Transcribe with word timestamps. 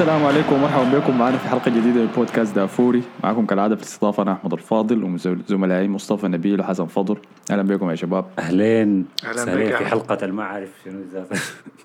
السلام 0.00 0.24
عليكم 0.24 0.54
ومرحبا 0.54 0.98
بكم. 0.98 1.18
معنا 1.18 1.38
في 1.38 1.48
حلقة 1.48 1.70
جديدة 1.70 2.00
من 2.00 2.06
بودكاست 2.16 2.54
دافوري. 2.54 3.02
معكم 3.24 3.46
كالعادة 3.46 3.76
في 3.76 3.82
الاستضافة 3.82 4.22
أنا 4.22 4.32
أحمد 4.32 4.52
الفاضل 4.52 5.04
وزملائي 5.04 5.88
مصطفى 5.88 6.28
نبيل 6.28 6.60
وحسن 6.60 6.86
فضل. 6.86 7.16
أهلا 7.50 7.62
بكم 7.62 7.90
يا 7.90 7.94
شباب. 7.94 8.24
أهلين. 8.38 9.06
أهلاً 9.24 9.44
بك 9.44 9.66
في 9.66 9.74
أحمد. 9.74 9.86
حلقة 9.86 10.26
ما 10.26 10.42
اعرف 10.42 10.68
شنو 10.84 11.00
ذاته 11.12 11.40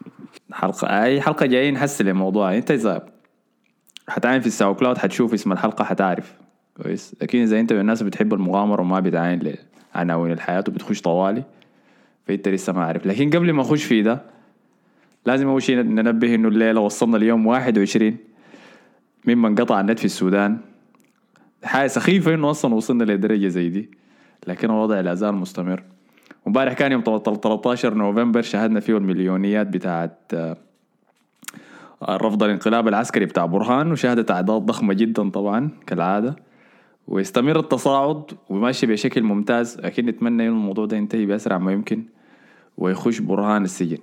حلقه 0.54 1.04
أي 1.04 1.22
حلقة 1.22 1.46
جايين 1.46 1.74
نحسن 1.74 2.08
الموضوع 2.08 2.56
أنت 2.58 2.72
إذا 2.72 3.06
حتعاين 4.08 4.42
في 4.42 4.48
الساو 4.48 4.76
كلاود 4.76 4.98
حتشوف 4.98 5.34
اسم 5.34 5.52
الحلقة 5.52 5.86
حتعرف. 5.86 6.34
كويس. 6.84 7.16
لكن 7.22 7.42
إذا 7.42 7.60
أنت 7.60 7.74
من 7.74 7.80
الناس 7.80 8.02
اللي 8.02 8.10
بتحب 8.10 8.34
المغامرة 8.34 8.82
وما 8.82 9.00
بتعاين 9.00 9.56
لعناوين 9.96 10.32
الحياة 10.32 10.64
وبتخش 10.68 11.02
طوالي 11.02 11.44
فأنت 12.28 12.48
لسه 12.48 12.74
ما 12.74 12.84
عارف. 12.84 13.06
لكن 13.06 13.30
قبل 13.30 13.52
ما 13.52 13.62
أخش 13.62 13.84
في 13.84 14.02
ده 14.02 14.35
لازم 15.26 15.48
أول 15.48 15.64
شيء 15.64 15.82
ننبه 15.82 16.36
إنه 16.36 16.48
الليلة 16.48 16.82
وصلنا 16.82 17.18
اليوم 17.18 17.46
21 17.46 18.18
ممن 19.28 19.56
قطع 19.56 19.80
النت 19.82 20.00
في 20.00 20.06
السودان. 20.06 20.58
حاجة 21.64 21.88
سخيفة 21.88 22.34
إنه 22.34 22.50
أصلا 22.50 22.74
وصلنا 22.74 23.04
لدرجة 23.04 23.48
زي 23.48 23.70
دي 23.70 23.90
لكن 24.48 24.70
الوضع 24.70 25.00
لا 25.00 25.14
زال 25.14 25.36
مستمر. 25.36 25.84
وامبارح 26.46 26.74
كان 26.74 26.92
يوم 26.92 27.02
13 27.06 27.94
نوفمبر 27.94 28.42
شاهدنا 28.42 28.80
فيه 28.80 28.98
المليونيات 28.98 29.68
بتاعت 29.68 30.32
رفض 32.10 32.44
الانقلاب 32.44 32.88
العسكري 32.88 33.26
بتاع 33.26 33.46
برهان 33.46 33.92
وشهدت 33.92 34.32
أعداد 34.32 34.62
ضخمة 34.62 34.94
جدا 34.94 35.30
طبعا 35.30 35.70
كالعادة. 35.88 36.36
ويستمر 37.08 37.60
التصاعد 37.60 38.24
وماشي 38.50 38.86
بشكل 38.88 39.24
ممتاز 39.24 39.80
لكن 39.80 40.06
نتمنى 40.06 40.44
إنه 40.48 40.52
الموضوع 40.52 40.86
ده 40.86 40.98
ينتهي 40.98 41.26
بأسرع 41.26 41.58
ما 41.58 41.72
يمكن 41.72 42.04
ويخش 42.78 43.20
برهان 43.20 43.64
السجن. 43.64 43.98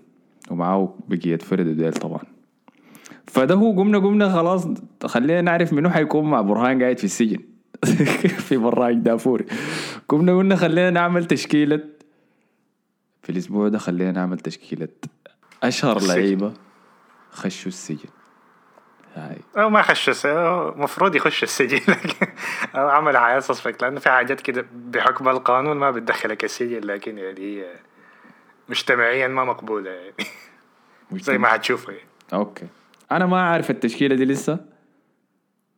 ومعاه 0.50 0.94
بقية 1.08 1.36
فرد 1.36 1.66
وديل 1.66 1.92
طبعا. 1.92 2.20
فده 3.26 3.54
هو 3.54 3.72
قمنا 3.80 3.98
قمنا 3.98 4.32
خلاص 4.32 4.68
خلينا 5.06 5.40
نعرف 5.40 5.72
منو 5.72 5.90
حيكون 5.90 6.30
مع 6.30 6.40
برهان 6.40 6.82
قاعد 6.82 6.98
في 6.98 7.04
السجن. 7.04 7.38
في 8.48 8.56
براج 8.56 8.94
دافوري 8.96 9.46
قمنا 10.08 10.36
قلنا 10.36 10.56
خلينا 10.56 10.90
نعمل 10.90 11.24
تشكيلة. 11.24 11.80
في 13.22 13.30
الأسبوع 13.30 13.68
ده 13.68 13.78
خلينا 13.78 14.12
نعمل 14.12 14.38
تشكيلة 14.38 14.88
أشهر 15.62 15.96
السجن. 15.96 16.14
لعيبة 16.14 16.52
خشوا 17.30 17.68
السجن. 17.68 18.08
هاي. 19.14 19.36
أو 19.56 19.70
ما 19.70 19.82
خش 19.82 20.08
الس- 20.08 20.26
أو 20.26 20.74
مفروض 20.76 21.16
يخش 21.16 21.42
السجن 21.42 21.80
لكن 21.88 22.26
أو 22.74 22.88
عمل 22.88 23.42
سسبكت 23.42 23.82
لأنه 23.82 24.00
في 24.00 24.10
حاجات 24.10 24.40
كده 24.40 24.66
بحكم 24.74 25.28
القانون 25.28 25.76
ما 25.76 25.90
بتدخلك 25.90 26.44
السجن 26.44 26.80
لكن 26.80 27.18
يعني 27.18 27.40
هي 27.40 27.64
مجتمعيا 28.72 29.28
ما 29.28 29.44
مقبولة 29.44 29.90
يعني. 29.90 30.14
زي 31.26 31.38
ما 31.38 31.48
حتشوفها 31.48 31.94
يعني. 31.94 32.08
أوكي. 32.32 32.66
أنا 33.12 33.26
ما 33.26 33.40
عارف 33.40 33.70
التشكيلة 33.70 34.14
دي 34.14 34.24
لسه 34.24 34.58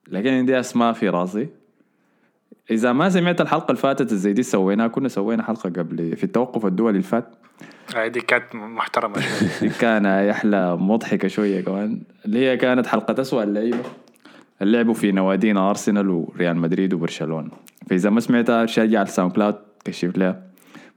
لكن 0.08 0.28
عندي 0.28 0.60
أسماء 0.60 0.92
في 0.92 1.08
راسي. 1.08 1.48
إذا 2.70 2.92
ما 2.92 3.08
سمعت 3.08 3.40
الحلقة 3.40 3.70
اللي 3.70 3.80
فاتت 3.80 4.14
زي 4.14 4.32
دي 4.32 4.42
سويناها 4.42 4.88
كنا 4.88 5.08
سوينا 5.08 5.42
حلقة 5.42 5.70
قبل 5.70 6.16
في 6.16 6.24
التوقف 6.24 6.66
الدولي 6.66 6.90
اللي 6.90 7.02
فات. 7.02 7.36
دي 8.06 8.20
كانت 8.20 8.54
محترمة 8.54 9.20
شوية 9.20 9.50
دي 9.70 9.78
كان 9.78 10.04
يحلى 10.28 10.76
مضحكة 10.76 11.28
شوية 11.28 11.60
كمان. 11.60 12.02
اللي 12.24 12.38
هي 12.38 12.56
كانت 12.56 12.86
حلقة 12.86 13.20
اسوء 13.20 13.42
اللعيبة. 13.42 13.82
لعبوا 14.60 14.94
في 14.94 15.12
نوادينا 15.12 15.70
أرسنال 15.70 16.08
وريال 16.08 16.56
مدريد 16.56 16.94
وبرشلونة. 16.94 17.50
فإذا 17.90 18.10
ما 18.10 18.20
سمعتها 18.20 18.66
تشيك 18.66 18.98
على 18.98 19.08
الساوند 19.08 19.32
كلاود 19.32 19.56
كشف 19.84 20.18
لها. 20.18 20.43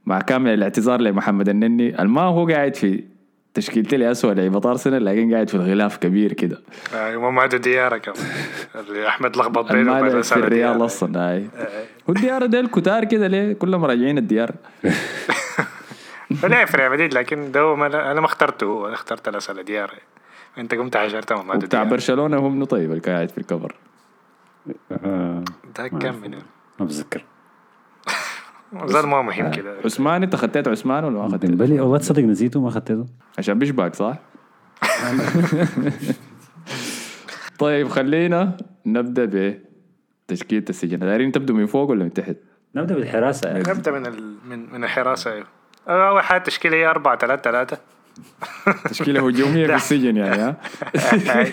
مع 0.08 0.20
كامل 0.20 0.54
الاعتذار 0.54 1.00
لمحمد 1.00 1.48
النني. 1.48 2.02
الما 2.02 2.22
هو 2.22 2.46
قاعد 2.46 2.76
في 2.76 3.04
تشكيلتي 3.54 3.96
لي 3.96 4.10
اسوء 4.10 4.32
لعيبه 4.32 4.70
ارسنال 4.70 5.04
لكن 5.04 5.34
قاعد 5.34 5.48
في 5.48 5.54
الغلاف 5.54 5.96
كبير 5.96 6.32
كده. 6.32 6.60
آه، 6.94 7.16
ومادو 7.16 7.56
ديارة 7.56 7.96
كمان 7.96 8.16
اللي 8.74 9.08
أحمد 9.08 9.36
لخبط 9.36 9.72
بينه 9.72 10.20
في 10.20 10.36
الريال 10.36 10.84
أصلا 10.84 11.30
هاي. 11.30 11.48
والديار 12.06 12.46
ديل 12.46 12.66
كتار 12.66 13.04
كده 13.04 13.26
ليه؟ 13.26 13.52
كلهم 13.52 13.84
راجعين 13.84 14.18
الديار. 14.18 14.54
فلا 16.42 16.64
في 16.64 16.76
ريال 16.76 16.92
مدريد 16.92 17.14
لكن 17.14 17.52
ده 17.52 17.74
ما 17.74 17.86
أنا 17.86 18.20
ما 18.20 18.26
اخترته 18.26 18.64
هو 18.64 18.86
أنا 18.86 18.94
اخترت 18.94 19.28
الأسئلة 19.28 19.62
ديارة. 19.62 19.94
أنت 20.58 20.74
قمت 20.74 20.96
وبتاع 21.54 21.82
ديارة 21.82 21.84
برشلونة 21.84 22.36
هو 22.36 22.46
ابنه 22.46 22.64
طيب 22.64 22.90
اللي 22.90 23.02
قاعد 23.02 23.30
في 23.30 23.38
الكفر. 23.38 23.74
آه، 24.92 25.44
ده 25.78 25.88
كم 25.88 26.14
منه 26.22 26.38
ما 26.80 26.86
بتذكر. 26.86 27.24
زال 28.84 29.06
ما 29.06 29.22
مهم 29.22 29.50
كده 29.50 29.76
عثمان 29.84 30.22
انت 30.22 30.36
خطيت 30.36 30.68
عثمان 30.68 31.04
ولا 31.04 31.18
ما 31.18 31.28
خطيت؟ 31.28 31.50
ديمبلي 31.50 31.80
والله 31.80 31.98
تصدق 31.98 32.22
نسيته 32.22 32.60
ما 32.60 32.68
اخذته 32.68 33.06
عشان 33.38 33.58
بيشبهك 33.58 33.94
صح؟ 33.94 34.16
طيب 37.58 37.88
خلينا 37.88 38.56
نبدأ 38.86 39.54
بتشكيلة 40.28 40.64
السجن 40.70 40.98
دايرين 40.98 41.32
تبدو 41.32 41.54
من 41.54 41.66
فوق 41.66 41.90
ولا 41.90 42.04
من 42.04 42.12
تحت؟ 42.12 42.36
نبدأ 42.74 42.94
بالحراسة 42.94 43.48
يعني. 43.48 43.60
نبدأ 43.60 43.90
من 43.90 44.06
ال... 44.06 44.34
من 44.48 44.72
من 44.72 44.84
الحراسة 44.84 45.32
أيوه 45.32 45.46
أول 45.88 46.22
حاجة 46.22 46.38
التشكيلة 46.38 46.76
هي 46.76 46.86
4 46.86 47.18
3 47.18 47.42
3 47.42 47.78
تشكيلة 48.90 49.28
هجومية 49.28 49.66
في. 49.66 49.74
السجن 49.74 50.16
يعني 50.16 50.42
ها؟ 50.42 50.56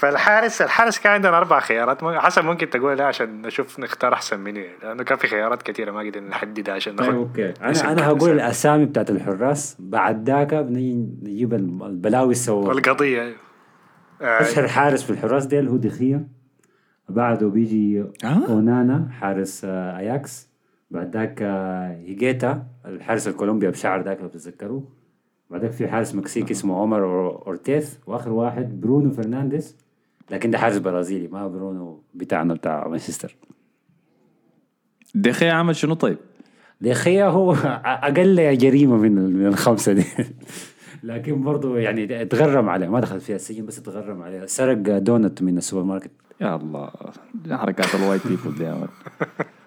فالحارس 0.00 0.62
الحارس 0.62 0.98
كان 0.98 1.12
عندنا 1.12 1.38
أربع 1.38 1.60
خيارات. 1.60 2.04
حسب 2.04 2.44
ممكن 2.44 2.70
تقول 2.70 2.98
لا 2.98 3.04
عشان 3.04 3.42
نشوف 3.42 3.78
نختار 3.78 4.12
أحسن 4.12 4.40
منه 4.40 4.60
يعني 4.60 4.78
لأنه 4.82 5.02
كان 5.02 5.18
في 5.18 5.26
خيارات 5.26 5.62
كثيرة 5.62 5.90
ما 5.92 6.00
قدرنا 6.00 6.28
نحددها 6.28 6.74
عشان 6.74 6.96
طيب 6.96 7.06
ناخذ 7.06 7.18
أوكي. 7.18 7.54
أنا 7.62 7.92
أنا 7.92 8.06
هقول. 8.06 8.30
الأسامي 8.30 8.84
بتاعت 8.84 9.10
الحراس. 9.10 9.76
بعد 9.78 10.30
ذاك 10.30 10.52
نجيب 10.52 11.54
البلاوي 11.54 12.30
السوا 12.30 12.68
والقضية 12.68 13.22
أيوه 13.22 13.36
آه، 14.22 14.40
أشهر 14.40 14.68
حارس 14.68 15.02
في 15.02 15.10
الحراس 15.10 15.46
ديل 15.46 15.68
هو 15.68 15.76
دي 15.76 15.96
خيا 15.96 16.26
بعده 17.08 17.48
بيجي 17.48 18.00
آه. 18.24 18.46
أونانا 18.48 19.08
حارس 19.20 19.64
آه، 19.64 19.98
أياكس. 19.98 20.48
بعد 20.90 21.16
ذاك 21.16 21.42
آه، 21.42 21.88
هيجيتا 21.88 22.66
الحارس 22.86 23.28
الكولومبيا 23.28 23.70
بشعر 23.70 24.02
ذاك 24.02 24.20
لو 24.20 24.28
بتتذكروا 24.28 24.80
بعدك 25.50 25.72
في 25.72 25.88
حارس 25.88 26.14
مكسيكي 26.14 26.52
اسمه 26.52 26.82
عمر 26.82 27.04
اورتيز 27.46 27.98
وآخر 28.06 28.32
واحد 28.32 28.80
برونو 28.80 29.10
فرنانديز. 29.10 29.89
لكن 30.30 30.50
ده 30.50 30.58
حارس 30.58 30.76
برازيلي 30.76 31.28
ما 31.28 31.48
برونو 31.48 32.02
بتاعنا 32.14 32.54
بتاع 32.54 32.88
مانشستر. 32.88 33.36
دخيا 35.14 35.52
عمل 35.52 35.76
شنو 35.76 35.94
طيب؟ 35.94 36.18
دخيا 36.80 37.24
هو 37.26 37.52
أقل 37.84 38.58
جريمة 38.58 38.96
من 38.96 39.12
من 39.14 39.46
الخمسة 39.46 39.92
دي. 39.92 40.04
لكن 41.02 41.42
برضه 41.42 41.78
يعني 41.78 42.22
اتغرم 42.22 42.68
عليه 42.68 42.88
ما 42.88 43.00
دخل 43.00 43.20
فيها 43.20 43.36
السجن 43.36 43.66
بس 43.66 43.78
اتغرم 43.78 44.22
عليه. 44.22 44.46
سرق 44.46 44.98
دونت 44.98 45.42
من 45.42 45.58
السوبر 45.58 45.82
ماركت. 45.82 46.10
يا 46.40 46.56
الله 46.56 46.90
حركات 47.50 47.94
ال 47.94 47.99
white 47.99 48.26
people 48.26 48.54
دي 48.54 48.72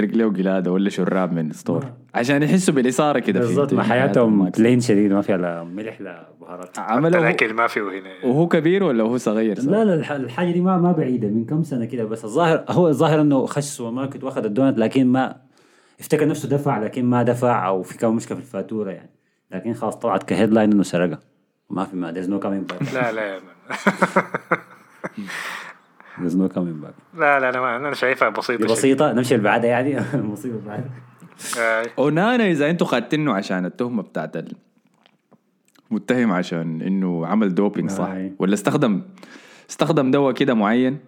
شوكولاتة 0.00 0.72
ولا 0.72 0.90
شراب 0.90 1.32
من 1.32 1.52
store 1.52 1.86
عشان 2.14 2.42
يحسوا 2.42 2.74
بالإثارة 2.74 3.18
كده 3.18 3.40
في- 3.40 3.46
بالضبط 3.46 3.72
ما 3.74 3.82
في 3.82 3.88
حياتهم. 3.88 4.50
plain 4.50 4.80
شديد 4.80 5.12
ما 5.12 5.22
فيها 5.22 5.36
لا 5.36 5.64
ملح 5.64 6.00
لا 6.00 6.28
بهارات. 6.40 6.78
عمله 6.78 7.18
الأكل 7.18 7.54
ما 7.54 7.66
فيه 7.66 7.80
هنا. 7.80 8.10
وهو 8.24 8.48
كبير 8.48 8.84
ولا 8.84 9.04
هو 9.04 9.16
صغير؟ 9.16 9.60
صح؟ 9.60 9.68
لا 9.70 9.84
لا 9.84 9.94
الح- 9.94 10.12
الحاجة 10.12 10.50
دي 10.52 10.60
ما 10.60 10.78
ما 10.78 10.92
بعيدة 10.92 11.28
من 11.28 11.44
كم 11.44 11.62
سنة 11.62 11.84
كده 11.84 12.04
بس 12.04 12.24
الظاهر 12.24 12.64
هو 12.68 12.88
الظاهر 12.88 13.20
إنه 13.20 13.46
خش 13.46 13.64
سوبر 13.64 13.90
ماركت 13.90 14.24
وأخذ 14.24 14.44
الدونت 14.44 14.78
لكن 14.78 15.06
ما 15.06 15.36
افتكر 16.00 16.28
نفسه 16.28 16.48
دفع 16.48 16.78
لكن 16.78 17.04
ما 17.04 17.22
دفع 17.22 17.68
أو 17.68 17.82
في 17.82 17.98
كم 17.98 18.16
مشكلة 18.16 18.38
في 18.38 18.44
الفاتورة 18.44 18.90
يعني. 18.90 19.10
لكن 19.50 19.74
خلاص 19.74 19.96
طلعت 19.96 20.22
ك 20.22 20.28
headline 20.28 20.72
إنه 20.72 20.82
سرقها. 20.82 21.20
ما 21.70 21.84
في 21.84 21.96
ما 21.96 22.12
no 22.12 22.42
coming 22.44 22.72
back. 22.74 22.94
لا 22.94 23.12
لا 23.12 23.22
يا. 23.26 23.40
there's 26.18 26.34
no 26.34 26.54
coming 26.54 26.84
back 26.84 27.18
لا 27.18 27.40
لا 27.40 27.48
أنا 27.48 27.60
ما 27.60 27.76
أنا 27.76 27.94
شايفها 27.94 28.28
بسيطة. 28.28 28.64
بسيطة؟ 28.64 29.12
نمشي 29.12 29.34
اللي 29.34 29.44
بعدها 29.44 29.70
يعني؟ 29.70 29.98
اللي 30.44 30.60
بعدها 30.66 30.90
آه، 31.58 31.86
اونانا 31.98 32.50
إذا 32.50 32.70
أنتوا 32.70 32.86
خدتنه 32.86 33.32
عشان 33.34 33.66
التهمة 33.66 34.02
بتاعت 34.02 34.36
متهم 35.90 36.32
عشان 36.32 36.82
إنه 36.82 37.26
عمل 37.26 37.54
doping 37.54 37.90
صح؟ 37.90 38.08
أي. 38.08 38.32
ولا 38.38 38.54
استخدم 38.54 39.02
استخدم 39.70 40.10
دواء 40.10 40.34
كده 40.34 40.54
معين 40.54 40.98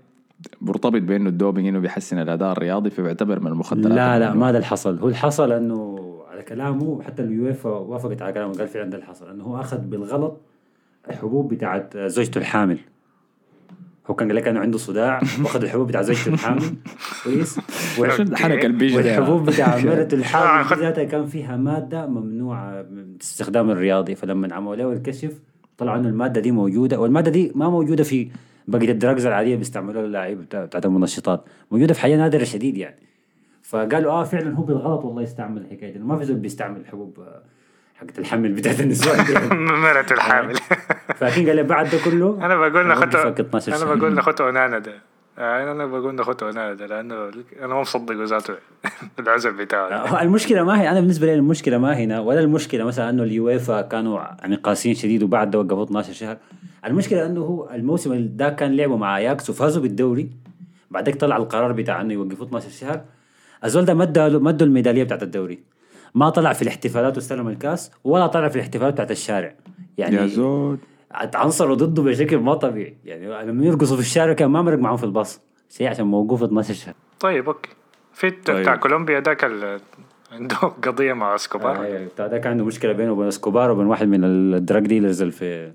مرتبط 0.60 1.02
بإنه 1.02 1.28
ال 1.28 1.34
doping 1.34 1.68
إنه 1.68 1.78
بيحسن 1.78 2.18
الأداء 2.18 2.52
الرياضي 2.52 2.90
فبيعتبر 2.90 3.40
من 3.40 3.46
المخدرات 3.46 3.86
لا 3.86 3.94
لا 3.94 4.16
الممنوعة. 4.16 4.34
ما 4.34 4.52
ده 4.52 4.58
اللي 4.58 4.66
حصل 4.66 4.98
هو 4.98 5.06
اللي 5.06 5.16
حصل 5.16 5.52
إنه 5.52 5.98
على 6.30 6.42
كلامه 6.42 7.02
حتى 7.02 7.22
اليويفا 7.22 7.70
وافقت 7.70 8.22
على 8.22 8.32
كلامه 8.32 8.54
قال 8.54 8.68
فعلا 8.68 8.90
ده 8.90 8.96
اللي 8.96 9.06
حصل 9.06 9.30
إنه 9.30 9.44
هو 9.44 9.60
أخذ 9.60 9.78
بالغلط 9.78 10.40
الحبوب 11.10 11.54
بتاعت 11.54 11.96
زوجته 11.96 12.38
الحامل. 12.38 12.78
هو 14.10 14.14
كان 14.14 14.28
قال 14.28 14.36
لك 14.36 14.48
انه 14.48 14.60
عنده 14.60 14.78
صداع 14.78 15.20
وأخذ 15.42 15.62
الحبوب 15.62 15.86
بتاع 15.88 16.02
زوجته 16.02 16.28
الحامل 16.28 16.62
كويس. 17.24 17.60
شو 17.96 18.22
الحنك 18.22 18.64
البيج 18.64 18.90
ده؟ 18.90 18.96
والحبوب 18.96 19.44
بتاع 19.50 19.76
مرته 19.78 20.14
آه، 20.16 20.18
الحامل 20.18 20.68
دي 20.78 20.84
ذاتها 20.84 21.04
كان 21.04 21.26
فيها 21.26 21.56
مادة 21.56 22.06
ممنوعة 22.06 22.82
من 22.82 22.98
الاستخدام 22.98 23.70
الرياضي. 23.70 24.14
فلما 24.14 24.54
عملوا 24.54 24.76
له 24.76 24.92
الكشف 24.92 25.40
طلع 25.78 25.96
انه 25.96 26.08
المادة 26.08 26.40
دي 26.40 26.50
موجودة. 26.50 27.00
والمادة 27.00 27.30
دي 27.30 27.52
ما 27.54 27.68
موجودة 27.68 28.04
في 28.04 28.28
بقية 28.68 28.90
ال 28.90 28.96
drugs 28.96 29.26
العادية 29.26 29.56
بيستعملوها 29.56 30.04
اللعيبه 30.04 30.42
بتاع- 30.42 30.64
بتاعت 30.64 30.86
المنشطات 30.86 31.44
موجودة 31.70 31.94
في 31.94 32.00
حياة 32.00 32.16
نادرة 32.16 32.44
شديد 32.44 32.76
يعني. 32.76 32.96
فقالوا 33.62 34.12
آه 34.12 34.24
فعلا 34.24 34.54
هو 34.56 34.62
بالغلط 34.62 35.04
والله 35.04 35.22
يستعمل 35.22 35.60
الحكاية 35.62 35.92
دي. 35.92 35.98
ما 35.98 36.16
في 36.18 36.24
زول 36.24 36.36
بيستعمل 36.36 36.86
حبوب 36.86 37.20
آه، 37.20 37.42
حقت 37.94 38.18
الحمل 38.18 38.52
بتاعت 38.58 38.80
النسوان. 38.80 39.18
مرته 39.82 40.12
الحامل. 40.14 40.54
فاكين 41.16 41.48
قال 41.48 41.64
بعد 41.64 41.90
ده 41.90 41.98
كله 42.04 42.38
أنا 42.46 42.56
بقول 42.56 42.86
ناخد 42.86 43.14
12 43.16 43.76
أنا. 43.76 43.94
بقول 43.94 44.14
ناخد 44.14 44.40
أونانا 44.40 44.78
ده. 44.78 44.92
آه، 45.38 45.72
أنا 45.72 45.86
بقول 45.86 46.14
ناخد 46.14 46.42
أونانا 46.42 46.74
ده 46.74 46.86
لأنه 46.86 47.30
أنا 47.58 47.66
ما 47.74 47.80
مصدق 47.80 48.14
ذاته 48.24 48.54
العزل 49.18 49.52
بتاعه. 49.52 50.06
هو 50.06 50.18
المشكلة 50.20 50.62
ما 50.64 50.80
هي 50.82 50.90
أنا 50.90 51.00
بالنسبة 51.00 51.26
لي 51.26 51.34
المشكلة 51.34 51.78
ما 51.78 51.96
هنا 51.98 52.20
ولا 52.20 52.40
المشكلة 52.40 52.84
مثلا 52.84 53.10
إنه 53.10 53.22
اليويفا 53.22 53.82
كانوا 53.82 54.20
يعني 54.40 54.56
قاسيين 54.56 54.94
شديد 54.94 55.22
وبعد 55.22 55.50
ده 55.50 55.58
وقفوا 55.58 55.84
12 55.84 56.12
شهر. 56.12 56.36
المشكلة 56.86 57.26
إنه 57.26 57.40
هو 57.40 57.70
الموسم 57.70 58.26
ده 58.36 58.48
كان 58.48 58.76
لعبوا 58.76 58.96
مع 58.98 59.16
أياكس 59.16 59.50
وفازوا 59.50 59.82
بالدوري 59.82 60.30
بعدك 60.90 61.14
طلع 61.16 61.36
القرار 61.36 61.72
بتاع 61.72 62.00
إنه 62.00 62.14
يوقفوا 62.14 62.46
12 62.46 62.68
شهر. 62.70 63.00
الزول 63.64 63.84
ده 63.84 63.94
مدوا 63.94 64.28
مدوا 64.40 64.66
الميدالية 64.66 65.04
بتاعت 65.04 65.22
الدوري. 65.22 65.58
ما 66.14 66.30
طلع 66.30 66.52
في 66.52 66.62
الاحتفالات 66.62 67.16
واستلم 67.16 67.48
الكاس 67.48 67.90
ولا 68.04 68.26
طلع 68.26 68.48
في 68.48 68.56
الاحتفالات 68.56 68.92
بتاعت 68.94 69.10
الشارع. 69.10 69.54
يعني 69.98 70.16
يا 70.16 70.26
زول 70.26 70.78
عنصروا 71.12 71.74
ضده 71.76 72.02
بشكل 72.02 72.36
ما 72.38 72.54
طبيعي. 72.54 72.96
يعني 73.04 73.46
لما 73.50 73.66
يرقصوا 73.66 73.96
في 73.96 74.02
الشارع 74.02 74.32
كان 74.32 74.50
ما 74.50 74.62
مرق 74.62 74.78
معهم 74.78 74.96
في 74.96 75.04
الباص. 75.04 75.40
شيء 75.70 75.88
عشان 75.88 76.06
موقوف 76.06 76.42
12 76.42 76.74
شهر. 76.74 76.94
طيب 77.20 77.46
أوكي. 77.48 77.70
في 78.12 78.30
طيب. 78.30 78.56
بتاع 78.56 78.76
كولومبيا 78.76 79.20
ذاك 79.20 79.44
ال- 79.44 79.80
عنده 80.32 80.56
قضية 80.86 81.12
مع 81.12 81.34
إسكوبار. 81.34 81.86
آه، 81.86 82.04
بتاع 82.04 82.26
ده 82.26 82.38
كان 82.38 82.52
عنده 82.52 82.64
مشكلة 82.64 82.92
بينه 82.92 83.12
وبين 83.12 83.26
إسكوبار 83.28 83.70
وبين 83.70 83.86
واحد 83.86 84.08
من 84.08 84.24
ال 84.24 84.37
drug 84.37 84.86
dealers 84.86 85.20
اللي 85.22 85.32
في 85.32 85.72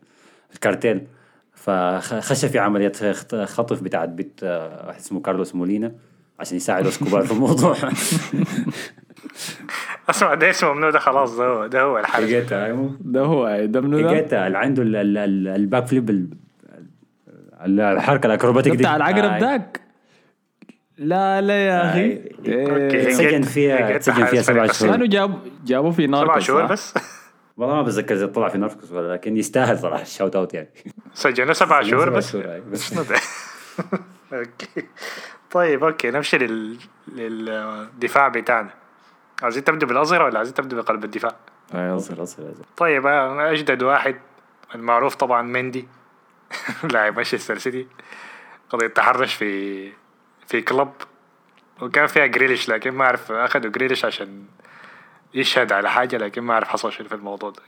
الكارتيل. 0.54 1.08
فخش 1.54 2.46
في 2.46 2.60
عملية 2.60 2.92
خط- 3.14 3.36
خطف 3.36 3.82
بتاعت 3.82 4.10
بيت 4.10 4.40
آه، 4.44 4.88
واحد 4.88 5.00
اسمه 5.00 5.22
كارلوس 5.22 5.56
مولينا 5.56 5.92
عشان 6.40 6.58
يساعد 6.58 6.88
إسكوبار 6.88 7.22
في 7.26 7.32
الموضوع. 7.32 7.76
اسمع 10.10 10.34
ده 10.34 10.50
اسمه 10.50 10.74
منو 10.74 10.90
ده 10.90 11.00
خلاص 11.00 11.38
ده 11.38 11.46
هو 11.48 11.68
ده 11.68 11.82
هو 11.82 11.98
الحارس 12.00 12.30
لقيتها 12.30 12.66
أيوه. 12.66 12.98
ده 13.02 13.22
هو 13.22 13.66
ده 13.66 13.82
منو 13.82 14.02
ده؟ 14.02 14.46
اللي 14.48 14.58
عنده 14.58 14.84
ال- 14.84 14.96
ال- 14.96 15.18
ال- 15.18 15.48
ال 15.48 15.56
back 15.56 15.88
flip 15.88 16.10
ال- 16.10 16.30
ال- 17.66 17.80
الحركة 17.80 18.28
الأكروباتيك 18.28 18.72
دي 18.72 18.78
بتاع 18.78 18.96
العقرب 18.96 19.32
آه، 19.32 19.40
ذاك 19.40 19.82
لا 20.98 21.42
لا 21.42 21.66
يا 21.68 21.90
أخي 21.90 22.14
آه. 22.14 22.20
أوكي. 22.48 22.98
إيه. 22.98 23.10
سجن 23.10 23.42
فيها 23.42 24.00
سجن 24.00 24.26
فيها 24.26 24.42
سبع 24.42 24.68
شهور 24.68 24.92
كانوا 24.92 25.08
جاب 25.08 25.40
جابوا 25.66 25.92
في 25.92 26.08
نار 26.08 26.26
سبع 26.26 26.40
شهور 26.40 26.66
بس 26.66 26.94
والله 27.58 27.76
ما 27.76 27.82
بتذكر 27.82 28.16
إذا 28.16 28.26
طلع 28.28 28.50
في 28.50 28.58
نتفلكس 28.58 28.92
ولا 28.92 29.14
لكن 29.14 29.38
يستاهل 29.38 29.80
صراحة 29.80 30.02
ال 30.02 30.07
shout 30.07 30.36
out 30.36 30.54
يعني 30.54 30.70
سجنوا 31.14 31.54
سبع 31.54 31.82
شهور 31.82 32.10
بس 32.10 32.36
أيوة. 32.36 32.64
بس؟ 32.72 32.94
أوكي 34.34 34.88
طيب 35.52 35.84
أوكي 35.84 36.12
نمشي 36.12 36.38
لل... 36.38 36.78
للدفاع 37.16 38.28
بتاعنا 38.28 38.70
عايزين 39.42 39.64
تبدو 39.64 39.86
بالأظهرة 39.86 40.26
ولا 40.26 40.38
عايزين 40.38 40.54
تبدو 40.54 40.82
بقلب 40.82 41.04
الدفاع؟ 41.04 41.36
اصل 41.74 42.14
اصل 42.14 42.24
اصل 42.24 42.64
طيب 42.78 43.08
أنا 43.08 43.52
أجدد 43.52 43.84
واحد. 43.84 44.20
المعروف 44.76 45.16
طبعا 45.16 45.42
مندي. 45.42 45.88
لاعب 46.94 47.16
مانشستر 47.16 47.58
سيتي. 47.58 47.88
قضية 48.70 48.88
تحرش 48.88 49.34
في 49.34 49.92
في 50.48 50.62
كلب 50.62 50.92
وكان 51.82 52.08
فيها 52.08 52.26
جريليش 52.26 52.70
لكن 52.70 52.92
ما 52.92 53.06
أعرف 53.06 53.32
أخذوا 53.32 53.72
جريليش 53.72 54.06
عشان 54.06 54.46
يشهد 55.34 55.72
على 55.72 55.90
حاجة 55.90 56.18
لكن 56.18 56.42
ما 56.42 56.54
أعرف 56.54 56.68
حصل 56.68 56.92
شنو 56.92 57.08
في 57.08 57.16
الموضوع 57.16 57.50
ده. 57.50 57.62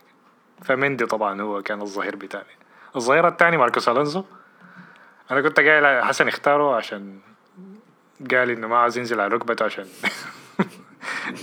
فمندي 0.63 1.05
طبعا 1.05 1.41
هو 1.41 1.61
كان 1.61 1.81
الظهير 1.81 2.15
بتاعي. 2.15 2.55
الظهير 2.95 3.27
الثاني 3.27 3.57
ماركوس 3.57 3.89
ألونزو. 3.89 4.23
أنا 5.31 5.41
كنت 5.41 5.59
قايل 5.59 6.03
حسن 6.03 6.27
اختاره 6.27 6.75
عشان 6.75 7.19
قال 8.31 8.49
إنه 8.49 8.67
ما 8.67 8.77
عاوز 8.77 8.97
ينزل 8.97 9.21
على 9.21 9.35
ركبته 9.35 9.65
عشان 9.65 9.85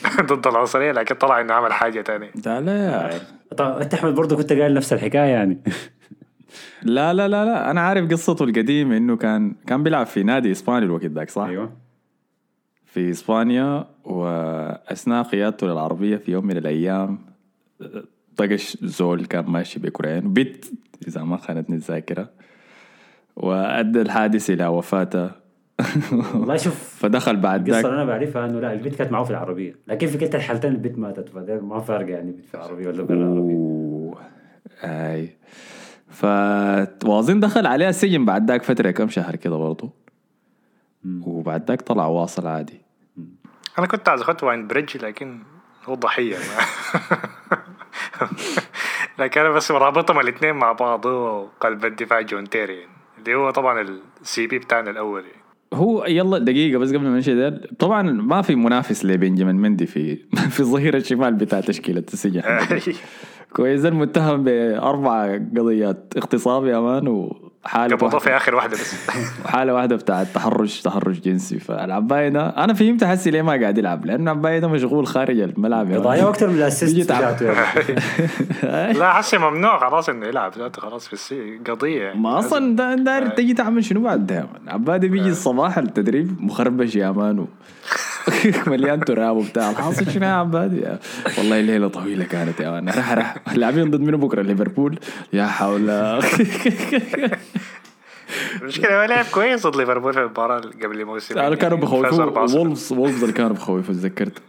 ضد 0.30 0.46
العنصرية 0.46 0.92
لكن 0.92 1.14
طلع 1.14 1.40
إنه 1.40 1.54
عمل 1.54 1.72
حاجة 1.72 2.00
تانية. 2.00 2.30
لا 2.46 2.60
لا. 2.60 3.10
طبعا 3.56 3.82
أنت 3.82 3.94
أحمد 3.94 4.14
برضه 4.14 4.36
كنت 4.36 4.52
قايل 4.52 4.74
نفس 4.74 4.92
الحكاية 4.92 5.30
يعني. 5.30 5.58
لا 6.82 7.14
لا 7.14 7.28
لا 7.28 7.44
لا. 7.44 7.70
أنا 7.70 7.80
عارف 7.80 8.10
قصته 8.10 8.44
القديمة 8.44 8.96
إنه 8.96 9.16
كان 9.16 9.54
كان 9.66 9.82
بيلعب 9.82 10.06
في 10.06 10.22
نادي 10.22 10.52
إسباني 10.52 10.84
الوقت 10.84 11.04
ذاك 11.04 11.30
صح؟ 11.30 11.42
أيوه. 11.42 11.72
في 12.86 13.10
إسبانيا 13.10 13.86
وأثناء 14.04 15.22
قيادته 15.22 15.66
للعربية 15.66 16.16
في 16.16 16.32
يوم 16.32 16.46
من 16.46 16.56
الأيام 16.56 17.18
طقش 18.36 18.76
زول 18.82 19.24
كان 19.24 19.44
ماشي 19.44 19.80
بكرين 19.80 20.32
بيت 20.32 20.66
إذا 21.08 21.22
ما 21.22 21.36
خانتني 21.36 21.76
الذاكره 21.76 22.30
وأدى 23.36 24.00
الحادث 24.00 24.50
إلى 24.50 24.66
وفاته. 24.66 25.30
والله 26.34 26.56
شوف 26.56 26.74
فدخل 26.74 27.36
بعد 27.36 27.68
القصة 27.68 27.80
ذاك. 27.80 27.84
اللي 27.84 28.02
أنا 28.02 28.04
بعرفها 28.04 28.46
إنه 28.46 28.60
لا 28.60 28.72
البنت 28.72 28.94
كانت 28.94 29.12
معه 29.12 29.24
في 29.24 29.30
العربية. 29.30 29.76
لكن 29.86 30.06
في 30.06 30.18
كلتا 30.18 30.38
الحالتين 30.38 30.70
البنت 30.70 30.98
ماتت 30.98 31.34
ما 31.62 31.80
فارقة 31.80 32.08
يعني 32.08 32.30
البنت 32.30 32.46
في 32.46 32.54
العربية 32.54 32.88
ولا 32.88 33.02
برا 33.02 33.16
العربية. 33.16 34.14
أي. 34.84 35.36
فواظن 36.08 37.40
دخل 37.40 37.66
عليها 37.66 37.88
السجن 37.88 38.24
بعد 38.24 38.50
ذاك 38.50 38.62
فترة 38.62 38.90
كم 38.90 39.08
شهر 39.08 39.36
كده 39.36 39.56
برضه 39.56 39.90
وبعد 41.22 41.68
ذاك 41.68 41.82
طلع 41.82 42.06
واصل 42.06 42.46
عادي. 42.46 42.80
أنا 43.78 43.86
كنت 43.86 44.08
عايز 44.08 44.20
اخد 44.20 44.44
واين 44.44 44.66
بريدج 44.66 45.04
لكن 45.04 45.38
هو 45.84 45.94
ضحية. 45.94 46.36
لكن 49.18 49.40
أنا 49.40 49.50
بس 49.50 49.70
رابطهم 49.70 50.20
الاثنين 50.20 50.54
مع 50.54 50.72
بعض 50.72 51.06
هو 51.06 51.46
قلب 51.60 51.84
الدفاع 51.84 52.20
جون 52.20 52.48
تيري. 52.48 52.86
اللي 53.18 53.34
هو 53.34 53.50
طبعا 53.50 53.80
ال 54.22 54.46
CB 54.46 54.58
بتاعنا 54.58 54.90
الأول. 54.90 55.22
يعني. 55.22 55.37
هو 55.74 56.04
يلا 56.04 56.38
دقيقة 56.38 56.78
بس 56.78 56.88
قبل 56.88 56.98
ما 57.04 57.08
نمشي 57.14 57.34
ده 57.34 57.60
طبعا 57.78 58.02
ما 58.02 58.42
في 58.42 58.54
منافس 58.54 59.04
لبنجامين 59.04 59.56
مندي 59.56 59.86
في 59.86 60.16
في 60.54 60.60
الظهير 60.60 60.96
الشمال 60.96 61.34
بتاع 61.34 61.60
تشكيلة 61.60 62.04
السجن. 62.12 62.42
كويس 63.56 63.84
المتهم 63.84 64.44
بأربع 64.44 65.36
قضيات 65.36 66.12
اغتصاب 66.16 66.66
يا 66.66 66.80
man 66.80 67.30
قبضوه 67.64 68.08
في 68.08 68.14
واحدة, 68.16 68.36
آخر 68.36 68.54
واحدة 68.54 68.72
بس. 68.76 68.94
وحالة 69.44 69.74
واحدة 69.74 69.96
بتاعت 69.96 70.26
تحرش 70.34 70.80
تحرش 70.80 71.18
جنسي. 71.20 71.58
فالعباية 71.58 72.28
ده 72.28 72.48
أنا 72.48 72.74
فهمت 72.74 73.04
حسي 73.04 73.30
ليه 73.30 73.42
ما 73.42 73.60
قاعد 73.60 73.78
يلعب. 73.78 74.06
لأنه 74.06 74.30
عباية 74.30 74.58
ده 74.58 74.68
مشغول 74.68 75.06
خارج 75.06 75.40
الملعب. 75.40 75.86
يا 75.86 75.92
man. 75.92 76.00
قضايا 76.00 76.28
أكثر 76.28 76.48
من 76.48 76.54
ال 76.54 76.62
assist 76.62 77.10
يعني. 77.10 77.36
لا 78.98 79.12
حسي 79.12 79.38
ممنوع 79.38 79.78
خلاص 79.90 80.08
إنه 80.08 80.26
يلعب. 80.26 80.52
ذاته 80.58 80.82
خلاص 80.82 81.06
في 81.06 81.12
السي 81.12 81.58
قضية 81.70 82.02
يعني. 82.02 82.20
ما 82.20 82.38
أصلا 82.38 82.76
دا 82.76 82.94
داير 82.94 83.26
تجي 83.28 83.54
تعمل 83.54 83.84
شنو 83.84 84.00
بعد 84.00 84.26
ده؟ 84.26 84.40
man 84.40 84.68
عبادي 84.68 85.08
بيجي 85.08 85.28
الصباح 85.28 85.78
التدريب 85.78 86.36
مخربش 86.40 86.96
يا 86.96 87.10
man 87.10 87.38
و- 87.38 87.48
مليان 88.66 89.00
تراب 89.00 89.36
وبتاع. 89.36 89.70
الحاصل 89.70 90.10
شنو 90.10 90.26
يا 90.26 90.32
عبادي 90.32 90.80
يا- 90.80 90.98
والله 91.38 91.60
الليلة 91.60 91.88
طويلة 91.88 92.24
كانت 92.24 92.60
يا 92.60 92.70
man 92.70 92.88
رح 92.88 93.12
رح. 93.12 93.34
لاعبين 93.54 93.90
ضد 93.90 94.00
منو 94.00 94.18
بكرة؟ 94.18 94.42
ليفربول. 94.42 94.98
يا 95.32 95.46
حول. 95.46 95.90
المشكلة 98.62 99.00
هو 99.02 99.04
لعب 99.04 99.24
كويس 99.24 99.66
ضد 99.66 99.76
ليفربول 99.76 100.12
في 100.12 100.20
المباراة 100.20 100.58
اللي 100.58 100.86
قبل 100.86 101.00
الموسم. 101.00 101.34
كانوا 101.34 101.54
كانوا 101.54 101.78
بخوفوا 101.78 102.46
4-0. 102.46 102.54
وولفز 102.54 102.92
وولفز 102.92 103.22
اللي 103.22 103.34
كانوا 103.34 103.52
بخوفوا 103.52 103.94
تذكرت. 103.94 104.42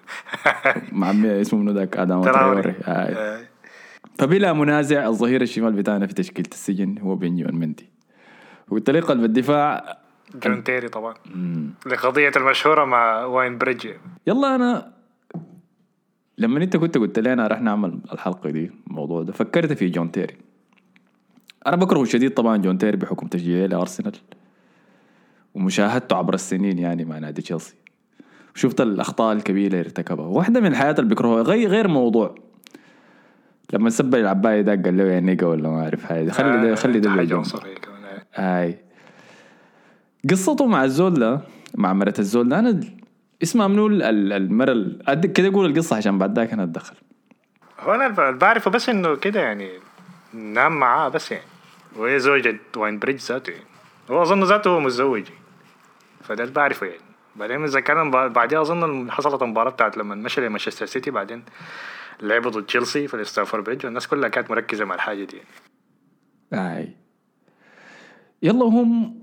مع 0.92 1.12
اسمه 1.26 1.60
منو 1.60 1.72
ذاك؟ 1.72 1.98
آدم 1.98 2.22
تراوري. 2.22 2.62
تراوري 2.62 2.76
آه. 2.84 2.92
آه. 2.92 3.42
فبلا 4.18 4.54
منازع 4.54 5.08
الظهير 5.08 5.42
الشمال 5.42 5.74
بتاعنا 5.74 6.08
في 6.08 6.14
تشكيلة 6.14 6.50
السجن 6.52 6.98
هو 6.98 7.16
بنجيمان 7.16 7.56
مندي. 7.56 7.90
وقلت 8.70 8.90
لي 8.90 9.00
قلب 9.00 9.24
الدفاع 9.24 9.98
جون 10.36 10.64
تيري 10.64 10.88
طبعا. 10.90 11.14
لقضية 11.86 12.32
المشهورة 12.36 12.86
مع 12.86 13.26
واين 13.26 13.58
بريدج. 13.58 13.90
يلا 14.28 14.56
أنا 14.56 14.92
لما 16.38 16.64
أنت 16.64 16.78
كنت 16.78 16.98
قلت 16.98 17.20
لي 17.20 17.34
أنا 17.34 17.48
رح 17.48 17.62
نعمل 17.62 18.00
الحلقة 18.14 18.50
دي 18.50 18.72
الموضوع 18.88 19.24
ده 19.24 19.34
فكرت 19.34 19.74
في 19.74 19.90
جون 19.90 20.12
تيري. 20.12 20.49
أنا 21.68 21.76
بكرهه 21.76 22.04
شديد 22.06 22.34
طبعا 22.34 22.58
جون 22.58 22.78
تيري 22.78 22.98
بحكم 22.98 23.28
تشجيعي 23.28 23.68
لأرسنال. 23.68 24.14
ومشاهدته 25.56 26.16
عبر 26.16 26.34
السنين 26.34 26.80
يعني 26.80 27.06
مع 27.06 27.18
نادي 27.20 27.42
تشيلسي. 27.42 27.76
شفت 28.56 28.82
الأخطاء 28.82 29.34
الكبيرة 29.34 29.68
اللي 29.68 29.80
ارتكبها. 29.80 30.26
واحدة 30.26 30.60
من 30.60 30.66
الحياة 30.68 30.96
اللي 31.00 31.16
بكرهها 31.16 31.42
غير 31.42 31.70
غير 31.70 31.88
موضوع. 31.88 32.36
لما 33.74 33.90
سب 33.90 34.16
العباية 34.16 34.62
ده 34.62 34.72
قال 34.76 34.98
له 34.98 35.04
يا 35.04 35.20
نيجا 35.20 35.48
ولا 35.48 35.70
ما 35.70 35.84
أعرف 35.84 36.12
هاي 36.12 36.32
خلي 36.32 36.70
ده 36.70 36.76
خلي 36.76 37.00
ده 37.00 37.10
حاجة 37.10 37.20
بالجنب. 37.20 37.38
عنصريه 37.38 37.76
كمان. 37.76 38.04
آه. 38.36 38.62
هاي. 38.62 38.78
قصته 40.30 40.66
مع 40.66 40.84
الزول 40.84 41.14
ده 41.14 41.42
مع 41.76 41.94
مرة 41.94 42.14
الزول 42.20 42.50
ده 42.50 42.60
أنا 42.60 42.80
اسمها 43.44 43.68
منو؟ 43.68 43.88
ال- 43.88 44.04
ال- 44.04 44.34
المرة 44.34 44.74
كده 45.28 45.48
أقول 45.48 45.66
القصة 45.66 45.96
عشان 45.96 46.18
بعد 46.18 46.40
ذاك 46.40 46.54
أنا 46.54 46.64
أتدخل. 46.64 46.96
هو 47.80 47.92
أنا 47.94 48.32
بعرفه 48.32 48.72
بس 48.72 48.90
إنه 48.90 49.16
كده 49.16 49.40
يعني 49.40 49.70
نام 50.34 50.80
معاه 50.80 51.10
بس 51.10 51.32
يعني. 51.32 51.46
وهي 51.96 52.20
زوجة 52.20 52.60
واين 52.78 53.00
بريدج 53.00 53.20
ذاته 53.20 53.52
يعني. 53.52 53.64
هو 54.12 54.22
أظن 54.22 54.44
ذاته 54.44 54.70
هو 54.70 54.80
متزوج 54.80 55.24
فده 56.24 56.44
اللي 56.44 56.54
بعرفه 56.56 56.88
يعني. 56.88 57.00
بعدين 57.36 57.64
إذا 57.64 57.80
كان 57.80 58.12
ب- 58.12 58.34
بعدين 58.34 58.58
أظن 58.58 59.12
حصلت 59.12 59.42
المباراة 59.42 59.70
بتاعت 59.70 59.98
لما 59.98 60.16
مشى 60.16 60.42
لمانشستر 60.42 60.86
سيتي 60.86 61.12
بعدين 61.12 61.44
لعبوا 62.22 62.52
ضد 62.52 62.66
تشيلسي 62.66 63.08
في 63.08 63.14
الستامفورد 63.14 63.62
بريدج 63.62 63.86
والناس 63.86 64.08
كلها 64.08 64.30
كانت 64.30 64.52
مركزة 64.52 64.86
مع 64.86 64.96
الحاجة 64.96 65.24
دي 65.24 65.38
يعني. 65.38 65.50
هاي 66.54 66.96
يلا 68.44 68.66
هم 68.66 69.20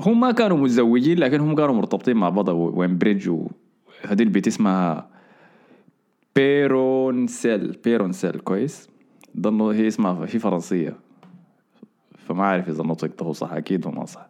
هم 0.00 0.20
ما 0.20 0.32
كانوا 0.32 0.56
متزوجين 0.56 1.18
لكن 1.18 1.40
هم 1.40 1.54
كانوا 1.56 1.74
مرتبطين 1.74 2.16
مع 2.16 2.28
بعض 2.28 2.48
وين 2.48 2.98
بريدج 2.98 3.28
وهذه 3.28 4.22
البيت 4.22 4.46
اسمها 4.46 5.10
بيرونسيل 6.36 7.76
بيرونسيل 7.84 8.30
كويس. 8.40 8.88
النو- 9.46 9.70
هي 9.70 9.86
اسمها 9.88 10.24
هي 10.24 10.38
فرنسية. 10.38 10.96
فما 12.18 12.42
أعرف 12.44 12.68
إذا 12.68 12.82
النطق 12.82 13.24
ده 13.24 13.32
صح 13.32 13.52
أكيد 13.52 13.86
هو 13.86 13.92
ما 13.92 14.04
صح. 14.06 14.26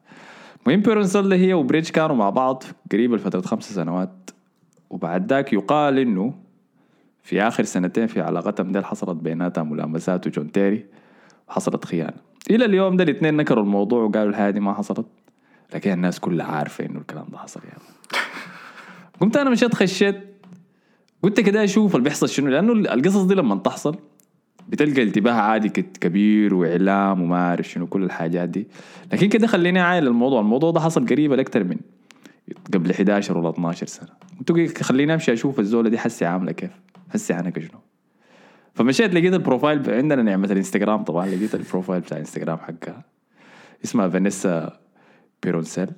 المهم 0.66 0.80
بيرونسيل 0.80 1.28
ده 1.28 1.36
هي 1.36 1.54
وبريدج 1.54 1.88
كانوا 1.90 2.16
مع 2.16 2.30
بعض 2.30 2.64
قريب 2.92 3.14
لفتره 3.14 3.40
خمس 3.40 3.72
سنوات. 3.72 4.30
وبعد 4.90 5.32
ذاك 5.32 5.52
يقال 5.52 5.98
إنه 5.98 6.34
في 7.22 7.42
آخر 7.42 7.64
سنتين 7.64 8.06
في 8.06 8.20
علاقتهم 8.20 8.72
دي 8.72 8.82
حصلت 8.82 9.16
بيناتها 9.16 9.62
ملامسات 9.62 10.26
وجون 10.26 10.52
تيري 10.52 10.86
وحصلت 11.48 11.84
خيانة. 11.84 12.16
إلى 12.50 12.64
اليوم 12.64 12.96
ده 12.96 13.04
الاثنين 13.04 13.36
نكروا 13.36 13.64
الموضوع 13.64 14.02
وقالوا 14.04 14.30
الحاجة 14.30 14.50
دي 14.50 14.60
ما 14.60 14.74
حصلت. 14.74 15.06
لكن 15.74 15.92
الناس 15.92 16.20
كلها 16.20 16.46
عارفة 16.46 16.86
إنه 16.86 16.98
الكلام 17.00 17.26
ده 17.32 17.38
حصل 17.38 17.60
يعني. 17.64 17.82
قمت 19.20 19.36
أنا 19.36 19.50
مشيت 19.50 19.74
خشيت 19.74 20.31
قلت 21.22 21.40
كده 21.40 21.64
أشوف 21.64 21.96
اللي 21.96 22.04
بيحصل 22.04 22.28
شنو 22.28 22.48
لأنه 22.48 22.72
القصص 22.72 23.22
دي 23.22 23.34
لما 23.34 23.56
تحصل 23.56 23.96
بتلقى 24.68 25.02
انتباه 25.02 25.32
عادي 25.32 25.68
كبير 25.68 26.54
وإعلام 26.54 27.22
وما 27.22 27.36
أعرف 27.36 27.68
شنو 27.68 27.86
كل 27.86 28.04
الحاجات 28.04 28.48
دي. 28.48 28.66
لكن 29.12 29.28
كده 29.28 29.46
خليني 29.46 29.80
عايل 29.80 30.06
الموضوع 30.06 30.40
الموضوع 30.40 30.70
ده 30.70 30.80
حصل 30.80 31.06
قريب 31.06 31.32
أكثر 31.32 31.64
من 31.64 31.76
قبل 32.74 32.90
11 32.90 33.38
ولا 33.38 33.50
12 33.50 33.86
سنة. 33.86 34.08
قلت 34.48 34.82
خليني 34.82 35.14
أمشي 35.14 35.32
أشوف 35.32 35.60
الزولة 35.60 35.88
دي 35.88 35.98
حسي 35.98 36.24
عاملة 36.24 36.52
كيف 36.52 36.70
حسي 37.10 37.32
عنها 37.32 37.52
شنو 37.58 37.80
فمشيت 38.74 39.14
لقيت 39.14 39.34
ال 39.34 39.41
profile 39.41 39.90
عندنا 39.90 40.22
نعمة 40.22 40.52
الإنستغرام 40.52 41.02
طبعا 41.04 41.26
لقيت 41.26 41.54
ال 41.54 41.60
profile 41.60 42.00
بتاع 42.00 42.16
الإنستغرام 42.16 42.58
حقها. 42.58 43.04
اسمها 43.84 44.08
فانيسا 44.08 44.80
بيرونسيل. 45.42 45.88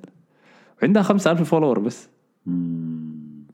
وعندها 0.81 1.03
5000 1.03 1.49
follower 1.49 1.79
بس. 1.79 2.09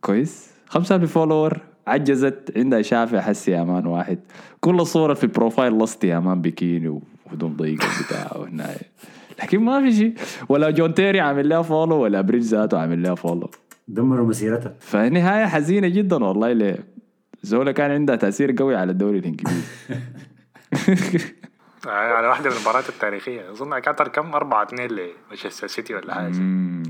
كويس؟ 0.01 0.50
5000 0.71 1.11
follower 1.13 1.57
عجزت. 1.87 2.53
عندها 2.57 2.81
شافع 2.81 3.21
حسي 3.21 3.51
يا 3.51 3.63
man 3.63 3.85
واحد. 3.85 4.19
كل 4.59 4.85
صورة 4.85 5.13
في 5.13 5.23
ال 5.23 5.30
profile 5.30 5.77
لسة 5.77 6.07
يا 6.07 6.19
man 6.19 6.41
بيكيني 6.41 7.01
وهدوم 7.25 7.55
ضيقة 7.57 7.87
بتاع 8.05 8.37
وهنا. 8.37 8.69
لكن 9.43 9.59
ما 9.59 9.81
في 9.81 9.91
شيء. 9.91 10.13
ولا 10.49 10.69
جون 10.69 10.93
تيري 10.93 11.19
عامل 11.19 11.49
لها 11.49 11.61
follow 11.61 11.95
ولا 11.95 12.21
بريدج 12.21 12.43
ذاته 12.45 12.79
عامل 12.79 13.03
لها 13.03 13.15
follow 13.15 13.49
دمروا 13.87 14.27
مسيرتها. 14.27 14.75
فنهاية 14.79 15.45
حزينة 15.45 15.87
جدا 15.87 16.23
والله 16.23 16.53
لي 16.53 16.77
زولة 17.43 17.71
كان 17.71 17.91
عندها 17.91 18.15
تأثير 18.15 18.55
قوي 18.59 18.75
على 18.75 18.91
الدوري 18.91 19.17
الإنجليزي. 19.17 19.61
على 21.85 22.27
واحدة 22.27 22.49
من 22.49 22.55
المباريات 22.55 22.89
التاريخية. 22.89 23.51
أظن 23.51 23.79
كانت 23.79 24.01
كم؟ 24.01 24.33
4 24.33 24.63
2 24.63 24.89
لمانشستر 24.91 25.67
سيتي 25.67 25.95
ولا 25.95 26.27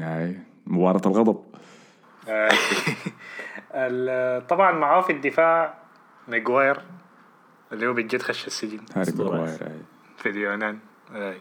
هاي. 0.01 0.35
مباراة 0.67 1.01
الغضب. 1.05 1.29
ال- 1.35 1.51
طبعا 4.49 4.71
معاه 4.71 5.01
في 5.01 5.13
الدفاع 5.13 5.73
ميغواير 6.27 6.81
اللي 7.73 7.87
هو 7.87 7.93
بجد 7.93 8.21
خش 8.21 8.47
السجن. 8.47 8.79
هاري 8.95 9.11
هاي 9.11 9.57
في 10.17 10.31
اليونان 10.31 10.79
آه. 11.15 11.35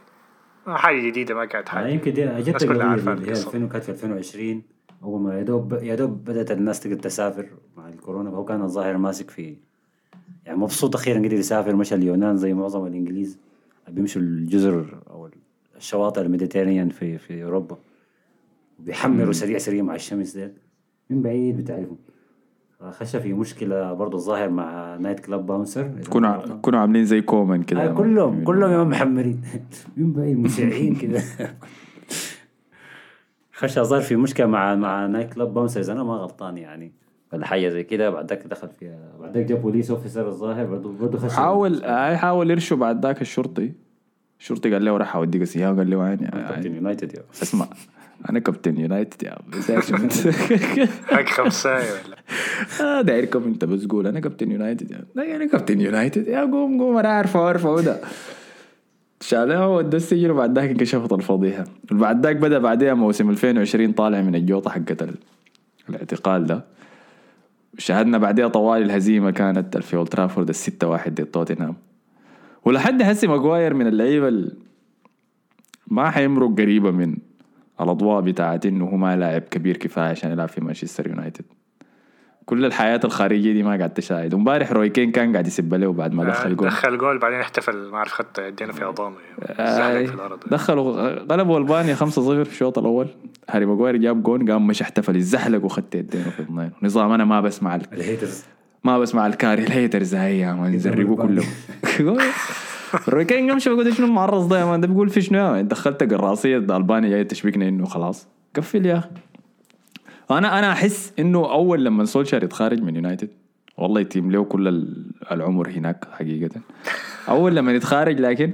آه، 0.66 0.76
حاجة 0.76 1.06
جديدة 1.06 1.34
ما 1.34 1.44
كانت 1.44 1.68
آه، 1.68 1.72
حاجة 1.72 1.88
يمكن 1.88 2.12
دي 2.12 2.24
الناس 2.24 2.48
جت 2.48 2.64
كلها 2.64 2.94
القصة. 2.94 3.48
2000 3.48 3.68
كانت 3.68 3.84
في 3.84 3.90
2020 3.90 4.62
أول 5.02 5.20
ما 5.20 5.38
يا 5.38 5.42
دوب 5.42 5.72
يا 5.72 5.94
دوب 5.94 6.24
بدأت 6.24 6.50
الناس 6.50 6.80
تقدر 6.80 6.96
تسافر 6.96 7.48
مع 7.76 7.88
الكورونا 7.88 8.30
فهو 8.30 8.44
كان 8.44 8.62
الظاهر 8.62 8.96
ماسك 8.96 9.30
في 9.30 9.56
يعني 10.46 10.58
مبسوط 10.58 10.96
أخيرا 10.96 11.18
قدر 11.18 11.32
يسافر 11.32 11.76
مشى 11.76 11.94
اليونان 11.94 12.36
زي 12.36 12.54
معظم 12.54 12.86
الإنجليز. 12.86 13.38
بيمشوا 13.88 14.22
الجزر 14.22 15.02
أو 15.10 15.30
الشواطئ 15.76 16.20
ال 16.20 16.25
Mediterranean 16.25 16.88
في 16.88 17.18
في 17.18 17.44
أوروبا. 17.44 17.78
بيحمروا 18.78 19.32
سريع 19.32 19.58
سريع 19.58 19.82
مع 19.82 19.94
الشمس 19.94 20.36
ده 20.36 20.52
من 21.10 21.22
بعيد 21.22 21.56
بتعرفهم 21.56 21.96
خش 22.90 23.16
في 23.16 23.32
مشكلة 23.32 23.92
برضه 23.92 24.18
الظاهر 24.18 24.50
مع 24.50 24.96
nightclub 24.96 25.46
bouncer 25.46 25.88
كانوا 26.12 26.60
كانوا 26.62 26.80
عاملين 26.80 27.04
زي 27.04 27.22
common 27.22 27.62
كده. 27.62 27.84
آه 27.84 27.92
كلهم 27.92 28.44
كلهم 28.44 28.72
يوم 28.72 28.88
محمرين 28.88 29.40
من 29.96 30.12
بعيد 30.12 30.38
مشعين 30.38 30.94
كده. 30.94 31.22
خش 33.52 33.78
ظهر 33.78 34.00
في 34.00 34.16
مشكلة 34.16 34.46
مع 34.46 34.74
مع 34.74 35.06
nightclub 35.06 35.54
bouncers 35.54 35.90
أنا 35.90 36.02
ما 36.02 36.14
غلطان 36.14 36.58
يعني. 36.58 36.92
ولا 37.32 37.46
حاجة 37.46 37.68
زي 37.68 37.84
كده. 37.84 38.10
بعد 38.10 38.30
ذاك 38.30 38.46
دخل 38.46 38.68
فيها 38.68 39.12
بعد 39.20 39.36
ذاك 39.36 39.46
جاب 39.46 39.62
police 39.62 39.90
officer 39.90 40.28
الظاهر. 40.28 40.66
برضه 40.66 40.92
برضه 41.00 41.18
خش 41.18 41.32
حاول 41.32 41.84
هاي 41.84 42.16
حاول 42.16 42.50
يرشوا 42.50 42.76
بعد 42.76 43.06
ذاك 43.06 43.20
الشرطي. 43.20 43.72
الشرطي 44.40 44.72
قال 44.72 44.84
له 44.84 44.96
راح 44.96 45.16
أوديك 45.16 45.42
السيارة 45.42 45.76
قال 45.76 45.90
له 45.90 45.96
وين 45.96 46.16
كابتن 46.16 46.74
يونايتد 46.74 47.22
اسمع. 47.42 47.66
أنا 48.30 48.38
كابتن 48.38 48.80
يونايتد 48.80 49.22
يا 49.22 49.30
عم. 49.30 49.60
عارف؟ 49.70 50.26
حق 51.12 51.26
خمساية 51.28 51.90
ولا؟ 51.92 52.16
آه 52.80 53.00
دايركم 53.02 53.42
أنت 53.44 53.64
بس 53.64 53.86
قول 53.86 54.06
أنا 54.06 54.20
كابتن 54.20 54.50
يونايتد 54.50 54.90
يا 54.90 55.04
أنا 55.36 55.46
كابتن 55.46 55.80
يونايتد. 55.80 56.28
يا 56.28 56.40
قوم 56.40 56.80
قوم 56.80 56.96
أنا 56.96 57.08
عارفه 57.08 57.40
عارفه 57.40 57.80
ده. 57.80 58.00
شالوه 59.20 59.68
ودى 59.68 59.96
السجن 59.96 60.30
وبعد 60.30 60.58
ذاك 60.58 60.70
انكشفت 60.70 61.12
الفضيحة. 61.12 61.64
بعد 61.90 62.26
ذاك 62.26 62.36
بدأ 62.36 62.58
بعدها 62.58 62.94
موسم 62.94 63.30
2020 63.30 63.92
طالع 63.92 64.20
من 64.22 64.34
الجوطة 64.34 64.70
حقت 64.70 65.02
ال- 65.02 65.14
الاعتقال 65.88 66.46
ده. 66.46 66.64
شاهدنا 67.78 68.18
بعدها 68.18 68.48
طوال 68.48 68.82
الهزيمة 68.82 69.30
كانت 69.30 69.78
في 69.78 69.96
أولد 69.96 70.08
ترافورد 70.08 70.48
الستة 70.48 70.88
واحد 70.88 71.14
ضد 71.14 71.24
توتنهام. 71.26 71.76
ولحد 72.64 73.02
هسي 73.02 73.26
ماجواير 73.26 73.74
من 73.74 73.86
اللعيبة 73.86 74.28
ال- 74.28 74.56
ما 75.86 76.10
حيمرق 76.10 76.50
قريبة 76.60 76.90
من 76.90 77.16
الأضواء 77.80 78.20
بتاعت 78.20 78.66
إنه 78.66 78.84
هو 78.84 78.96
ما 78.96 79.16
لاعب 79.16 79.42
كبير 79.42 79.76
كفاية 79.76 80.08
عشان 80.10 80.30
يلعب 80.30 80.48
في 80.48 80.60
مانشستر 80.60 81.06
يونايتد. 81.08 81.44
كل 82.46 82.64
الحياة 82.64 83.00
الخارجية 83.04 83.52
دي 83.52 83.62
ما 83.62 83.76
قاعد 83.76 83.90
تشاهد. 83.94 84.34
ومبارح 84.34 84.72
روي 84.72 84.88
كين 84.88 85.10
كان 85.12 85.32
قاعد 85.32 85.46
يسب 85.46 85.74
له 85.74 85.92
بعد 85.92 86.12
ما 86.12 86.24
دخل 86.24 86.56
جول. 86.56 86.68
دخل 86.68 86.98
جول 86.98 87.18
بعدين 87.18 87.40
احتفل 87.40 87.90
ما 87.90 87.96
أعرف 87.96 88.12
خت 88.12 88.38
يدينه 88.38 88.72
في 88.72 88.84
أضانه. 88.84 89.16
زحلق 89.58 90.04
في 90.06 90.14
الأرض. 90.14 90.38
دخلوا 90.50 91.08
غلبوا 91.32 91.58
ألبانيا 91.58 91.94
5-0 91.94 91.98
في 92.44 92.50
الشوط 92.52 92.78
الأول. 92.78 93.06
هاري 93.50 93.66
ماجواير 93.66 93.96
جاب 93.96 94.22
جون 94.22 94.50
قام 94.50 94.66
مش 94.66 94.82
احتفل 94.82 95.16
يزحلق 95.16 95.64
وخدت 95.64 95.94
يدينه 95.94 96.24
في 96.30 96.42
اثنين 96.42 96.70
نظام 96.82 97.12
أنا 97.12 97.24
ما 97.24 97.40
بسمع 97.40 97.74
ال- 97.74 97.86
الهيترز. 97.92 98.44
ما 98.84 98.98
بسمع 98.98 99.26
الكاري 99.26 99.62
الهيترز 99.62 100.14
هاي 100.14 100.38
يا 100.38 100.52
مان 100.52 100.74
يزرقوا 100.74 101.16
كلهم. 101.16 101.46
روي 103.08 103.24
كين 103.24 103.50
قام 103.50 103.58
شوف 103.58 103.88
شنو 103.96 104.06
المعرض 104.06 104.48
ده 104.48 104.76
ده 104.76 104.86
بيقول 104.86 105.08
في 105.08 105.20
شنو؟ 105.20 105.52
مان؟ 105.52 105.68
دخلت 105.68 106.02
قراصية 106.14 106.56
ألبانيا 106.56 107.08
جاي 107.08 107.24
تشبكنا 107.24 107.68
إنه 107.68 107.84
خلاص. 107.84 108.26
قفل 108.56 108.86
يا 108.86 108.98
أخي. 108.98 109.08
أنا 110.30 110.58
أنا 110.58 110.72
أحس 110.72 111.12
إنه 111.18 111.52
أول 111.52 111.84
لما 111.84 112.04
سولشار 112.04 112.44
يتخارج 112.44 112.82
من 112.82 112.96
يونايتد 112.96 113.28
والله 113.78 114.00
يتيم 114.00 114.30
له 114.32 114.44
كل 114.44 114.68
ال- 114.68 115.06
العمر 115.32 115.68
هناك 115.70 116.04
حقيقة. 116.12 116.60
أول 117.28 117.56
لما 117.56 117.72
يتخارج 117.72 118.20
لكن 118.20 118.52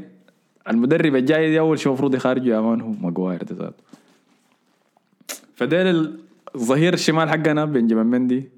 المدرب 0.70 1.16
الجاي 1.16 1.50
دي 1.50 1.58
أول 1.60 1.78
شيء 1.78 1.88
المفروض 1.88 2.14
يخارجه 2.14 2.48
يا 2.48 2.60
man 2.60 2.80
هو 2.80 2.90
ماجواير 3.02 3.42
ده 3.42 3.56
ذاته. 3.56 3.82
فديل 5.54 6.16
الظهير 6.54 6.94
الشمال 6.94 7.28
حقنا 7.30 7.64
بنجامين 7.64 8.06
مندي 8.06 8.48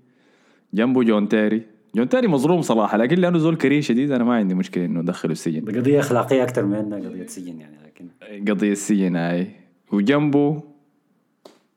جنبه 0.75 1.03
جون 1.03 1.29
تيري. 1.29 1.63
جون 1.95 2.09
تيري 2.09 2.29
مظلوم 2.29 2.63
صراحة 2.63 2.97
لكن 2.97 3.17
لأنه 3.17 3.39
زول 3.39 3.57
كريه 3.57 3.81
شديد 3.81 4.13
أنا 4.13 4.25
ما 4.25 4.35
عندي 4.35 4.55
مشكلة 4.55 4.85
إنه 4.85 5.01
أدخله 5.01 5.33
السجن. 5.33 5.65
قضيه 5.79 6.01
أخلاقية 6.01 6.43
أكثر 6.43 6.65
من 6.65 6.75
انها 6.75 6.99
قضية 6.99 7.27
سجن 7.27 7.61
يعني 7.61 7.77
لكن 7.87 8.09
قضية 8.53 8.73
السجن 8.73 9.17
هاي. 9.17 9.51
وجنبه 9.93 10.63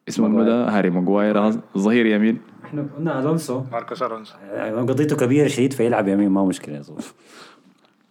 اسمه 0.10 0.28
منو 0.28 0.44
ده؟ 0.44 0.70
هاري 0.70 0.90
ماجواير 0.90 1.52
ظهير 1.78 2.06
يمين. 2.06 2.38
إحنا 2.66 2.88
قلنا 2.98 3.20
ألونسو. 3.20 3.64
ماركوس 3.72 4.04
ألونسو. 4.04 4.34
يعني 4.54 4.76
قضيته 4.76 5.16
كبيره 5.16 5.48
شديد 5.48 5.74
فيلعب 5.74 6.08
يمين 6.08 6.30
ما 6.30 6.46
مشكلة 6.46 6.76
يا 6.76 6.82
زول. 6.82 7.02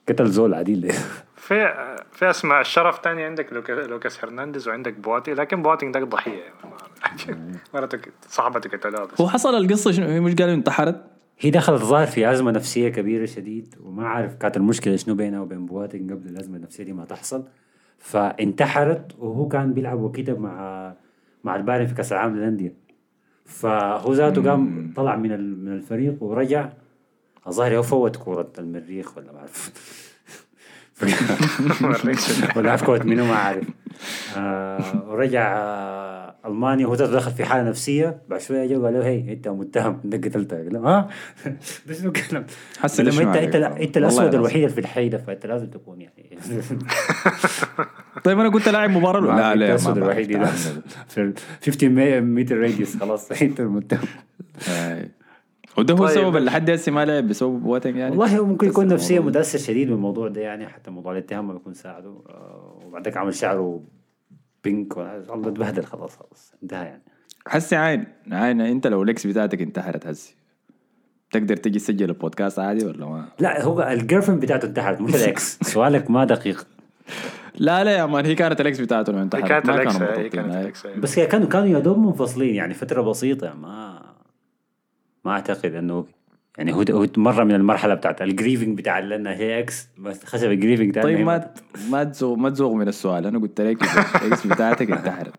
قتل 0.09 0.27
زول 0.27 0.55
عديل 0.55 0.93
في 1.37 1.75
في 2.13 2.31
أسماء. 2.31 2.61
الشرف 2.61 2.99
تاني 2.99 3.25
عندك 3.25 3.53
لوكا 3.53 3.73
لوكاس 3.73 4.25
هرنانديز 4.25 4.69
وعندك 4.69 4.95
بواتي 4.95 5.35
لكن 5.35 5.63
بواتي 5.63 5.91
ده 5.91 6.05
ضحية. 6.05 6.43
مرته 7.75 7.99
صاحبته 8.29 8.71
قتلوها 8.71 9.05
بس. 9.05 9.21
هو 9.21 9.29
حصل 9.29 9.55
القصة 9.55 9.93
شنو؟ 9.93 10.07
هي 10.07 10.21
مش 10.21 10.35
قالوا 10.35 10.55
انتحرت؟ 10.55 11.10
هي 11.41 11.51
دخلت 11.51 11.83
ظاهر 11.83 12.07
في 12.07 12.31
أزمة 12.31 12.51
نفسية 12.51 12.89
كبيرة 12.89 13.27
شديد 13.27 13.75
وما 13.85 14.07
عارف 14.07 14.35
كانت 14.35 14.57
المشكلة 14.57 14.97
شنو 14.97 15.15
بينها 15.15 15.41
وبين 15.41 15.67
بواتين 15.67 16.11
قبل 16.11 16.29
الأزمة 16.29 16.57
النفسية 16.57 16.85
دي 16.85 16.93
ما 16.93 17.05
تحصل. 17.05 17.45
فانتحرت 17.99 19.13
وهو 19.19 19.49
كان 19.49 19.73
بيلعب 19.75 20.01
وكده 20.01 20.39
مع 20.39 20.95
مع 21.45 21.57
البايرن 21.57 21.87
في 21.87 21.95
كأس 21.95 22.13
العالم 22.13 22.37
للأندية. 22.37 22.75
فهو 23.45 24.13
ذاته 24.13 24.51
قام 24.51 24.93
طلع 24.97 25.17
من 25.17 25.65
من 25.65 25.73
الفريق 25.73 26.23
ورجع. 26.23 26.69
الظاهر 27.47 27.77
هو 27.77 27.83
فوت 27.83 28.17
كورة 28.17 28.53
المريخ 28.59 29.19
ولا 29.19 29.33
ما 29.33 29.39
أعرف. 29.39 29.73
ولا 32.57 32.71
عارف 32.71 32.85
كورة 32.85 33.03
منو 33.03 33.25
ما 33.25 33.35
عارف 33.35 33.65
آه 34.37 35.11
ورجع 35.11 35.59
آه 35.59 36.30
ألمانيا 36.47 36.95
ذاته 36.95 37.13
دخل 37.13 37.31
في 37.31 37.45
حالة 37.45 37.69
نفسية 37.69 38.23
بعد 38.29 38.41
شوية 38.41 38.67
جا 38.67 38.79
قال 38.79 38.95
له 38.95 39.07
هي 39.07 39.33
أنت 39.33 39.49
متهم 39.49 40.01
انت 40.05 40.15
قتلته 40.27 40.57
قال 40.57 40.73
له 40.73 40.81
ها 40.81 41.09
ده 41.87 41.95
شنو 41.95 42.09
الكلام 42.09 42.47
حس 42.79 43.01
لما 43.01 43.23
أنت؟ 43.23 43.37
أنت 43.37 43.55
أنت 43.55 43.97
الأسود. 43.97 44.35
الوحيد 44.35 44.69
في 44.69 44.81
الحي 44.81 45.11
فأنت 45.11 45.47
لازم 45.47 45.67
تكون 45.67 46.01
يعني 46.01 46.39
طيب 48.25 48.41
أنا 48.41 48.49
كنت 48.49 48.69
لاعب 48.69 48.91
مباراة 48.91 49.21
لا 49.21 49.37
لا 49.37 49.53
الاسود 49.53 49.97
الوحيد. 49.97 50.45
في 51.09 51.21
ال 51.21 51.35
50 51.65 52.21
متر 52.23 52.57
راديوس 52.57 52.97
خلاص 52.97 53.33
أنت 53.43 53.61
المتهم. 53.61 54.01
وده 55.79 55.95
هو 55.95 55.99
طيب. 55.99 56.07
السبب 56.07 56.37
اللي 56.37 56.51
لحد 56.51 56.71
هسه 56.71 56.93
ما 56.93 57.05
لعب 57.05 57.29
بسبب 57.29 57.63
بوتنج 57.63 57.97
يعني 57.97 58.11
والله 58.17 58.39
هو 58.39 58.45
ممكن 58.47 58.67
يكون 58.69 58.87
نفسيا 58.87 59.19
الموضوع- 59.19 59.41
متاثر 59.41 59.59
شديد 59.59 59.89
من 59.89 59.95
الموضوع 59.95 60.29
ده 60.29 60.41
يعني 60.41 60.67
حتى 60.69 60.91
موضوع 60.91 61.13
الاتهام 61.13 61.47
ما 61.49 61.53
بيكون 61.53 61.75
ساعده 61.75 62.09
آه، 62.29 62.79
وبعدك 62.87 63.17
عمل 63.17 63.35
شعره 63.35 63.81
بينك 64.65 64.97
ولا- 64.97 65.17
الله 65.35 65.49
اتبهدل 65.49 65.85
خلاص 65.85 66.17
خلاص. 66.17 66.55
انتهى 66.63 66.85
يعني. 66.87 67.03
حسي 67.47 67.77
عين 67.77 68.05
عين 68.33 68.61
انت 68.61 68.87
لو 68.87 69.03
الاكس 69.03 69.27
بتاعتك 69.27 69.63
انتحرت 69.63 70.07
هسي 70.07 70.35
تقدر 71.31 71.57
تجي 71.57 71.79
تسجل 71.79 72.09
البودكاست 72.09 72.59
عادي 72.59 72.87
ولا 72.87 73.07
ما؟ 73.07 73.29
لا 73.39 73.63
هو 73.65 73.83
الجيرل 73.83 74.23
فريند 74.23 74.43
بتاعته 74.43 74.67
انتحرت 74.67 75.01
مش 75.01 75.15
الاكس 75.25 75.59
سؤالك 75.63 76.11
ما 76.11 76.25
دقيق. 76.25 76.67
لا 77.55 77.85
لا 77.85 77.91
يا 77.91 78.07
مان 78.07 78.27
هي 78.27 78.35
كانت 78.35 78.61
الاكس 78.61 78.81
بتاعته 78.81 79.13
لما 79.13 79.23
انتحرت. 79.23 79.49
كانت 79.49 79.67
ما 79.67 79.75
الاكس 79.75 79.97
هي 79.97 80.29
كانت. 80.29 80.55
الاكس 80.55 80.87
بس 80.87 81.19
هي 81.19 81.27
كانوا 81.27 81.49
كانوا 81.49 81.67
يا 81.69 81.79
دوب 81.79 81.99
منفصلين 81.99 82.55
يعني 82.55 82.75
فترة 82.75 83.03
بسيطة 83.03 83.55
ما 83.55 84.03
ما 85.25 85.33
أعتقد 85.33 85.75
إنه 85.75 86.07
يعني 86.61 86.73
هو 86.75 86.85
هو 86.91 87.07
مرة 87.17 87.45
من 87.45 87.55
المرحلة 87.55 87.95
بتاعت 87.95 88.23
ال 88.23 88.29
grieving 88.29 88.79
بتاع 88.79 88.99
لانها 88.99 89.33
هي 89.35 89.59
ex 89.59 89.89
بس 89.99 90.25
خشب 90.25 90.51
ال 90.51 90.57
grieving 90.57 91.03
طيب 91.03 91.21
ما 91.21 91.51
ما 91.91 92.05
تزوغ 92.05 92.37
ما 92.37 92.51
تزوغ 92.51 92.75
من 92.75 92.89
السؤال. 92.89 93.27
أنا 93.27 93.39
قلت 93.39 93.61
لك 93.61 93.83
ال 94.23 94.31
ex 94.31 94.47
بتاعتك 94.53 94.91
انتحرت. 94.91 95.33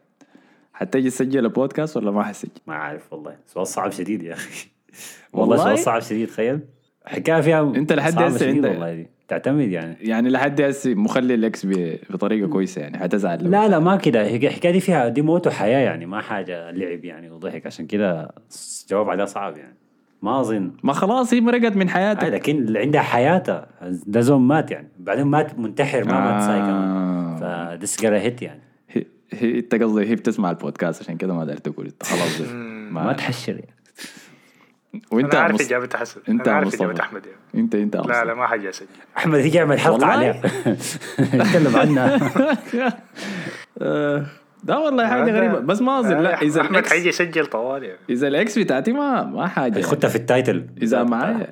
حتجي 0.74 1.10
تسجل 1.10 1.46
البودكاست 1.46 1.98
ولا 1.98 2.12
ما 2.12 2.24
حسجل؟ 2.24 2.52
ما 2.68 2.74
عارف 2.76 3.14
والله. 3.14 3.36
سؤال 3.48 3.68
صعب 3.68 3.92
شديد 3.92 4.24
يا 4.24 4.34
أخي. 4.34 4.68
والله, 5.34 5.50
والله؟ 5.58 5.64
سؤال 5.66 5.80
صعب 5.80 6.02
شديد 6.02 6.28
تخيل. 6.28 6.60
حكاية 7.06 7.42
فيها 7.42 7.62
أنت 7.62 7.94
لحد 7.94 8.22
هسه 8.22 8.48
عندك- 8.48 8.70
والله 8.70 8.94
دي. 8.96 9.08
تعتمد 9.28 9.72
يعني. 9.72 9.98
يعني 10.02 10.30
لحد 10.30 10.62
هسه 10.62 10.94
مخلي 10.94 11.34
ال 11.34 11.45
ex 11.45 11.68
بطريقة 12.10 12.48
كويسة 12.48 12.82
يعني 12.82 12.98
حتزعل 13.00 13.52
لا 13.52 13.68
لا 13.68 13.80
ما 13.80 13.96
كده. 13.96 14.28
الحكاية 14.36 14.72
دي 14.72 14.80
فيها 14.80 15.08
دي 15.10 15.22
موت 15.22 15.48
وحياة 15.48 15.80
يعني 15.80 16.06
ما 16.06 16.22
حاجة 16.22 16.72
لعب 16.72 17.06
يعني 17.06 17.30
وضحك. 17.30 17.66
عشان 17.66 17.88
كده 17.88 18.32
جواب 18.90 19.10
عليها 19.10 19.26
صعب 19.26 19.58
يعني. 19.58 19.76
ما 20.22 20.40
أظن 20.42 20.72
ما 20.84 20.94
خلاص 20.94 21.34
هي 21.34 21.42
مرقت 21.42 21.76
من 21.76 21.90
آه 21.90 21.94
حياتك 21.94 22.24
لكن 22.24 22.58
اللي 22.58 22.80
عندها 22.80 23.02
حياتها 23.02 23.68
ده 24.06 24.22
زول 24.22 24.42
مات 24.42 24.72
يعني 24.72 24.88
بعدين 25.00 25.26
مات 25.28 25.60
منتحر 25.60 26.04
ما 26.04 26.32
مات 26.32 26.42
ساي 26.44 26.60
كمان 26.60 26.90
آه. 26.92 27.76
فدس 27.76 28.02
جرى 28.02 28.20
هيت 28.20 28.42
يعني 28.42 28.62
هي, 28.90 29.06
هي 29.32 29.60
انت 29.60 29.76
قصدي 29.76 30.06
هي 30.10 30.16
بتسمع 30.16 30.50
البودكاست 30.50 31.02
عشان 31.02 31.18
كده 31.18 31.34
ما 31.34 31.42
قدرت 31.42 31.66
تقول 31.70 31.86
انت 31.86 32.04
خلاص. 32.04 32.42
ما 32.94 33.04
ما 33.06 33.14
تحشر 33.14 33.54
يعني 33.54 33.76
وإنت 35.12 35.34
أنا 35.36 35.44
عارف 35.44 35.56
مص- 35.56 35.62
إجابة 35.62 35.90
حسن 35.96 36.22
إنت 36.30 36.48
أنا 36.48 36.56
عارف 36.58 36.68
مصطفى. 36.68 36.84
اجابه 36.86 37.02
أحمد 37.02 37.26
يعني. 37.26 37.38
إنت 37.56 37.76
إنت 37.76 37.96
لا 37.96 38.02
مصطفى. 38.02 38.26
لا 38.26 38.34
ما 38.34 38.48
حاجة 38.48 38.70
اسجل 38.70 38.88
أحمد 39.18 39.40
يجي 39.40 39.58
يعمل 39.58 39.80
حلقه؟ 39.80 40.06
عليها 40.06 40.42
يتكلم 41.34 41.76
عنها 41.76 42.20
آه، 43.82 44.26
ده 44.64 44.80
والله 44.80 45.08
حاجة 45.08 45.32
غريبة. 45.32 45.60
بس 45.60 45.82
ما 45.82 46.00
أظن 46.00 46.18
لا 46.18 46.42
إذا 46.42 46.62
أحمد 46.62 46.88
حيجي 46.88 47.10
يسجل 47.10 47.46
طوال 47.46 47.84
يعني 47.84 48.00
إذا 48.10 48.28
ال 48.28 48.39
ex 48.39 48.60
بتاعتي 48.60 48.92
ما 48.92 49.24
ما 49.24 49.48
حاجة 49.48 49.72
يعني. 49.72 49.84
خدها 49.84 50.10
في 50.10 50.16
ال 50.16 50.23
title. 50.23 50.68
إذا 50.82 51.04
معايا. 51.04 51.50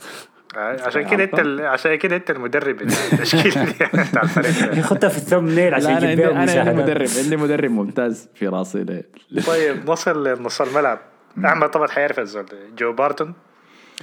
عشان 0.55 1.07
كده 1.09 1.23
أنت 1.23 1.39
ال- 1.39 1.65
عشان 1.65 1.95
كده 1.95 2.15
أنت 2.15 2.31
المدرب 2.31 2.81
التشكيل 2.81 3.51
بتاع 3.73 4.21
الفريق 4.23 4.81
خدها 4.81 5.09
في 5.09 5.17
ال 5.17 5.23
thumbnail 5.23 5.73
عشان 5.73 5.91
لا 5.91 5.97
أنا 5.97 6.11
يجيب 6.11 6.25
عندي 6.33 6.61
أنا 6.61 6.73
مدرب 6.73 7.07
عندي 7.23 7.37
مدرب 7.37 7.71
ممتاز 7.71 8.29
في 8.35 8.47
رأسي 8.47 9.03
طيب 9.47 9.89
نصل 9.89 10.27
لنص 10.27 10.61
الملعب. 10.61 10.99
أحمد 11.45 11.69
طبعا 11.69 11.87
حيعرف 11.87 12.19
الزول 12.19 12.45
ده 12.45 12.57
جو 12.77 12.93
بارتون 12.93 13.33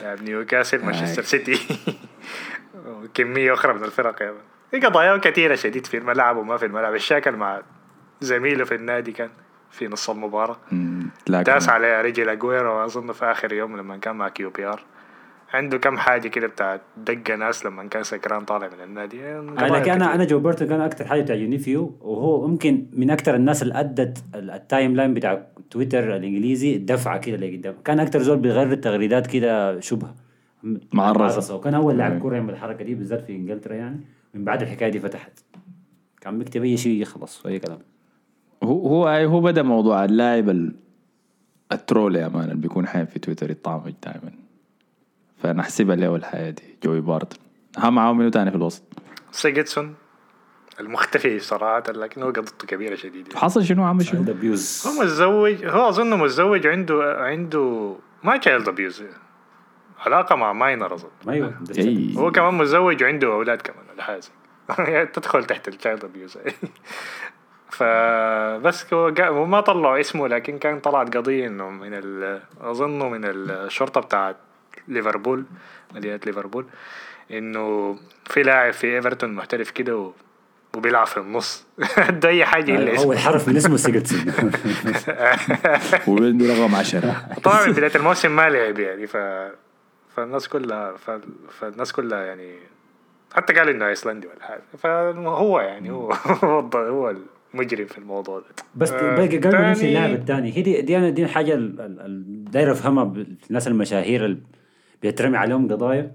لاعب 0.02 0.22
نيوكاسل 0.22 0.84
مانشستر 0.84 1.22
سيتي. 1.22 1.58
وكميه 3.04 3.52
أخرى 3.54 3.74
من 3.74 3.84
الفرق 3.84 4.22
يعني 4.22 4.36
في 4.70 4.80
قضايا 4.80 5.16
كثيرة 5.16 5.54
شديد 5.54 5.86
في 5.86 5.96
الملعب 5.96 6.36
وما 6.36 6.56
في 6.56 6.66
الملعب. 6.66 6.94
الشاكل 6.94 7.32
مع 7.32 7.62
زميله 8.20 8.64
في 8.64 8.74
النادي 8.74 9.12
كان 9.12 9.28
في 9.70 9.88
نص 9.88 10.10
لكن 10.10 11.42
داس 11.42 11.68
على 11.68 12.02
رجل 12.02 12.28
اجويرو 12.28 12.84
اظن 12.84 13.12
في 13.12 13.24
آخر 13.24 13.52
يوم 13.52 13.76
لما 13.76 13.96
كان 13.96 14.16
مع 14.16 14.28
QPR 14.28 14.82
عنده 15.54 15.78
كم 15.78 15.96
حاجة 15.96 16.28
كده 16.28 16.46
بتاعت 16.46 16.80
دقة 16.96 17.34
ناس 17.36 17.66
لما 17.66 17.88
كان 17.88 18.02
سكران 18.02 18.44
طالع 18.44 18.68
من 18.68 18.80
النادي. 18.84 19.16
لكن 19.58 19.90
أنا 19.90 20.14
أنا 20.14 20.24
جو 20.24 20.38
بيرتون 20.38 20.68
كان 20.68 20.80
أكثر 20.80 21.04
حاجة 21.06 21.20
بتعجبني 21.22 21.58
فيه 21.58 21.76
وهو 22.00 22.46
ممكن 22.48 22.86
من 22.92 23.10
أكثر 23.10 23.34
الناس 23.34 23.62
اللي 23.62 23.80
أدت 23.80 24.24
ال- 24.34 24.50
ال 24.50 24.96
timeline 24.96 25.14
بتاع 25.14 25.46
تويتر 25.70 26.16
الإنجليزي 26.16 26.78
دفعة 26.78 27.18
كده 27.18 27.36
لقدام 27.36 27.74
كان 27.84 28.00
أكثر 28.00 28.22
زول 28.22 28.38
بيغير 28.38 28.72
التغريدات 28.72 29.26
كده 29.26 29.80
شبهه 29.80 30.14
مع. 30.92 31.12
وكان 31.50 31.74
أول 31.74 31.98
لاعب 31.98 32.12
مم. 32.12 32.18
كوره 32.20 32.34
يعمل 32.36 32.50
الحركة 32.50 32.84
دي 32.84 32.94
بالذات 32.94 33.24
في 33.24 33.32
إنجلترا 33.36 33.74
يعني. 33.74 34.00
من 34.34 34.44
بعد 34.44 34.62
الحكاية 34.62 34.88
دي 34.88 35.00
فتحت. 35.00 35.32
كان 36.20 36.38
بيكتب 36.38 36.64
اي 36.64 36.76
شيء 36.76 37.02
يخلص 37.02 37.46
أي 37.46 37.58
كلام. 37.58 37.78
هو 38.66 38.88
هو 38.88 39.08
هو 39.08 39.40
بدأ 39.40 39.62
موضوع 39.62 40.04
اللاعب 40.04 40.48
ال- 40.48 40.74
ال 41.72 41.80
troll 41.80 42.16
يا 42.16 42.28
man 42.28 42.44
اللي 42.44 42.54
بيكون 42.54 42.86
حين 42.86 43.06
في 43.06 43.18
تويتر 43.18 43.50
يطعمج 43.50 43.94
دائما 44.04 44.32
فنحسبها 45.38 45.96
له 45.96 46.16
الحياة 46.16 46.50
دي 46.50 46.62
جوي 46.84 47.00
بارتون 47.00 47.38
ها 47.78 47.90
معاه 47.90 48.12
منو 48.12 48.28
تاني 48.28 48.50
في 48.50 48.56
الوسط؟ 48.56 48.82
سيجوردسون 49.30 49.94
المختفي 50.80 51.38
صراحة 51.38 51.92
لكن 51.92 52.22
هو 52.22 52.28
قضيته 52.28 52.66
كبيرة 52.66 52.94
شديدة. 52.94 53.38
حصل 53.38 53.64
شنو؟ 53.64 53.84
عمل 53.84 54.04
شنو؟ 54.06 54.18
عنده 54.20 54.32
abuse 54.32 54.84
هو 54.86 55.02
متزوج 55.02 55.64
هو 55.66 55.88
أظن 55.88 56.18
متزوج 56.18 56.66
عنده 56.66 57.16
عنده 57.18 57.96
ما 58.24 58.36
child 58.36 58.68
abuse 58.68 59.02
علاقة 59.98 60.36
مع 60.36 60.52
minor 60.52 60.94
أظن. 60.94 61.08
أيوه 61.28 61.54
هو 62.16 62.30
كمان 62.32 62.54
متزوج 62.54 63.02
وعنده 63.02 63.26
أولاد 63.32 63.62
كمان 63.62 63.86
يعني 64.78 65.06
تدخل 65.14 65.44
تحت 65.44 65.68
ال 65.68 65.74
child 65.74 66.04
abuse 66.04 66.38
فبس 67.78 68.92
ما 69.30 69.60
طلعوا 69.60 70.00
اسمه 70.00 70.28
لكن 70.28 70.58
كان 70.58 70.80
طلعت 70.80 71.16
قضية 71.16 71.46
إنه 71.46 71.70
من 71.70 71.94
ال... 71.94 72.40
اظنه 72.60 73.08
من 73.08 73.24
الشرطة 73.24 74.00
بتاعت 74.00 74.36
ليفربول 74.88 75.44
مدينة 75.94 76.20
ليفربول 76.26 76.66
إنه 77.30 77.96
في 78.26 78.42
لاعب 78.42 78.72
في 78.72 78.96
إيفرتون 78.96 79.34
محترف 79.34 79.70
كده. 79.70 80.12
وبيلعب 80.76 81.06
في 81.06 81.16
النص. 81.16 81.66
ده 82.22 82.28
أي 82.28 82.44
حاجة 82.44 82.74
إلا 82.74 82.90
اول 82.98 83.14
اسمه. 83.14 83.16
حرف 83.16 83.48
من 83.48 83.56
اسمه 83.56 83.76
سيجتسون 83.76 84.20
وعنده 86.08 86.54
رقم 86.54 86.74
10 86.74 87.14
طبعا 87.44 87.66
من 87.66 87.72
بداية 87.76 87.94
الموسم 87.96 88.36
ما 88.36 88.48
لعب 88.48 88.78
يعني 88.78 89.06
ف 89.06 89.16
فالناس 90.16 90.48
كلها 90.48 90.92
ف... 90.92 91.10
فالناس 91.60 91.92
كلها 91.92 92.24
يعني 92.24 92.56
حتى 93.34 93.52
قال 93.52 93.68
إنه 93.68 93.88
أيسلندي 93.88 94.26
ولا 94.26 94.46
حاجة 94.46 94.62
فهو 94.78 95.60
يعني 95.60 95.90
هو 95.90 96.12
هو 96.44 96.60
هو 96.74 97.14
المجرم 97.60 97.86
في 97.86 97.98
الموضوع 97.98 98.38
ده. 98.38 98.44
بس 98.74 98.92
آه، 98.92 99.16
باقي 99.16 99.38
قبل 99.38 99.52
ما 99.52 99.68
نمشي 99.68 99.88
اللاعب 99.88 100.10
الثاني 100.10 100.56
هي 100.56 100.62
دي 100.62 100.82
دي 100.82 100.96
أنا 100.98 101.10
دي 101.10 101.22
الحاجة 101.22 101.54
ال- 101.54 101.80
ال- 101.80 102.00
ال- 102.00 102.44
داير 102.44 102.72
أفهمها 102.72 103.12
الناس 103.50 103.68
المشاهير 103.68 104.24
اللي 104.24 104.38
بيترمي 105.02 105.36
عليهم 105.36 105.72
قضايا. 105.72 106.12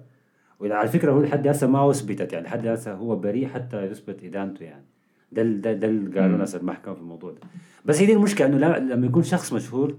وعلى 0.60 0.88
فكرة 0.90 1.12
هو 1.12 1.22
لحد 1.22 1.48
هسه 1.48 1.68
ما 1.68 1.90
أثبتت 1.90 2.34
يعني 2.34 2.46
لحد 2.46 2.68
هسه 2.68 2.94
هو 2.94 3.16
بريء 3.16 3.48
حتى 3.48 3.86
يثبت 3.86 4.24
إدانته 4.24 4.64
يعني. 4.64 4.84
ده 5.32 5.44
ده 5.44 5.74
ده 5.74 5.88
اللي 5.88 6.20
قالوا 6.20 6.38
ناس 6.38 6.56
المحكمة 6.56 6.94
في 6.94 7.00
الموضوع 7.00 7.32
ده. 7.32 7.40
بس 7.86 8.00
هي 8.02 8.06
دي 8.06 8.14
المشكلة 8.14 8.48
إنه 8.48 8.58
لما 8.78 9.06
يكون 9.08 9.24
شخص 9.24 9.54
مشهور 9.54 9.96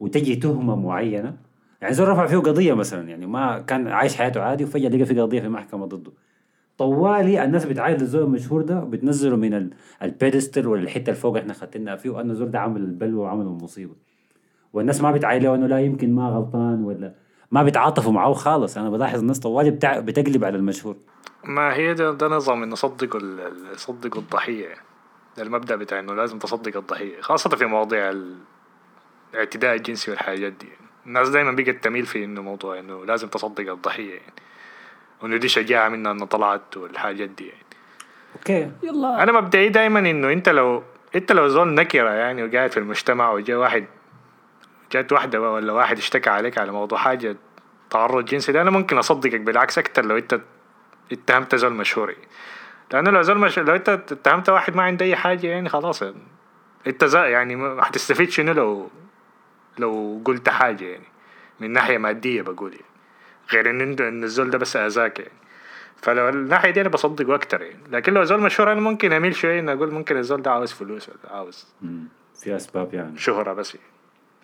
وتجي 0.00 0.36
تهمة 0.36 0.76
معينة 0.76 1.36
يعني 1.82 1.94
زول 1.94 2.08
رفع 2.08 2.26
فيه 2.26 2.36
قضية 2.36 2.74
مثلا 2.74 3.08
يعني 3.08 3.26
ما 3.26 3.58
كان 3.58 3.88
عايش 3.88 4.16
حياته 4.16 4.40
عادي 4.42 4.64
وفجأة 4.64 4.88
لقى 4.88 5.04
في 5.04 5.20
قضية 5.20 5.40
في 5.40 5.48
محكمة 5.48 5.86
ضده. 5.86 6.12
طوالي. 6.78 7.44
الناس 7.44 7.64
بتعايد 7.64 8.00
الزول 8.00 8.22
المشهور 8.22 8.62
ده 8.62 8.78
وبتنزله 8.82 9.36
من 9.36 9.54
ال- 9.54 9.70
البيدستل 10.02 10.66
ولا 10.66 10.82
الحتة 10.82 11.10
اللي 11.10 11.20
فوق 11.20 11.36
إحنا 11.36 11.52
خدتنا 11.52 11.96
فيه 11.96 12.10
وأنه 12.10 12.32
الزول 12.32 12.50
ده 12.50 12.60
عمل 12.60 12.80
البلوه 12.80 13.22
وعمل 13.24 13.46
المصيبة. 13.46 13.94
والناس 14.72 15.00
ما 15.00 15.10
بتعايد 15.12 15.42
له 15.42 15.54
انه 15.54 15.66
لا 15.66 15.80
يمكن 15.80 16.14
ما 16.14 16.28
غلطان 16.28 16.84
ولا 16.84 17.14
ما 17.50 17.62
بيتعاطفوا 17.62 18.12
معه 18.12 18.32
خالص. 18.32 18.78
أنا 18.78 18.90
بلاحظ 18.90 19.18
الناس 19.18 19.38
طوالي 19.40 19.70
بتقلب 19.70 20.44
على 20.44 20.56
المشهور. 20.56 20.96
ما 21.44 21.74
هي 21.74 21.94
ده, 21.94 22.12
ده 22.12 22.28
نظام 22.28 22.62
إنه 22.62 22.74
صدقوا 22.74 23.20
صدقوا 23.76 24.20
الضحية. 24.22 24.68
ده 25.36 25.42
المبدأ 25.42 25.76
بتاع 25.76 25.98
إنه 25.98 26.14
لازم 26.14 26.38
تصدق 26.38 26.76
الضحية 26.76 27.20
خاصة 27.20 27.50
في 27.50 27.64
مواضيع 27.66 28.10
ال- 28.10 28.36
الاعتداء 29.32 29.74
الجنسي 29.74 30.10
والحاجات 30.10 30.52
دي. 30.52 30.68
الناس 31.06 31.28
دايما 31.28 31.52
بقت 31.52 31.84
تميل 31.84 32.06
في 32.06 32.24
إنه 32.24 32.42
موضوع 32.42 32.78
إنه 32.78 33.04
لازم 33.04 33.28
تصدق 33.28 33.72
الضحية 33.72 34.10
يعني. 34.14 34.32
وإنه 35.22 35.36
دي 35.36 35.48
شجاعة 35.48 35.88
منها 35.88 36.12
إنه 36.12 36.26
طلعت 36.26 36.76
والحاجات 36.76 37.28
دي 37.28 37.46
يعني. 37.46 37.62
أوكي 38.36 38.70
يلا 38.82 39.22
أنا 39.22 39.32
مبدئي 39.32 39.68
دايما 39.68 39.98
إنه 39.98 40.32
أنت 40.32 40.48
لو 40.48 40.82
أنت 41.14 41.32
لو 41.32 41.48
زول 41.48 41.74
نكرة 41.74 42.10
يعني 42.10 42.44
وقاعد 42.44 42.70
في 42.70 42.76
المجتمع 42.76 43.30
وجاء 43.30 43.58
واحد 43.58 43.84
جات 44.92 45.12
واحدة 45.12 45.40
ولا 45.40 45.72
واحد 45.72 45.98
اشتكى 45.98 46.30
عليك 46.30 46.58
على 46.58 46.72
موضوع 46.72 46.98
حاجة 46.98 47.36
تعرض 47.90 48.24
جنسي 48.24 48.52
ده 48.52 48.62
أنا 48.62 48.70
ممكن 48.70 48.98
أصدقك 48.98 49.40
بالعكس 49.40 49.78
أكتر 49.78 50.04
لو 50.06 50.16
أنت 50.16 50.40
اتهمت 51.12 51.54
زول 51.54 51.72
مشهور 51.72 52.10
يعني. 52.10 52.22
لأنه 52.92 53.10
لو 53.10 53.22
زول 53.22 53.38
مش... 53.38 53.58
لو 53.58 53.74
أنت 53.74 53.88
اتهمت 53.88 54.48
واحد 54.48 54.76
ما 54.76 54.82
عنده 54.82 55.04
أي 55.06 55.16
حاجة 55.16 55.46
يعني 55.46 55.68
خلاص 55.68 56.02
يعني. 56.02 56.16
أنت 56.86 57.04
زا 57.04 57.24
يعني 57.26 57.56
ما- 57.56 57.76
هتستفيد 57.88 58.30
شنو 58.30 58.52
لو 58.52 58.88
لو 59.78 60.22
قلت 60.24 60.48
حاجة 60.48 60.84
يعني 60.84 61.04
من 61.60 61.70
ناحية 61.70 61.98
مادية 61.98 62.42
بقول 62.42 62.70
يعني 62.72 62.84
غير 63.54 63.70
إن 63.70 63.80
انت 63.80 64.00
إن 64.00 64.24
الزول 64.24 64.50
ده 64.50 64.58
بس 64.58 64.76
أذاك 64.76 65.18
يعني. 65.18 65.32
فلو 65.96 66.28
الناحية 66.28 66.70
دي 66.70 66.80
أنا 66.80 66.88
بصدقه 66.88 67.34
أكتر 67.34 67.62
يعني. 67.62 67.76
لكن 67.90 68.14
لو 68.14 68.24
زول 68.24 68.40
مشهور 68.40 68.72
أنا 68.72 68.80
ممكن 68.80 69.12
أميل 69.12 69.34
شوية 69.34 69.60
إني 69.60 69.72
أقول 69.72 69.92
ممكن 69.92 70.16
الزول 70.16 70.42
ده 70.42 70.50
عاوز 70.50 70.72
فلوس 70.72 71.08
ولا 71.08 71.34
عاوز 71.36 71.66
في 72.42 72.56
أسباب 72.56 72.94
يعني. 72.94 73.18
شهرة 73.18 73.52
بس 73.52 73.74
يعني. 73.74 73.86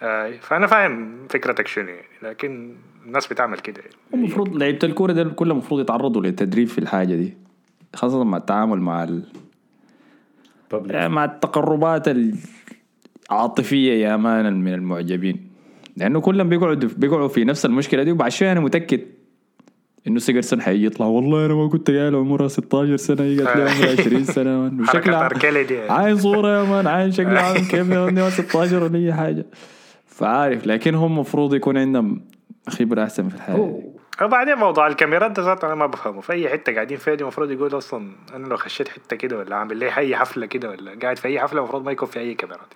آه 0.03 0.41
فأنا 0.41 0.67
فاهم 0.67 1.27
فكرتك 1.31 1.67
شنو 1.67 1.89
يعني. 1.89 2.07
لكن 2.23 2.77
الناس 3.07 3.27
بتعمل 3.27 3.59
كده 3.59 3.81
يعني. 3.81 3.95
المفروض 4.15 4.57
لعيبة 4.57 4.79
الكورة 4.85 5.13
دول 5.13 5.31
كلهم 5.31 5.59
المفروض 5.59 5.81
يتعرضوا 5.81 6.23
للتدريب 6.23 6.69
في 6.69 6.79
الحاجة 6.79 7.15
دي. 7.15 7.37
خاصة 7.97 8.25
مع 8.25 8.37
التعامل 8.37 8.81
مع 8.81 9.05
ال... 9.05 9.23
يعني 10.73 11.09
مع 11.09 11.25
التقربات 11.25 12.05
العاطفيه 13.31 13.93
يا 13.93 14.17
man 14.17 14.61
من 14.61 14.75
المعجبين. 14.75 15.48
لأنه 15.99 16.21
كلهم 16.21 16.49
بيقعدوا 16.49 16.91
بيقعوا 16.97 17.29
في 17.29 17.45
نفس 17.45 17.67
المشكلة 17.67 18.03
دي 18.03 18.13
وبعد 18.13 18.31
شوية 18.31 18.53
أنا 18.53 18.61
متأكد 18.61 19.01
إنه 20.07 20.19
سيجوردسون 20.19 20.61
حيجي 20.63 20.87
يطلع 20.87 21.07
والله 21.07 21.47
أنا 21.47 21.55
ما 21.55 21.69
كنت 21.69 21.91
قايل 21.91 22.15
عمرها 22.15 22.49
16 22.49 22.97
سنة 22.97 23.23
هي 23.23 23.39
قالت 23.43 23.57
لي 23.57 23.63
عمرها 23.63 23.93
20 24.01 24.25
سنة. 24.25 25.27
أركيلي 25.27 25.65
دي. 25.65 25.81
عاين 25.81 26.17
صورة 26.17 26.59
يا 26.59 26.63
man 26.65 26.87
عين 26.87 27.13
شكلها 27.13 27.43
عامل 27.43 27.59
كيف 27.71 27.89
يا 27.91 28.11
man 28.11 28.31
16 28.31 28.83
ولا 28.85 28.99
أي 28.99 29.13
حاجة. 29.15 29.47
فعارف 30.07 30.67
لكن 30.67 30.95
هم 30.95 31.13
المفروض 31.13 31.55
يكون 31.55 31.77
عندهم 31.77 32.21
خبره 32.69 33.03
احسن 33.05 33.29
في 33.29 33.35
الحياة. 33.35 33.83
وبعدين 34.23 34.55
موضوع 34.55 34.87
الكاميرات 34.87 35.31
ده 35.31 35.43
ذاته 35.43 35.67
أنا 35.67 35.75
ما 35.75 35.87
بفهمه. 35.87 36.21
في 36.21 36.33
أي 36.33 36.49
حتة 36.49 36.75
قاعدين 36.75 36.99
فيها 36.99 37.15
دي 37.15 37.23
المفروض 37.23 37.51
يقول 37.51 37.77
أصلا 37.79 38.11
أنا 38.35 38.47
لو 38.47 38.57
خشيت 38.57 38.89
حتة 38.89 39.17
كده 39.17 39.39
ولا 39.39 39.57
عامل 39.57 39.77
لي 39.77 39.97
أي 39.97 40.17
حفلة 40.17 40.47
كده 40.47 40.71
ولا 40.71 40.99
قاعد 41.03 41.19
في 41.19 41.29
أي 41.29 41.41
حفلة 41.41 41.59
المفروض 41.61 41.85
ما 41.85 41.93
يكون 41.93 42.09
في 42.09 42.21
أي 42.21 42.35
كاميرات. 42.35 42.75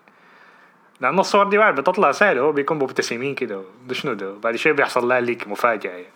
لأن 1.03 1.19
الصور 1.19 1.49
دي 1.49 1.59
بعد 1.59 1.81
بتطلع 1.81 2.13
سهلة 2.13 2.41
هو 2.41 2.53
بيكون 2.53 2.79
مبتسمين 2.79 3.35
كده. 3.35 3.63
ده 3.89 3.95
شنو 3.95 4.13
ده؟ 4.13 4.35
بعد 4.43 4.57
شوية 4.57 4.73
بيحصل 4.73 5.09
لها 5.09 5.21
ليك 5.21 5.49
مفاجأة 5.49 5.91
يعني. 5.91 6.07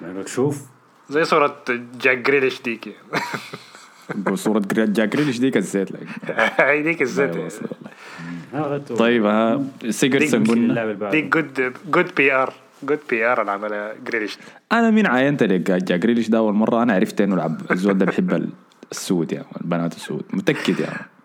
ما 0.00 0.10
يقولك 0.10 0.28
شوف 0.28 0.62
زي 1.10 1.24
صورة 1.24 1.56
جاك 2.00 2.18
جريليش 2.18 2.62
ديك. 2.62 2.86
يعني. 2.86 4.36
صورة 4.36 4.62
جاك 4.72 5.16
ريليش 5.16 5.38
ديك 5.38 5.56
الزيت 5.56 5.92
لك. 5.92 6.06
هي 6.60 6.82
ديك 6.82 7.02
الزيت. 7.02 7.36
يعني. 7.36 8.78
طيب 8.80 9.24
ها 9.24 9.64
سيجوردسون 9.90 10.44
قلنا. 10.44 11.10
ديك 11.10 11.24
good 11.24 11.72
good 11.90 12.14
PR 12.16 12.52
good 12.82 13.00
PR 13.10 13.40
اللي 13.40 13.52
عملها 13.52 13.94
جريليش 14.06 14.38
أنا 14.72 14.90
مين 14.90 15.06
عاينت 15.06 15.42
لك 15.42 15.60
جاك 15.60 16.04
جريليش 16.04 16.28
ده؟ 16.28 16.38
أول 16.38 16.54
مرة 16.54 16.82
أنا 16.82 16.92
عرفت 16.92 17.20
إنه 17.20 17.56
الزول 17.70 17.98
ده 17.98 18.06
بيحب 18.06 18.50
السود 18.92 19.32
يعني 19.32 19.46
البنات 19.60 19.96
السود. 19.96 20.22
متأكد 20.32 20.80
يعني. 20.80 21.17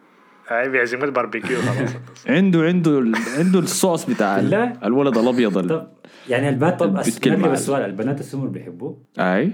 هاي 0.60 0.70
بيعزموا 0.70 1.04
الباربيكيو 1.06 1.62
خلاص. 1.62 1.90
عنده 2.28 2.62
عنده 2.62 3.12
عنده 3.38 3.60
الصوص 3.60 4.10
بتاع 4.10 4.40
لا. 4.40 4.88
الولد 4.88 5.18
الأبيض 5.18 5.70
طب 5.70 5.88
يعني 6.30 6.50
البنات 6.50 6.80
طب 6.80 6.98
عادي. 6.98 7.52
السؤال 7.52 7.82
البنات 7.86 8.20
السمر 8.20 8.48
بيحبوه؟ 8.48 8.98
أي. 9.20 9.52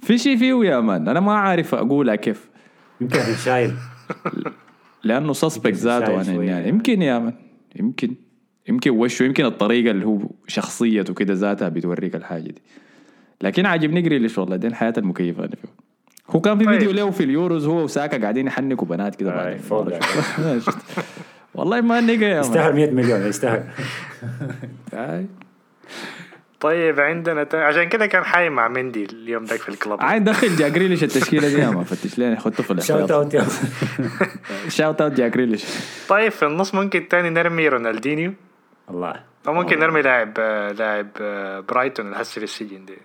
في 0.00 0.18
شيء 0.18 0.36
فيه 0.36 0.64
يا 0.64 0.80
man 0.80 1.08
أنا 1.08 1.20
ما 1.20 1.32
عارف 1.32 1.74
أقولها 1.74 2.14
كيف. 2.14 2.50
يمكن 3.00 3.18
عشان 3.18 3.34
شايل. 3.34 3.74
لأنه 5.04 5.32
suspect 5.32 5.74
ذاته 5.74 6.20
أنا. 6.20 6.44
يعني. 6.44 6.68
يمكن 6.68 7.02
يا 7.02 7.18
man 7.18 7.34
يمكن. 7.76 8.14
يمكن 8.68 8.90
وشه 8.90 9.22
يمكن 9.22 9.44
الطريقة 9.44 9.90
اللي 9.90 10.06
هو 10.06 10.18
شخصيته 10.46 11.14
كده 11.14 11.34
ذاتها 11.34 11.68
بتوريك 11.68 12.16
الحاجة 12.16 12.42
دي. 12.42 12.62
لكن 13.42 13.66
عاجبني 13.66 14.02
جريليش 14.02 14.38
والله 14.38 14.56
دي 14.56 14.66
الحياة 14.66 14.94
المكيفة 14.98 15.44
أنا 15.44 15.56
فيه. 15.56 15.91
هو 16.30 16.40
كان 16.40 16.58
في 16.58 16.64
طيب. 16.64 16.78
فيديو 16.78 16.92
له 16.92 17.10
في 17.10 17.24
اليوروز 17.24 17.66
هو 17.66 17.82
وساكا 17.84 18.22
قاعدين 18.22 18.46
يحنكوا 18.46 18.86
بنات 18.86 19.16
كده 19.16 19.30
بعد 19.30 19.46
آي، 19.46 19.58
فوق 19.58 19.80
المباراة. 19.80 20.58
شفت. 20.66 20.78
والله 21.54 21.80
ما 21.80 22.00
نقى 22.00 22.30
يستاهل 22.38 22.74
100 22.74 22.90
مليون 22.90 23.26
يستاهل. 23.26 23.64
طيب 26.60 27.00
عندنا. 27.00 27.46
عشان 27.54 27.88
كده 27.88 28.06
كان 28.06 28.24
حايم 28.24 28.52
مع 28.52 28.68
مندي 28.68 29.04
اليوم 29.04 29.44
ذاك 29.44 29.60
في 29.60 29.68
ال 29.68 29.75
club 29.75 30.02
عايز 30.02 30.22
دخل 30.22 30.56
جاك 30.56 30.76
جريليش 30.76 31.04
التشكيلة 31.04 31.48
دي 31.48 31.54
يا 31.54 31.70
man 31.70 31.84
فتش 31.84 32.18
لي 32.18 32.36
خدته 32.36 32.62
في 32.62 32.68
شوت 32.68 32.90
الاحتياط 32.90 33.12
out 33.12 33.34
يا 33.34 33.46
shout 34.68 35.00
out 35.00 35.12
جاك 35.12 35.36
جريليش 35.36 35.64
طيب 36.08 36.32
في 36.32 36.46
النص 36.46 36.74
ممكن 36.74 37.08
تاني 37.08 37.30
نرمي 37.30 37.68
رونالدينيو 37.68 38.32
الله 38.90 39.14
أو 39.46 39.54
ممكن 39.54 39.78
نرمي 39.78 40.02
لاعب 40.02 40.34
آه، 40.38 40.72
لاعب 40.72 41.08
آه، 41.20 41.60
برايتون 41.60 42.06
اللي 42.06 42.16
هسه 42.16 42.38
في 42.38 42.44
السجن 42.44 42.84
دي 42.84 42.98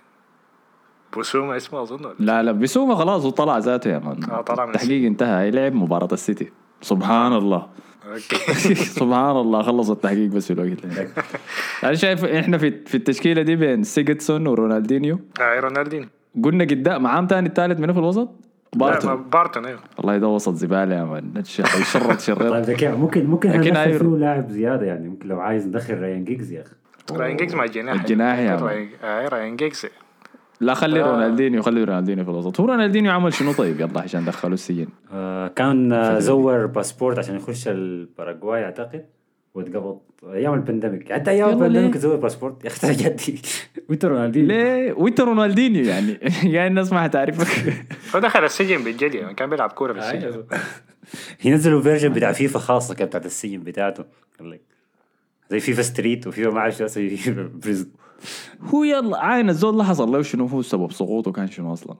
بوسوما 1.16 1.56
اسمه 1.56 1.82
أظن 1.82 2.04
ولا؟ 2.04 2.14
لا 2.18 2.42
لا 2.42 2.52
بيسوما 2.52 2.94
خلاص 2.94 3.24
وطلع 3.24 3.58
ذاته 3.58 3.90
يا 3.90 3.98
man 3.98 4.30
آه، 4.30 4.40
طلع 4.40 4.64
من 4.66 4.74
التحقيق 4.74 5.06
انتهى. 5.06 5.50
لعب 5.50 5.74
مباراة 5.74 6.08
السيتي. 6.12 6.50
سبحان 6.80 7.32
الله. 7.32 7.66
okay. 8.08 8.74
سبحان 9.00 9.36
الله 9.36 9.62
خلص 9.62 9.90
التحقيق 9.90 10.30
بس 10.30 10.52
في 10.52 10.60
الوقت 10.62 10.86
ده. 10.86 11.08
أنا 11.84 11.94
شايف 11.94 12.24
إحنا 12.24 12.58
في 12.58 12.70
في 12.86 12.94
التشكيلة 12.94 13.42
دي 13.42 13.56
بين 13.56 13.82
سيجوردسون 13.82 14.46
ورونالدينيو. 14.46 15.18
آه 15.40 15.60
رونالدينيو. 15.60 16.08
قلنا 16.44 16.64
قدام 16.64 17.02
معاهم 17.02 17.26
تاني 17.26 17.48
الثالث 17.48 17.80
من 17.80 17.92
في 17.92 17.98
الوسط؟ 17.98 18.28
بارتون. 18.76 19.22
بارتون 19.30 19.66
أيوه. 19.66 19.80
والله 19.98 20.18
ده 20.18 20.28
وسط 20.28 20.54
زبالة 20.54 20.94
يا 20.94 21.04
man 21.04 21.44
شرط 21.44 22.20
شرط 22.20 22.42
طيب 22.42 22.76
كيف 22.76 22.90
ممكن 22.94 23.26
ممكن 23.26 23.50
لكن. 23.50 23.74
فيه 23.74 23.98
لاعب 24.16 24.48
زيادة 24.50 24.86
يعني. 24.86 25.08
ممكن 25.08 25.28
لو 25.28 25.40
عايز 25.40 25.66
ندخل 25.66 25.98
ريان 25.98 26.24
جيجز 26.24 26.52
يا 26.52 26.62
أخي. 26.62 26.74
راين 27.18 27.36
جيجز 27.36 27.54
مع 27.54 27.64
الجناح. 27.64 28.00
الجناح 28.00 28.38
يا 28.38 28.54
man. 28.56 28.64
راين 28.64 28.90
آه، 29.04 29.28
راين 29.28 29.56
جيجز. 29.56 29.86
لا 30.60 30.74
خلي 30.74 31.02
آه. 31.02 31.06
رونالدينيو 31.06 31.62
خلي 31.62 31.84
رونالدينيو 31.84 32.24
في 32.24 32.30
الوسط. 32.30 32.60
هو 32.60 32.66
رونالدينيو 32.66 33.12
عمل 33.12 33.34
شنو 33.34 33.52
طيب؟ 33.52 33.80
يلا 33.80 34.00
عشان 34.00 34.24
دخلوا 34.24 34.54
السجن. 34.54 34.86
آه 35.12 35.48
كان 35.48 35.92
آه 35.92 36.18
زور 36.18 36.66
باسبورت 36.66 37.18
عشان 37.18 37.36
يخش 37.36 37.68
الباراغواي 37.68 38.64
أعتقد. 38.64 39.04
واتقبض 39.54 40.00
أيام 40.32 40.54
ال 40.54 40.60
pandemic 40.60 41.12
حتى 41.12 41.30
أيام 41.30 41.64
ليه؟ 41.64 41.92
زور 41.92 42.16
باسبورت. 42.16 42.54
يا 42.64 42.68
أخي 42.68 42.94
جدي 42.94 43.40
وانت 43.88 44.04
رونالدينيو. 44.04 44.48
ليه؟ 44.48 44.92
وانت 44.92 45.20
رونالدينيو 45.20 45.84
يعني. 45.84 46.18
يعني 46.54 46.66
الناس 46.66 46.92
ما 46.92 47.02
حتعرفك. 47.02 47.74
هو 48.14 48.20
دخل 48.20 48.44
السجن 48.44 48.84
بالجد 48.84 49.14
يعني 49.14 49.34
كان 49.34 49.50
بيلعب 49.50 49.72
كورة 49.72 49.92
في 49.92 49.98
السجن. 49.98 50.22
أيوة. 50.22 50.46
ينزلوا 51.44 51.82
version 51.82 52.12
بتاع 52.12 52.32
فيفا 52.32 52.58
خاصة 52.58 52.94
كده 52.94 53.06
بتاعت 53.06 53.26
السجن 53.26 53.60
بتاعته. 53.60 54.04
قال 54.38 54.50
لك 54.50 54.60
زي 55.50 55.60
فيفا 55.60 55.82
ستريت 55.82 56.26
وفيفا 56.26 56.50
ما 56.50 56.58
أعرف 56.58 56.76
شو 56.76 56.84
prison. 57.54 57.88
هو 58.62 58.84
يلا 58.84 59.18
عاين 59.18 59.48
الزول 59.48 59.76
ده 59.76 59.84
حصل 59.84 60.12
له 60.12 60.22
شنو 60.22 60.46
هو 60.46 60.62
سبب 60.62 60.92
سقوطه 60.92 61.32
كان 61.32 61.46
شنو 61.46 61.72
أصلا؟ 61.72 61.96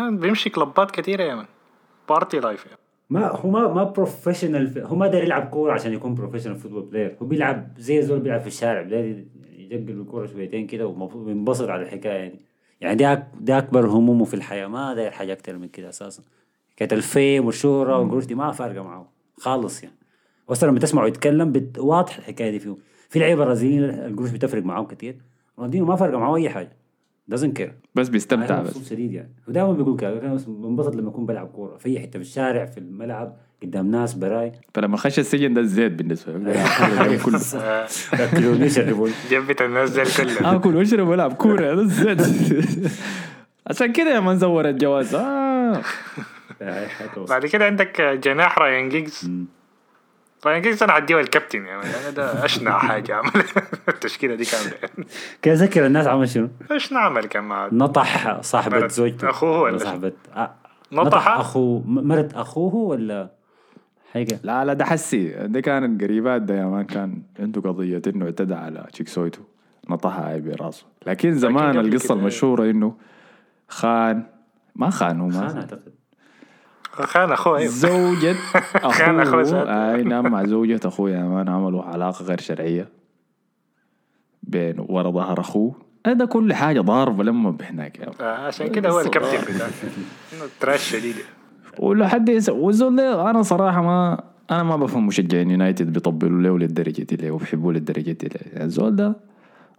بيمشي 0.00 0.50
club 0.50 0.82
ات 0.82 0.90
كثيره 0.90 1.22
يا 1.22 1.34
man 1.34 1.46
party 2.08 2.40
life 2.40 2.66
يعني. 2.66 2.78
ما 3.10 3.26
هو 3.28 3.50
ما 3.50 3.74
ما 3.74 3.84
professional 3.84 4.78
هو 4.86 4.96
ما 4.96 5.06
داير 5.06 5.24
يلعب 5.24 5.48
كورة 5.48 5.72
عشان 5.72 5.92
يكون 5.92 6.14
professional 6.14 6.56
football 6.56 6.82
player 6.82 7.16
هو 7.22 7.26
بيلعب 7.26 7.68
زي 7.78 8.02
زول 8.02 8.20
بيلعب 8.20 8.40
في 8.40 8.46
الشارع 8.46 8.82
بلاقي 8.82 9.24
يجقل 9.56 10.00
الكورة 10.00 10.26
شويتين 10.26 10.66
كده 10.66 10.86
ومبسوط 10.86 11.26
بينبسط 11.26 11.68
على 11.68 11.82
الحكاية 11.82 12.12
يعني 12.12 12.40
يعني 12.80 12.94
ده 12.96 13.28
ده 13.40 13.58
أكبر 13.58 13.86
همومه 13.86 14.24
في 14.24 14.34
الحياة. 14.34 14.66
ما 14.66 14.94
داير 14.94 15.10
حاجة 15.10 15.32
أكتر 15.32 15.58
من 15.58 15.68
كده 15.68 15.88
أساسا. 15.88 16.22
حكاية 16.76 16.88
ال 16.92 17.03
fame 17.03 17.46
والشهرة 17.46 17.98
والقروش 17.98 18.24
دي 18.24 18.34
ما 18.34 18.52
فارقة 18.52 18.82
معه. 18.82 19.12
خالص 19.36 19.82
يعني. 19.82 19.94
أصلا 20.48 20.68
لما 20.70 20.78
تسمعه 20.78 21.06
يتكلم 21.06 21.52
بت... 21.52 21.78
واضح 21.78 22.16
الحكاية 22.16 22.50
دي 22.50 22.58
فيه 22.58 22.76
في 23.08 23.18
لعيبة 23.18 23.44
برازيليين 23.44 23.84
القروش 23.84 24.30
بتفرق 24.30 24.62
معاهم 24.62 24.86
كتير. 24.86 25.16
رونالدينيو 25.58 25.86
ما 25.86 25.96
فارقه 25.96 26.18
معه 26.18 26.36
أي 26.36 26.50
حاجة. 26.50 26.76
Doesn't 27.34 27.58
care. 27.60 27.70
بس 27.94 28.08
بيستمتع 28.08 28.60
بس. 28.62 28.66
مبسوط 28.68 28.82
شديد 28.82 29.12
يعني. 29.12 29.30
ودائما 29.48 29.72
بيقول 29.72 29.96
كده. 29.98 30.18
كان 30.18 30.36
بنبسط 30.46 30.96
لما 30.96 31.08
أكون 31.10 31.26
بلعب 31.26 31.46
كورة. 31.46 31.76
في 31.76 31.88
اي 31.88 32.00
حتة 32.00 32.10
في 32.18 32.24
الشارع 32.24 32.64
في 32.66 32.78
الملعب 32.78 33.36
قدام 33.62 33.90
ناس 33.90 34.14
براي. 34.14 34.52
فلما 34.74 34.96
خش 34.96 35.18
السجن 35.18 35.54
ده 35.54 35.60
الزيت 35.60 35.92
بالنسبة 35.92 36.32
له 36.32 37.18
كله 37.24 37.40
آه، 37.56 37.86
ياكلوني 38.18 38.66
يشربوني 38.66 39.12
الناس 39.60 39.90
دي 39.90 40.24
كلها 40.24 40.52
آكل 40.56 40.76
واشرب 40.76 41.08
وألعب 41.08 41.32
كورة. 41.32 41.72
هذا 41.72 41.80
الزيت 41.80 42.20
عشان 43.70 43.92
كده 43.92 44.14
يا 44.14 44.20
man 44.20 44.38
زور 44.38 44.68
الجواز. 44.68 45.14
آه. 45.14 45.82
بعد 47.28 47.46
كده 47.46 47.66
عندك 47.66 48.00
جناح 48.00 48.58
راين 48.58 48.88
جيجز. 48.88 49.30
راين 50.46 50.62
جيجز 50.62 50.82
أنا 50.82 50.92
عديه 50.92 51.20
الكابتن 51.20 51.66
يعني؟ 51.66 51.82
أنا 51.82 52.10
ده 52.10 52.44
أشنع 52.44 52.78
حاجة 52.88 53.14
عمل. 53.14 53.30
التشكيلة 53.88 54.34
دي 54.34 54.44
كامله 54.44 55.06
كده 55.42 55.54
ذكر 55.54 55.86
الناس 55.86 56.06
عمل 56.06 56.28
شنو؟ 56.28 56.48
أشنع 56.70 57.00
عمل 57.00 57.24
كان 57.24 57.44
مع 57.44 57.68
نطح 57.72 58.40
صاحبة 58.40 58.86
زوجته. 58.86 59.30
أخوه 59.30 59.60
ولا 59.60 59.78
صاحبة. 59.78 60.12
نطح؟ 60.92 61.28
أخوه. 61.28 61.82
مرت 61.86 62.34
أخوه 62.34 62.74
ولا 62.74 63.28
حاجة؟ 64.12 64.40
لا 64.42 64.64
لا 64.64 64.72
ده 64.72 64.84
حسي. 64.84 65.28
ده 65.28 65.60
كان 65.60 65.98
قريبات 65.98 66.42
ده 66.42 66.54
يا 66.54 66.64
مان 66.66 66.84
كان 66.84 67.22
عنده 67.40 67.60
قضية 67.60 68.02
إنه 68.06 68.24
اعتدى 68.24 68.54
على 68.54 68.86
تشيكسويتو 68.92 69.40
نطحها 69.90 70.30
هاي 70.32 70.40
براسه 70.40 70.86
لكن 71.06 71.34
زمان 71.34 71.78
القصة 71.78 72.14
المشهورة 72.14 72.70
إنه 72.70 72.94
خان. 73.68 74.22
ما 74.76 74.90
خان 74.90 75.20
هو 75.20 75.30
خان 75.30 75.40
ما 75.40 75.56
أعتقد. 75.60 75.92
خان 77.12 77.32
اخوه 77.32 77.58
أيوه 77.58 77.70
زوجة 77.70 78.36
كان 78.98 79.20
أخوه. 79.20 79.42
اخوه. 79.42 79.94
أي 79.94 80.02
نعم 80.02 80.32
مع 80.32 80.44
زوجة 80.44 80.80
أخوه. 80.84 81.10
يا 81.10 81.22
man 81.22 81.48
عملوا 81.48 81.82
علاقة 81.82 82.24
غير 82.24 82.40
شرعية 82.40 82.88
بين 84.42 84.74
ورا 84.88 85.10
ظهر 85.10 85.40
أخوه. 85.40 85.74
هذا 86.06 86.24
كل 86.24 86.54
حاجة 86.54 86.80
ضاربة 86.80 87.24
لما 87.24 87.50
بهناك. 87.50 88.00
man. 88.00 88.08
آه، 88.20 88.46
عشان 88.46 88.68
كده 88.68 88.88
هو 88.88 89.00
الكابتن 89.00 89.54
بتاعه 89.54 89.68
إنه 90.32 90.44
trash 90.60 90.90
شديد. 90.90 91.14
ولا 91.78 92.08
حد 92.08 92.28
يس... 92.28 92.48
والزول 92.48 92.96
ده 92.96 93.30
أنا 93.30 93.42
صراحة 93.42 93.82
ما 93.82 94.20
أنا 94.50 94.62
ما 94.62 94.76
بفهم 94.76 95.06
مشجعين 95.06 95.50
يونايتد 95.50 95.92
بيطبلوا 95.92 96.42
له 96.42 96.58
للدرجة 96.58 97.02
دي 97.02 97.16
ليه 97.16 97.30
وبيحبوه 97.30 97.72
للدرجة 97.72 98.12
دي 98.12 98.28
ليه. 98.28 98.52
يعني 98.52 98.64
الزول 98.64 98.96
ده 98.96 99.16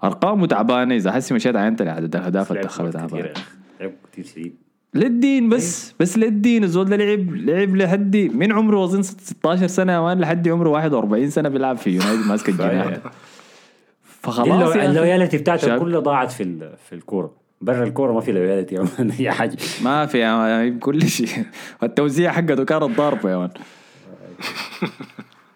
أرقامه 0.03 0.47
تعبانة. 0.47 0.95
إذا 0.95 1.11
حسي 1.11 1.33
مشيت 1.33 1.55
عينت 1.55 1.81
لعدد 1.81 2.15
الاهداف 2.15 2.51
اللي 2.51 2.63
دخلها 2.63 2.89
كتير 2.89 3.01
تعبانة. 3.01 3.33
لعب 3.81 3.91
كتير 4.11 4.25
شديد. 4.25 4.55
للدين 4.93 5.49
بس 5.49 5.93
بس 5.99 6.17
للدين 6.17 6.63
الزول 6.63 6.85
ده 6.85 6.95
لعب 6.95 7.33
لعب 7.35 7.75
لحد 7.75 8.17
من 8.17 8.51
عمره 8.51 8.83
اظن 8.83 9.01
16 9.01 9.67
سنة 9.67 9.93
يا 9.93 9.99
man 9.99 10.19
لحد 10.19 10.47
عمره 10.47 10.69
41 10.69 11.29
سنة 11.29 11.49
بيلعب 11.49 11.77
في 11.77 11.89
يونايتد 11.89 12.27
ماسك 12.27 12.49
الجناح. 12.49 12.97
فخلاص 14.03 14.69
أخي. 14.75 14.85
ال 14.85 14.92
loyalty 14.92 15.37
بتاعته. 15.37 15.77
كلها 15.77 15.99
ضاعت 15.99 16.31
في 16.31 16.43
ال- 16.43 16.73
في 16.89 16.95
الكورة. 16.95 17.33
برا 17.61 17.83
الكورة 17.83 18.13
ما 18.13 18.21
في 18.21 18.31
loyalty 18.31 18.75
يا 18.75 18.85
man، 18.99 19.11
حاجة. 19.31 19.57
ما 19.83 20.05
في 20.05 20.19
يا 20.19 20.35
man، 20.37 20.79
كل 20.79 21.07
شيء. 21.07 21.27
التوزيع 21.83 22.31
حقته 22.31 22.63
كانت 22.63 22.83
ضاربه 22.83 23.31
يا 23.31 23.37
man. 23.37 23.49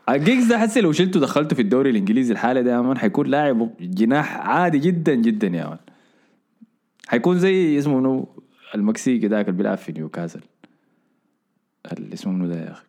الجيكس 0.10 0.44
ده 0.44 0.58
حسي 0.60 0.82
لو 0.82 0.92
شلته 0.92 1.20
دخلته 1.20 1.56
في 1.56 1.62
الدوري 1.62 1.90
الإنجليزي 1.90 2.34
الحالة 2.34 2.62
ده 2.62 2.72
يا 2.72 2.82
man 2.82 2.98
حيكون 2.98 3.28
لاعب 3.28 3.70
جناح 3.82 4.38
عادي 4.38 4.80
جدا 4.80 5.16
جدا 5.16 5.48
يا 5.48 5.68
man. 5.68 5.78
حيكون 7.08 7.40
زي 7.40 7.80
اسمه 7.80 8.00
منو 8.00 8.30
المكسيكي 8.76 9.28
ذاك 9.28 9.48
اللي 9.50 9.58
بيلعب 9.58 9.78
في 9.78 9.92
نيوكاسل. 9.92 10.42
اللي 11.92 12.14
اسمه 12.14 12.34
منو 12.34 12.48
ده 12.48 12.56
يا 12.56 12.72
أخي؟ 12.72 12.84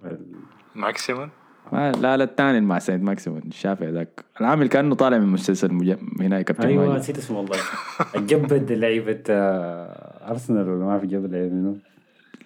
ماكسيمون؟ 0.75 1.31
ما 1.73 1.92
لا 1.92 2.16
لا 2.16 2.25
الثاني 2.25 2.61
مع 2.61 2.79
سيد 2.79 3.03
ماكسيمون 3.03 3.42
الشافعي 3.47 3.90
ذاك. 3.90 4.25
العامل 4.40 4.68
كأنه 4.68 4.94
طالع 4.94 5.18
من 5.18 5.27
مسلسل 5.27 5.73
مج... 5.75 5.97
هنا 6.20 6.42
كابتن 6.42 6.68
أيوه 6.68 6.97
نسيت 6.97 7.18
اسمه 7.18 7.38
والله. 7.38 7.59
الجبد 8.16 8.73
لعيبة 8.73 9.23
آه، 9.31 10.31
أرسنال 10.31 10.68
ولا 10.68 10.85
ما 10.85 10.99
في 10.99 11.07
جبد 11.07 11.33
لعيبة 11.33 11.55
منو 11.55 11.77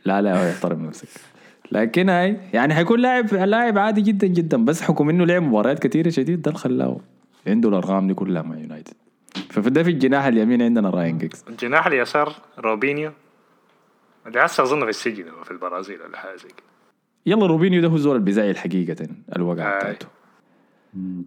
لا 0.04 0.22
لا 0.22 0.42
هو 0.42 0.48
يحترم 0.48 0.86
نفسك. 0.86 1.08
لكن 1.72 2.08
هاي 2.08 2.40
يعني 2.52 2.74
حيكون 2.74 3.00
لاعب 3.00 3.34
لاعب 3.34 3.78
عادي 3.78 4.00
جدا 4.00 4.26
جدا 4.26 4.64
بس 4.64 4.82
حكم 4.82 5.08
إنه 5.08 5.26
لعب 5.26 5.42
مباريات 5.42 5.78
كثيرة 5.78 6.08
شديد 6.08 6.42
ده 6.42 6.52
خلاه 6.52 7.00
عنده 7.46 7.68
الأرقام 7.68 8.06
دي 8.06 8.14
كلها 8.14 8.42
مع 8.42 8.56
يونايتد. 8.58 8.94
ففي 9.50 9.70
ده 9.70 9.82
في 9.82 9.90
الجناح 9.90 10.24
اليمين 10.24 10.62
عندنا 10.62 10.90
راين 10.90 11.18
جيكس 11.18 11.44
الجناح 11.48 11.86
اليسار 11.86 12.32
روبينيو. 12.58 13.10
اللي 14.26 14.40
هسه 14.40 14.62
أظن 14.62 14.80
في 14.80 14.90
السجن 14.90 15.28
هو 15.28 15.44
في 15.44 15.50
البرازيل 15.50 16.02
ولا 16.02 16.18
حاجة 16.18 16.36
زي 16.36 16.48
كده. 16.48 16.66
يلا 17.26 17.46
روبينيو 17.46 17.82
ده 17.82 17.88
هو 17.88 17.94
الزول 17.94 18.16
البزايل 18.16 18.56
حقيقة 18.58 19.06
الوقعة 19.36 19.72
آي. 19.72 19.78
بتاعته. 19.78 20.06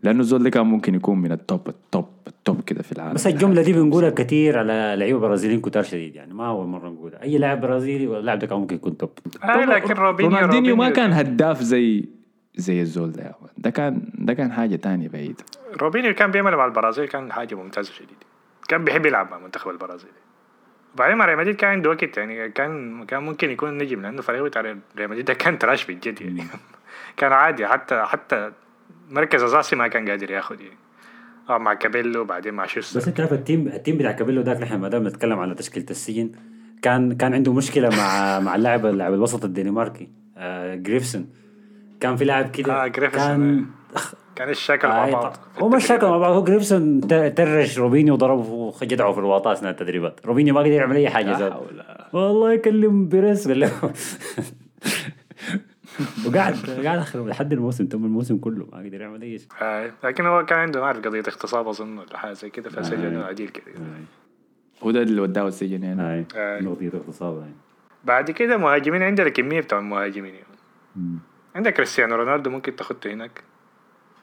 لأنه 0.03 0.19
الزول 0.19 0.43
ده 0.43 0.49
كان 0.49 0.65
ممكن 0.65 0.95
يكون 0.95 1.21
من 1.21 1.31
ال 1.31 1.40
top 1.40 1.67
ال 1.67 1.78
top 1.78 2.09
ال 2.27 2.36
top 2.36 2.61
كده 2.61 2.83
في 2.83 2.91
العالم. 2.91 3.13
بس 3.13 3.27
الجملة 3.27 3.61
دي 3.61 3.73
بنقولها 3.73 4.09
كثير 4.09 4.57
على 4.59 4.95
لعيبة 4.97 5.19
برازيليين 5.19 5.61
كتار 5.61 5.83
شديد 5.83 6.15
يعني 6.15 6.33
ما 6.33 6.47
أول 6.47 6.67
مرة 6.67 6.89
نقولها. 6.89 7.21
أي 7.21 7.37
لاعب 7.37 7.61
برازيلي 7.61 8.07
واللاعب 8.07 8.39
ده 8.39 8.47
كان 8.47 8.59
ممكن 8.59 8.75
يكون 8.75 8.97
top. 8.97 9.09
آه 9.43 9.65
لكن 9.65 9.93
روبينيو 9.93 10.31
رونالدينيو 10.31 10.75
ما 10.75 10.87
روبينيو. 10.87 10.95
كان 10.95 11.13
هداف 11.13 11.61
زي 11.61 12.09
زي 12.55 12.81
الزول 12.81 13.11
ده. 13.11 13.35
ده 13.57 13.69
كان 13.69 14.01
ده 14.13 14.33
كان 14.33 14.51
حاجة 14.51 14.75
تانية 14.75 15.07
بعيدة 15.07 15.43
روبينيو 15.81 16.13
كان 16.13 16.31
بيعمل 16.31 16.55
مع 16.55 16.65
البرازيل 16.65 17.05
كان 17.07 17.31
حاجة 17.31 17.55
ممتازة 17.55 17.93
شديد. 17.93 18.17
كان 18.67 18.83
بيحب 18.83 19.05
يلعب 19.05 19.31
مع 19.31 19.37
المنتخب 19.37 19.71
البرازيلي 19.71 20.13
وبعدين 20.93 21.17
مع 21.17 21.25
ريال 21.25 21.37
مدريد 21.37 21.55
كان 21.55 21.69
عنده 21.69 21.89
وقت 21.89 22.17
يعني 22.17 22.49
كان 22.49 23.05
كان 23.05 23.23
ممكن 23.23 23.51
يكون 23.51 23.77
نجم 23.77 24.01
لأنه 24.01 24.21
فريقه 24.21 24.43
بتاع 24.43 24.61
ريال 24.61 24.79
مدريد 24.97 25.25
ده 25.25 25.33
كان 25.33 25.59
trash 25.59 25.91
بجد 25.91 26.21
يعني. 26.21 26.43
كان 27.17 27.31
عادي 27.31 27.67
حتى 27.67 28.03
حتى 28.03 28.51
مركز 29.09 29.43
أساسي 29.43 29.75
ما 29.75 29.87
كان 29.87 30.09
قادر 30.09 30.31
ياخذ 30.31 30.61
يعني. 30.61 30.77
آه 31.49 31.57
مع 31.57 31.73
كابيلو 31.73 32.25
بعدين 32.25 32.53
مع 32.53 32.63
بس 32.63 32.69
شوستر 32.69 33.07
انت 33.07 33.19
عارف 33.19 33.33
ال 33.33 33.40
team 33.40 33.67
ال 33.67 33.73
team 33.73 33.97
بتاع 33.97 34.11
كابيلو 34.11 34.41
ذاك 34.41 34.61
نحن 34.61 34.75
ما 34.75 34.89
دام 34.89 35.07
نتكلم 35.07 35.39
على 35.39 35.55
تشكيلة 35.55 35.85
السجن 35.89 36.31
كان 36.81 37.13
كان 37.13 37.33
عنده 37.33 37.53
مشكلة 37.53 37.89
مع 37.89 38.39
مع 38.45 38.55
اللاعب 38.55 38.85
اللاعب 38.85 39.13
الوسط 39.13 39.45
الدنماركي 39.45 40.09
آه 40.37 40.75
جريفسون. 40.75 41.29
كان 41.99 42.15
في 42.15 42.25
لاعب 42.25 42.51
كده 42.51 42.83
آه، 42.83 42.87
جريفسون، 42.87 43.21
كان 43.21 43.65
كان 44.35 44.49
الشكل 44.49 44.87
مع 44.87 45.07
آه 45.07 45.11
بعض 45.11 45.37
هو 45.59 45.69
ما 45.69 45.79
شكل 45.79 46.07
مع 46.07 46.17
بعض 46.17 46.33
هو 46.33 46.43
جريفسون 46.43 47.01
ترش 47.35 47.79
روبينيو 47.79 48.13
وضربه 48.13 48.49
وجدعه 48.81 49.11
في 49.13 49.19
الواطه 49.19 49.51
اثناء 49.51 49.71
التدريبات 49.71 50.25
روبينيو 50.25 50.53
ما 50.53 50.59
قدر 50.59 50.71
يعمل 50.71 50.95
أي 50.95 51.09
حاجة 51.09 51.33
زاد 51.33 51.53
والله 52.13 52.53
يكلم 52.53 53.07
بيريس 53.07 53.47
قال 53.47 53.59
له. 53.59 53.71
وقعد 56.27 56.55
قاعد 56.83 56.99
اخر 56.99 57.27
لحد 57.27 57.53
الموسم 57.53 57.85
تم 57.85 58.05
الموسم 58.05 58.37
كله 58.37 58.67
ما 58.71 58.77
قدر 58.77 59.01
يعمل 59.01 59.21
أي 59.21 59.39
شيء. 59.39 59.47
آه 59.61 59.91
لكن 60.03 60.25
هو 60.25 60.45
كان 60.45 60.59
عنده 60.59 60.79
ما 60.79 60.85
اعرف 60.85 60.97
قضية 60.97 61.19
اغتصاب 61.19 61.67
أظن 61.67 61.97
ولا 61.97 62.17
حاجة 62.17 62.33
زي 62.33 62.49
كده 62.49 62.69
فسجنوه 62.69 63.25
عديل 63.25 63.49
كده 63.49 63.65
هو 64.83 64.91
ده 64.91 65.01
اللي 65.01 65.21
وداه 65.21 65.47
السجن 65.47 65.83
يعني. 65.83 66.25
آه. 66.35 66.59
نقطة 66.59 66.91
اغتصاب 66.93 67.37
هاي 67.37 67.49
بعد 68.03 68.31
كده 68.31 68.57
مهاجمين 68.57 69.03
عندنا 69.03 69.29
كمية 69.29 69.61
بتاع 69.61 69.79
مهاجمين 69.79 70.33
يعني. 70.35 71.17
عندك 71.55 71.73
كريستيانو 71.73 72.15
رونالدو 72.15 72.49
ممكن 72.49 72.75
تاخده 72.75 73.13
هناك. 73.13 73.43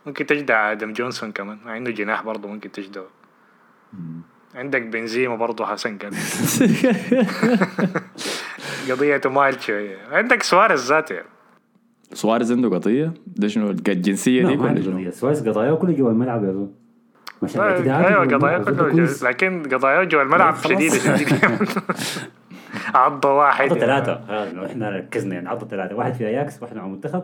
ممكن 0.09 0.27
تجدع 0.27 0.73
آدم 0.73 0.93
جونسون 0.93 1.33
كمان. 1.33 1.59
مع 1.67 1.77
انه 1.77 1.91
جناح 1.91 2.23
برضه 2.23 2.49
ممكن 2.49 2.73
تجدعه 2.73 3.05
عندك 4.55 4.83
بنزيما 4.83 5.37
برضه 5.37 5.67
حسن 5.67 5.99
قال 5.99 6.13
قضيته 8.91 9.31
مايل 9.31 9.61
شوية. 9.63 9.97
عندك 10.11 10.43
سواريز 10.43 10.89
ذاته. 10.89 11.15
يعني. 11.15 11.29
سواريز 12.13 12.53
عنده 12.53 12.69
قضية؟ 12.69 13.15
ده 13.27 13.49
شنو 13.49 13.71
الجنسية 13.71 14.43
لا 14.43 14.49
دي؟ 14.49 14.57
ما 14.57 14.69
عنده 14.69 14.83
شنو؟ 14.83 14.93
قضية. 14.93 15.11
سويس 15.11 15.49
قضايا 15.49 15.75
كله 15.75 15.93
جوا 15.93 16.11
الملعب 16.11 16.45
يا 16.45 16.53
زول. 16.53 16.71
ما 17.43 17.49
أيوه 18.09 18.25
قضايا. 18.25 18.59
كله. 18.59 19.09
لكن 19.23 19.63
قضايا 19.63 20.05
جوا 20.05 20.23
الملعب. 20.23 20.57
شديده 20.57 20.99
شديده 20.99 21.37
عضة 22.95 23.35
واحد. 23.35 23.65
عضة 23.71 23.81
ثلاثة. 23.81 24.21
خلاص 24.29 24.55
لو 24.55 24.65
إحنا 24.67 24.91
ركزنا 24.91 25.35
يعني 25.35 25.49
عضة 25.49 25.67
ثلاثة. 25.69 25.95
واحد 25.95 26.15
في 26.15 26.27
أياكس 26.27 26.63
واحد 26.63 26.77
مع 26.77 26.85
المنتخب 26.87 27.23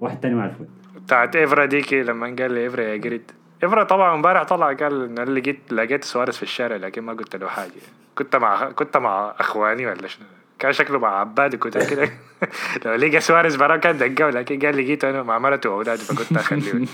واحد 0.00 0.20
تاني 0.20 0.34
مع 0.34 0.44
الفوت 0.46 0.68
بتاعت 1.08 1.36
ايفرا 1.36 1.64
ديكي 1.64 2.02
لما 2.02 2.26
قال 2.26 2.52
لي 2.52 2.60
ايفرا 2.60 2.82
يا 2.82 2.96
جريد 2.96 3.30
ايفرا 3.62 3.84
طبعا 3.84 4.14
امبارح 4.14 4.42
طلع 4.42 4.72
قال 4.72 5.04
ان 5.04 5.18
أنا 5.18 5.30
لقيت 5.30 5.72
لقيت 5.72 6.04
سواريز 6.04 6.36
في 6.36 6.42
الشارع 6.42 6.76
لكن 6.76 7.02
ما 7.02 7.12
قلت 7.12 7.36
له 7.36 7.48
حاجة. 7.48 7.70
كنت 8.14 8.36
مع 8.36 8.70
كنت 8.70 8.96
مع 8.96 9.34
إخواني 9.40 9.86
ولا 9.86 10.08
شنو؟ 10.08 10.26
كان 10.58 10.72
شكله 10.72 10.98
مع 10.98 11.20
عباد 11.20 11.54
كنت 11.54 11.78
كده. 11.78 12.10
لو 12.84 12.94
لقى 12.94 13.20
سواريز 13.20 13.56
برا 13.56 13.76
كان 13.76 13.98
دقه 13.98 14.30
لكن 14.30 14.58
قال 14.58 14.76
لقيته 14.76 15.10
أنا 15.10 15.22
مع 15.22 15.38
مرته 15.38 15.70
واولاده 15.70 16.02
فكنت 16.02 16.38
أخليه. 16.38 16.84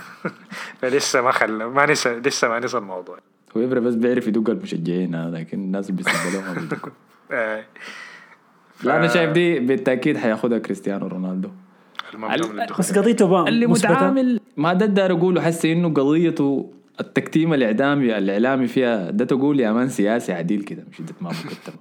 فلسه 0.80 1.20
ما 1.20 1.30
خلى 1.30 1.68
ما 1.68 1.86
نسى 1.86 2.14
لسه 2.14 2.48
ما 2.48 2.58
نسى 2.58 2.78
الموضوع. 2.78 3.18
هو 3.56 3.64
إبرة 3.64 3.80
بس 3.80 3.94
بيعرف 3.94 4.26
يدق 4.26 4.50
المشجعين 4.50 5.14
هذا 5.14 5.38
لكن 5.38 5.58
الناس 5.58 5.90
اللي 5.90 6.02
ما 6.46 6.54
بيدقوا. 6.60 6.92
آه، 7.30 7.64
لا 8.82 8.96
أنا 8.96 9.08
شايف 9.08 9.30
دي 9.30 9.58
بالتأكيد 9.58 10.16
حياخدها 10.16 10.58
كريستيانو 10.58 11.06
رونالدو. 11.06 11.50
بس 12.78 12.98
قضيته 12.98 13.26
بقى 13.26 13.48
اللي. 13.48 13.66
متعامل 13.66 14.40
ما 14.56 14.72
ده 14.72 14.86
دار 14.86 15.12
اقوله 15.12 15.40
حسي 15.40 15.72
إنه 15.72 15.88
قضيته 15.88 16.70
التكتيم 17.00 17.54
الاعلامي 17.54 18.18
الإعلامي 18.18 18.66
فيها 18.66 19.10
ده 19.10 19.24
تقول 19.24 19.60
يا 19.60 19.72
مان 19.72 19.88
سياسي 19.88 20.32
عديل 20.32 20.62
كده 20.62 20.84
مش 20.92 21.00
ده 21.00 21.14
ما 21.20 21.28
مكتمه 21.30 21.76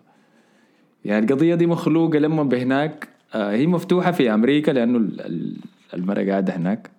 يعني 1.05 1.25
القضية 1.25 1.55
دي 1.55 1.65
مخلوقة 1.67 2.19
لما 2.19 2.43
بهناك 2.43 3.07
آه 3.33 3.51
هي 3.51 3.67
مفتوحة 3.67 4.11
في 4.11 4.33
أمريكا 4.33 4.71
لأنه 4.71 4.97
ال- 4.97 5.21
ال- 5.21 5.57
المرأة 5.93 6.23
قاعدة 6.23 6.55
هناك. 6.55 6.89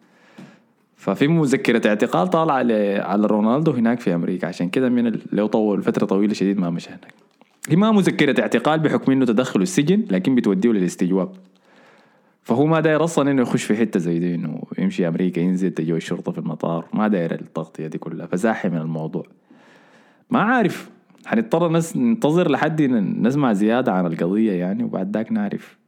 ففي 0.97 1.29
مذكرة 1.29 1.89
اعتقال 1.89 2.29
طالعة 2.29 2.55
على 2.55 2.97
على 2.99 3.27
رونالدو 3.27 3.71
هناك 3.73 4.01
في 4.01 4.15
أمريكا 4.15 4.47
عشان 4.49 4.69
كده 4.69 4.89
من 4.89 5.19
لو 5.33 5.47
طول 5.47 5.83
فترة 5.83 6.07
طويلة 6.07 6.35
شديد 6.35 6.59
ما 6.59 6.71
مشى 6.71 6.89
هناك. 6.89 7.15
هي 7.69 7.77
ما 7.77 7.93
مذكرة 7.93 8.41
اعتقال 8.41 8.81
بحكم 8.81 9.13
إنه 9.13 9.25
تدخل 9.25 9.63
السجن 9.63 10.05
لكن 10.11 10.35
بتوديه 10.35 10.71
للاستجواب. 10.73 11.33
فهو 12.47 12.67
ما 12.67 12.81
داير 12.81 13.05
أصلا 13.05 13.31
إنه 13.31 13.43
يخش 13.43 13.65
في 13.65 13.77
حتة 13.77 14.01
زي 14.01 14.19
دي 14.19 14.35
إنه 14.35 14.63
يمشي 14.79 15.09
أمريكا 15.09 15.41
ينزل 15.41 15.71
تجي 15.71 15.93
الشرطة 15.93 16.33
في 16.33 16.39
المطار. 16.39 16.89
ما 16.93 17.09
داير 17.09 17.35
التغطية 17.35 17.87
دي 17.87 17.99
كلها 17.99 18.27
فزاحم 18.27 18.71
من 18.71 18.79
الموضوع. 18.79 19.27
ما 20.31 20.41
عارف. 20.41 20.91
حنضطر 21.27 21.73
نس 21.73 21.97
ننتظر 21.97 22.51
لحد 22.51 22.83
نسمع 22.83 23.53
زيادة 23.53 23.93
عن 23.93 24.07
القضية 24.07 24.53
يعني 24.53 24.85
وبعد 24.85 25.17
ذاك 25.17 25.33
نعرف 25.33 25.79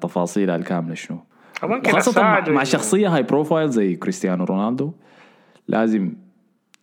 تفاصيلها 0.00 0.56
الكاملة 0.56 0.94
شنو. 0.94 1.18
ممكن 1.62 1.92
خاصة 1.92 2.22
مع, 2.22 2.48
مع 2.48 2.64
شخصية 2.64 3.08
high 3.08 3.22
profile 3.22 3.70
زي 3.70 3.96
كريستيانو 3.96 4.44
رونالدو 4.44 4.92
لازم 5.68 6.12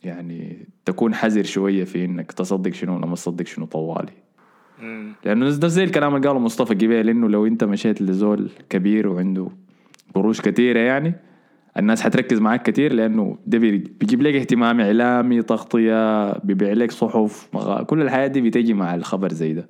يعني 0.04 0.68
تكون 0.86 1.14
حذر 1.14 1.44
شوية 1.44 1.84
في 1.84 2.06
إنك 2.06 2.32
تصدق 2.32 2.74
شنو 2.74 2.96
ولا 2.96 3.06
ما 3.06 3.16
تصدق 3.16 3.46
شنو 3.46 3.66
طوالي. 3.66 4.23
لأنه 5.26 5.50
ده 5.50 5.68
زي 5.68 5.84
الكلام 5.84 6.16
اللي 6.16 6.28
قاله 6.28 6.40
مصطفى 6.40 6.74
قبيل 6.74 7.10
إنه 7.10 7.30
لو 7.30 7.46
أنت 7.46 7.64
مشيت 7.64 8.02
لزول 8.02 8.50
كبير 8.70 9.08
وعنده 9.08 9.48
قروش 10.16 10.42
كثيره 10.42 10.80
يعني 10.80 11.16
الناس 11.78 12.02
حتركز 12.02 12.40
معاك 12.40 12.62
كثير 12.64 12.94
لأنه 12.94 13.38
ده 13.46 13.58
بي- 13.58 13.78
بيجيب 14.00 14.22
لك 14.22 14.36
اهتمام 14.36 14.80
إعلامي 14.82 15.42
تغطية 15.42 16.34
بيبيع 16.38 16.74
لك 16.74 16.92
صحف 16.92 17.48
مغا... 17.54 17.84
كل 17.84 18.02
الحياة 18.02 18.28
دي 18.28 18.42
بتجي 18.42 18.74
مع 18.74 18.96
الخبر 18.96 19.34
زي 19.34 19.54
ده 19.54 19.68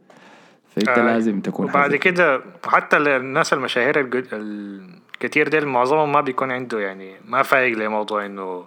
فأنت 0.76 0.90
آه. 0.90 1.06
لازم 1.06 1.42
تكون 1.42 1.70
وبعد. 1.70 1.96
كده 1.96 2.42
حتى 2.66 2.98
الناس 2.98 3.54
المشاهير 3.54 4.00
الجد- 4.00 4.28
الكتير 4.34 5.48
ديل 5.48 5.66
معظمهم 5.68 6.12
ما 6.12 6.22
بيكون 6.22 6.52
عنده 6.52 6.80
يعني 6.80 7.12
ما 7.28 7.42
فايق 7.44 7.78
لموضوع 7.78 8.26
إنه 8.26 8.66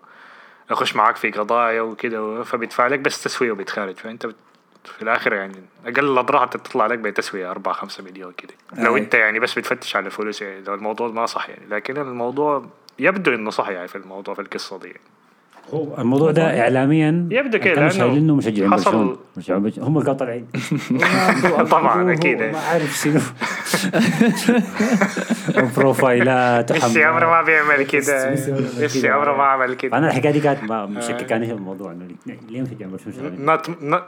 يخش 0.70 0.96
معاك 0.96 1.16
في 1.16 1.30
قضايا 1.30 1.80
وكده 1.80 2.42
فبيدفع 2.42 2.86
لك 2.86 2.98
بس 3.00 3.22
تسوية 3.22 3.52
وبيتخارج 3.52 3.96
فأنت 3.96 4.26
في 4.86 5.02
الآخر 5.02 5.32
يعني 5.32 5.62
أقل 5.86 6.12
الاضرار 6.12 6.46
تطلع 6.46 6.86
لك 6.86 6.98
بتسوية 6.98 7.50
4 7.50 7.74
5 7.74 8.02
مليون 8.02 8.32
كده 8.32 8.54
لو. 8.72 8.96
أنت 8.96 9.14
يعني 9.14 9.40
بس 9.40 9.58
بتفتش 9.58 9.96
على 9.96 10.06
الفلوس 10.06 10.42
يعني 10.42 10.60
لو 10.60 10.74
الموضوع 10.74 11.08
ما 11.08 11.26
صح 11.26 11.48
يعني 11.48 11.66
لكن 11.66 11.96
الموضوع 11.96 12.66
يبدو 12.98 13.34
إنه 13.34 13.50
صح 13.50 13.68
يعني 13.68 13.88
في 13.88 13.98
الموضوع 13.98 14.34
في 14.34 14.40
القصة 14.40 14.78
دي 14.78 14.88
يعني. 14.88 15.00
هو 15.74 15.98
الموضوع 15.98 16.30
ده 16.30 16.60
اعلاميا 16.62 17.28
يبدو 17.30 17.58
كده 17.58 17.74
لأنه 17.74 17.88
شايلينه 17.88 18.34
مشجعين 18.36 18.70
حصل- 18.72 18.84
برشلونه 18.84 19.16
مشجعين 19.36 19.62
برشلونة. 19.62 19.88
هم 19.88 19.94
اللي 19.98 20.04
كانوا 20.06 20.18
طالعين 20.18 20.46
طبعا 21.70 22.12
أكيد 22.12 22.42
ما 22.42 22.58
عارف 22.58 22.96
شنو 22.98 23.20
بروفايلات 25.76 26.72
ميسي 26.72 27.04
عمره 27.04 27.26
ما 27.26 27.42
بيعمل 27.42 27.82
كده 27.86 28.30
ميسي 28.30 28.52
عمره 28.52 28.60
ما 28.62 28.80
ميسي 28.80 29.02
كده. 29.02 29.14
عمره 29.14 29.36
ما 29.36 29.42
عمل 29.44 29.74
كده 29.74 29.92
فانا 29.92 30.08
الحكاية 30.08 30.32
دي 30.32 30.40
كانت 30.40 30.62
ما- 30.64 30.86
مشككاني 30.86 31.46
في 31.46 31.52
الموضوع 31.52 31.92
إنه 31.92 32.06
ليه 32.48 32.62
مشجعين 32.62 32.90
برشلونه 32.92 33.58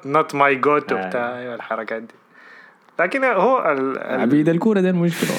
not 0.06 0.34
my 0.34 0.54
GOAT 0.56 0.92
آه. 0.92 0.96
وبتاع 1.06 1.38
أيوة 1.38 1.54
الحركات 1.54 2.02
دي 2.02 2.14
لكن 3.00 3.24
هو 3.24 3.56
عبيد 4.00 4.48
الكورة 4.48 4.80
ده 4.80 4.90
المشكلة. 4.90 5.30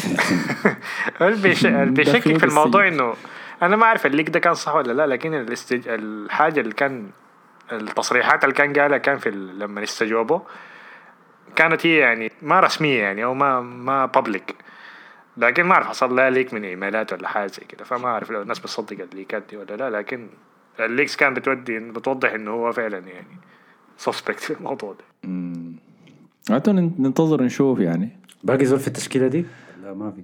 اللي 1.22 1.42
بيش- 1.42 1.66
اللي 1.66 1.86
بيشكك 1.92 2.38
في 2.38 2.44
الموضوع. 2.46 2.88
إنه 2.88 3.14
أنا 3.62 3.76
ما 3.76 3.84
أعرف 3.84 4.06
ال 4.06 4.11
leak 4.11 4.30
ده 4.30 4.40
كان 4.40 4.54
صح 4.54 4.76
ولا 4.76 4.94
لا 4.94 5.08
لكن 5.08 5.34
الاستج... 5.34 5.88
الحاجة 5.88 6.60
اللي 6.60 6.74
كان 6.74 7.10
التصريحات 7.72 8.44
اللي 8.44 8.56
كان 8.56 8.74
قالها 8.74 8.98
كان 8.98 9.18
في 9.18 9.30
ال... 9.30 9.60
لما 9.60 9.84
استجوبوا 9.84 10.40
كانت 11.56 11.86
هي 11.86 11.98
يعني 11.98 12.32
ما 12.42 12.60
رسمية 12.60 13.02
يعني 13.02 13.24
أو 13.24 13.34
ما 13.34 13.62
ما 13.62 14.06
public 14.06 14.56
لكن 15.38 15.64
ما 15.64 15.74
أعرف 15.74 15.88
حصل 15.88 16.16
لها 16.16 16.30
leak 16.30 16.54
من 16.54 16.64
emails 16.64 17.14
ولا 17.14 17.28
حاجة 17.28 17.48
زي 17.48 17.64
كده 17.70 17.86
فما 17.86 18.08
أعرف 18.08 18.32
لو 18.32 18.42
الناس 18.42 18.60
بتصدق 18.60 19.08
ال 19.12 19.17
leakات 19.17 19.44
دي 19.50 19.58
ولا 19.58 19.76
لا 19.76 19.90
لكن 19.90 20.28
ال 20.80 20.86
leaks 20.86 21.16
كان 21.16 21.34
بتودي 21.34 21.80
بتوضح 21.80 22.34
إنه 22.34 22.52
هو 22.52 22.72
فعلا 22.72 22.98
يعني 22.98 23.38
suspect 23.98 24.40
في 24.40 24.54
الموضوع 24.54 24.94
ده. 24.94 25.30
مم. 25.30 25.76
عادة 26.50 26.72
ننتظر 26.72 27.44
نشوف 27.44 27.80
يعني. 27.80 28.10
باقي 28.44 28.66
زول 28.66 28.80
في 28.80 28.88
التشكيلة 28.88 29.28
دي؟ 29.28 29.46
لا 29.84 29.94
ما 29.94 30.12
في. 30.12 30.24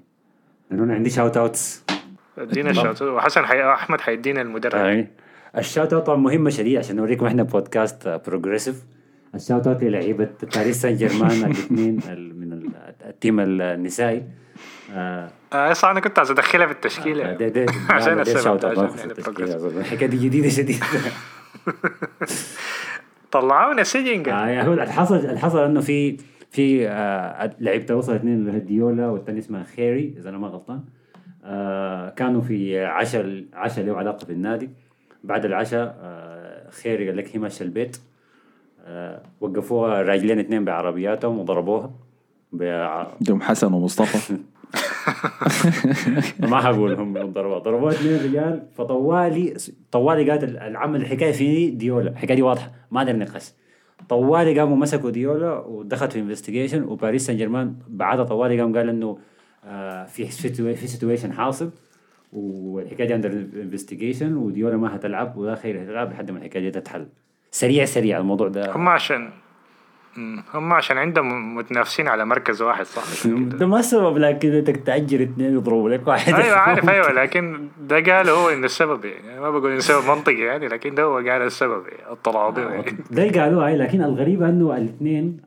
لأنه 0.72 0.84
أنا 0.84 0.94
عندي 0.94 1.10
shout 1.10 1.38
outs 1.38 1.84
ادينا 2.38 2.70
ال 2.70 2.75
shout 2.75 3.02
وحسن 3.02 3.46
حي... 3.46 3.64
أحمد 3.74 4.02
حيدينا 4.02 4.42
المدرب. 4.42 4.76
أي. 4.76 5.08
ال 5.58 5.64
shout 5.64 5.94
out 5.94 6.06
طبعا 6.06 6.18
مهمة 6.18 6.50
شديد 6.50 6.78
عشان 6.78 6.96
نوريكم 6.96 7.26
إحنا 7.26 7.44
بودكاست 7.44 8.08
progressive 8.28 8.84
ال 9.36 9.41
shout 9.41 9.68
out 9.68 9.84
للعيبة 9.84 10.30
باريس 10.56 10.82
سان 10.82 10.96
جيرمان 10.96 11.32
الاثنين 11.32 12.00
من 12.36 12.54
ال- 12.54 12.70
ال 13.06 13.13
team 13.13 13.40
النسائي. 13.40 14.24
آه، 14.94 15.30
آه 15.54 15.74
صح 15.74 15.88
أنا 15.90 16.00
كنت 16.00 16.20
عايز 16.20 16.32
أدخلها 16.32 16.66
في 16.66 16.72
التشكيلة. 16.72 17.34
ده 17.34 17.48
ده 17.64 17.66
عشان 17.90 18.24
ده 18.24 18.50
out 18.50 18.66
عشان 18.66 19.12
التشكيلة. 19.12 19.48
progressive. 19.48 19.78
الحكاية 19.78 20.08
دي 20.10 20.18
جديدة 20.18 20.50
شديدة. 20.50 20.86
طلعوه 23.32 23.74
من 23.74 23.80
السجن 23.80 24.24
قال. 24.24 24.34
آه، 24.34 24.64
هو 24.64 24.74
الحصل 24.74 25.16
الحصل 25.16 25.60
إنه 25.66 25.82
في 25.82 26.18
في 26.52 26.88
آه 26.90 27.56
لعيبة 27.60 27.96
وصل 27.96 28.16
اثنين 28.16 28.34
اللي 28.34 28.52
هي 28.52 28.60
ديولا 28.60 29.08
والثاني 29.08 29.40
اسمها 29.40 29.64
خيري 29.64 30.16
إذا 30.18 30.30
أنا 30.30 30.38
ما 30.38 30.48
غلطان. 30.48 30.78
آه 30.78 30.84
كانوا 32.16 32.42
في 32.42 32.86
عشاء 32.86 33.44
عشاء 33.54 33.86
له 33.86 33.98
علاقه 33.98 34.26
بالنادي 34.28 34.70
بعد 35.24 35.46
العشاء 35.46 35.98
آه 36.02 36.70
خيري 36.70 37.08
قال 37.08 37.18
لك 37.18 37.36
هي 37.36 37.40
ماشية 37.40 37.66
البيت. 37.66 37.98
آه 38.86 39.22
وقفوها 39.42 40.02
راجلين 40.02 40.40
اثنين 40.40 40.66
بعربياتهم 40.66 41.40
وضربوها 41.40 41.92
بع- 42.56 43.08
دوم 43.22 43.42
حسن 43.42 43.74
ومصطفى. 43.74 44.38
ما 46.52 46.62
حقول 46.62 46.94
هم 46.94 47.14
من 47.14 47.34
ضربوها. 47.34 47.60
ضربوها 47.60 47.92
اثنين 47.94 48.20
رجال 48.24 48.64
فطوالي 48.78 49.54
طوالي 49.92 50.30
قالت 50.32 50.44
العمل 50.44 51.02
الحكاية 51.02 51.32
في 51.32 51.70
ديولا. 51.72 52.10
الحكاية 52.10 52.36
دي 52.36 52.42
واضحة 52.42 52.72
ما 52.92 53.00
عندنا 53.00 53.26
نقاش. 53.26 53.52
طوالي 54.10 54.60
قاموا 54.60 54.78
مسكوا 54.78 55.10
ديولا 55.10 55.54
ودخلت 55.60 56.12
في 56.12 56.20
انفستيجيشن 56.20 56.84
وباريس 56.84 57.26
سان 57.28 57.38
جيرمان 57.38 57.76
بعدها 57.88 58.24
طوالي 58.26 58.62
قام 58.62 58.78
قال 58.78 58.90
إنه 58.90 59.08
آه 59.08 59.18
في 60.08 60.28
situa- 60.32 60.78
في 60.80 60.88
سيتويشن 60.88 61.34
حاصل 61.34 61.72
والحكاية 62.34 63.08
دي 63.08 63.16
اندر 63.16 63.32
انفستيجيشن 63.32 64.34
وديولا 64.38 64.78
ما 64.78 64.96
هتلعب 64.96 65.38
ولا 65.38 65.56
خير 65.56 65.84
هتلعب 65.84 66.12
لحد 66.12 66.32
ما 66.32 66.38
الحكاية 66.38 66.62
دي 66.62 66.72
تتحل. 66.72 67.06
سريع 67.52 67.86
سريع 67.86 68.18
الموضوع 68.18 68.48
ده. 68.48 68.76
هم 68.76 68.90
عشان. 68.90 69.30
هم 70.54 70.74
عشان 70.74 70.98
عندهم 70.98 71.56
متنافسين 71.56 72.08
على 72.08 72.26
مركز 72.26 72.62
واحد 72.62 72.86
صح؟ 72.86 73.28
ده 73.60 73.66
ما 73.68 73.82
سبب 73.82 74.18
لكن 74.18 74.54
انك 74.54 74.78
تاجر 74.78 75.24
اثنين 75.24 75.54
يضربوا 75.54 75.90
لك 75.90 76.08
واحد. 76.08 76.34
أيوه 76.34 76.58
عارف 76.68 76.90
أيوه 76.90 77.12
لكن 77.12 77.68
ده 77.82 77.96
قال 78.18 78.30
هو 78.30 78.50
انه 78.50 78.66
السبب 78.66 79.06
يعني 79.06 79.40
ما 79.40 79.50
بقول 79.50 79.72
انه 79.72 79.80
سبب 79.80 80.08
منطقي 80.18 80.40
يعني 80.40 80.68
لكن 80.68 80.96
ده 80.96 81.04
هو 81.04 81.16
قال 81.16 81.30
السبب 81.30 81.84
يعني 81.88 82.16
به 82.52 82.62
يعني 82.62 82.98
ده 83.12 83.24
اللي 83.24 83.40
قالوها 83.42 83.68
هاي 83.68 83.78
لكن 83.78 84.02
الغريب 84.04 84.44
إنه 84.44 84.78
الاثنين 84.78 85.38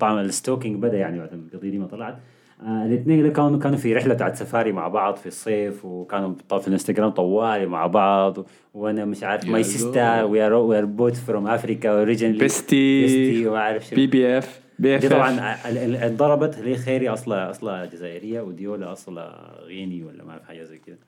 طبعا 0.00 0.20
الستوكينج 0.20 0.82
بدأ 0.82 0.96
يعني 0.98 1.18
بعد 1.18 1.32
القضية 1.32 1.70
دي 1.70 1.78
ما 1.78 1.86
طلعت 1.86 2.18
آه 2.62 2.86
الاثنين 2.86 3.18
اللي 3.18 3.30
كانوا 3.30 3.58
كانوا 3.58 3.78
في 3.78 3.94
رحلة 3.94 4.14
بتاعت 4.14 4.36
سفاري 4.36 4.72
مع 4.72 4.88
بعض 4.88 5.16
في 5.16 5.26
الصيف 5.26 5.84
وكانوا 5.84 6.34
طبعا 6.48 6.62
في 6.62 6.68
الانستغرام 6.68 7.10
طوالي 7.10 7.66
مع 7.66 7.86
بعض 7.86 8.36
وأنا 8.74 9.04
مش 9.04 9.22
عارف 9.22 9.44
ماي 9.44 9.62
سيستا 9.62 10.22
وي 10.22 10.46
ار 10.46 10.52
وي 10.54 10.78
ار 10.78 10.84
بوت 10.84 11.16
فروم 11.16 11.46
افريكا 11.48 11.90
اوريجينلي 11.90 12.38
بيستي 12.38 13.02
بيستي 13.02 13.46
وما 13.48 13.58
أعرف 13.58 13.84
شنو. 13.84 13.96
بي 13.96 14.06
بي 14.06 14.38
اف 14.38 14.60
بي 14.78 14.98
دي 14.98 15.06
اف 15.06 15.12
طبعا 15.12 15.30
ال- 15.68 15.78
ال- 15.78 15.96
انضربت 15.96 16.58
اللي 16.58 16.70
هي 16.70 16.76
خيري 16.78 17.08
أصلا 17.08 17.50
أصلا 17.50 17.84
جزائرية 17.84 18.40
وديولا 18.40 18.92
أصلا 18.92 19.50
غيني 19.62 20.04
ولا 20.04 20.24
ما 20.24 20.30
أعرف 20.32 20.44
حاجة 20.44 20.62
زي 20.62 20.78
كده. 20.78 20.98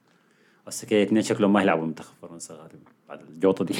بس 0.66 0.84
كده 0.84 1.02
اثنين 1.02 1.22
شكلهم 1.22 1.52
ما 1.52 1.62
يلعبوا 1.62 1.86
منتخب 1.86 2.12
فرنسا 2.22 2.54
غالبا 2.54 2.78
بعد 3.08 3.20
الجوطة 3.34 3.64
دي. 3.64 3.74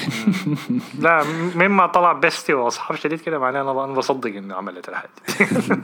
لا 1.03 1.23
مما 1.55 1.87
طلع 1.87 2.13
بيستي 2.13 2.53
وأصحاب 2.53 2.97
شديد 2.97 3.19
كده 3.21 3.39
معناه 3.39 3.61
أنا 3.61 3.93
بصدق 3.93 4.29
إنه 4.35 4.55
عملت 4.55 4.89
الحاجة 4.89 5.09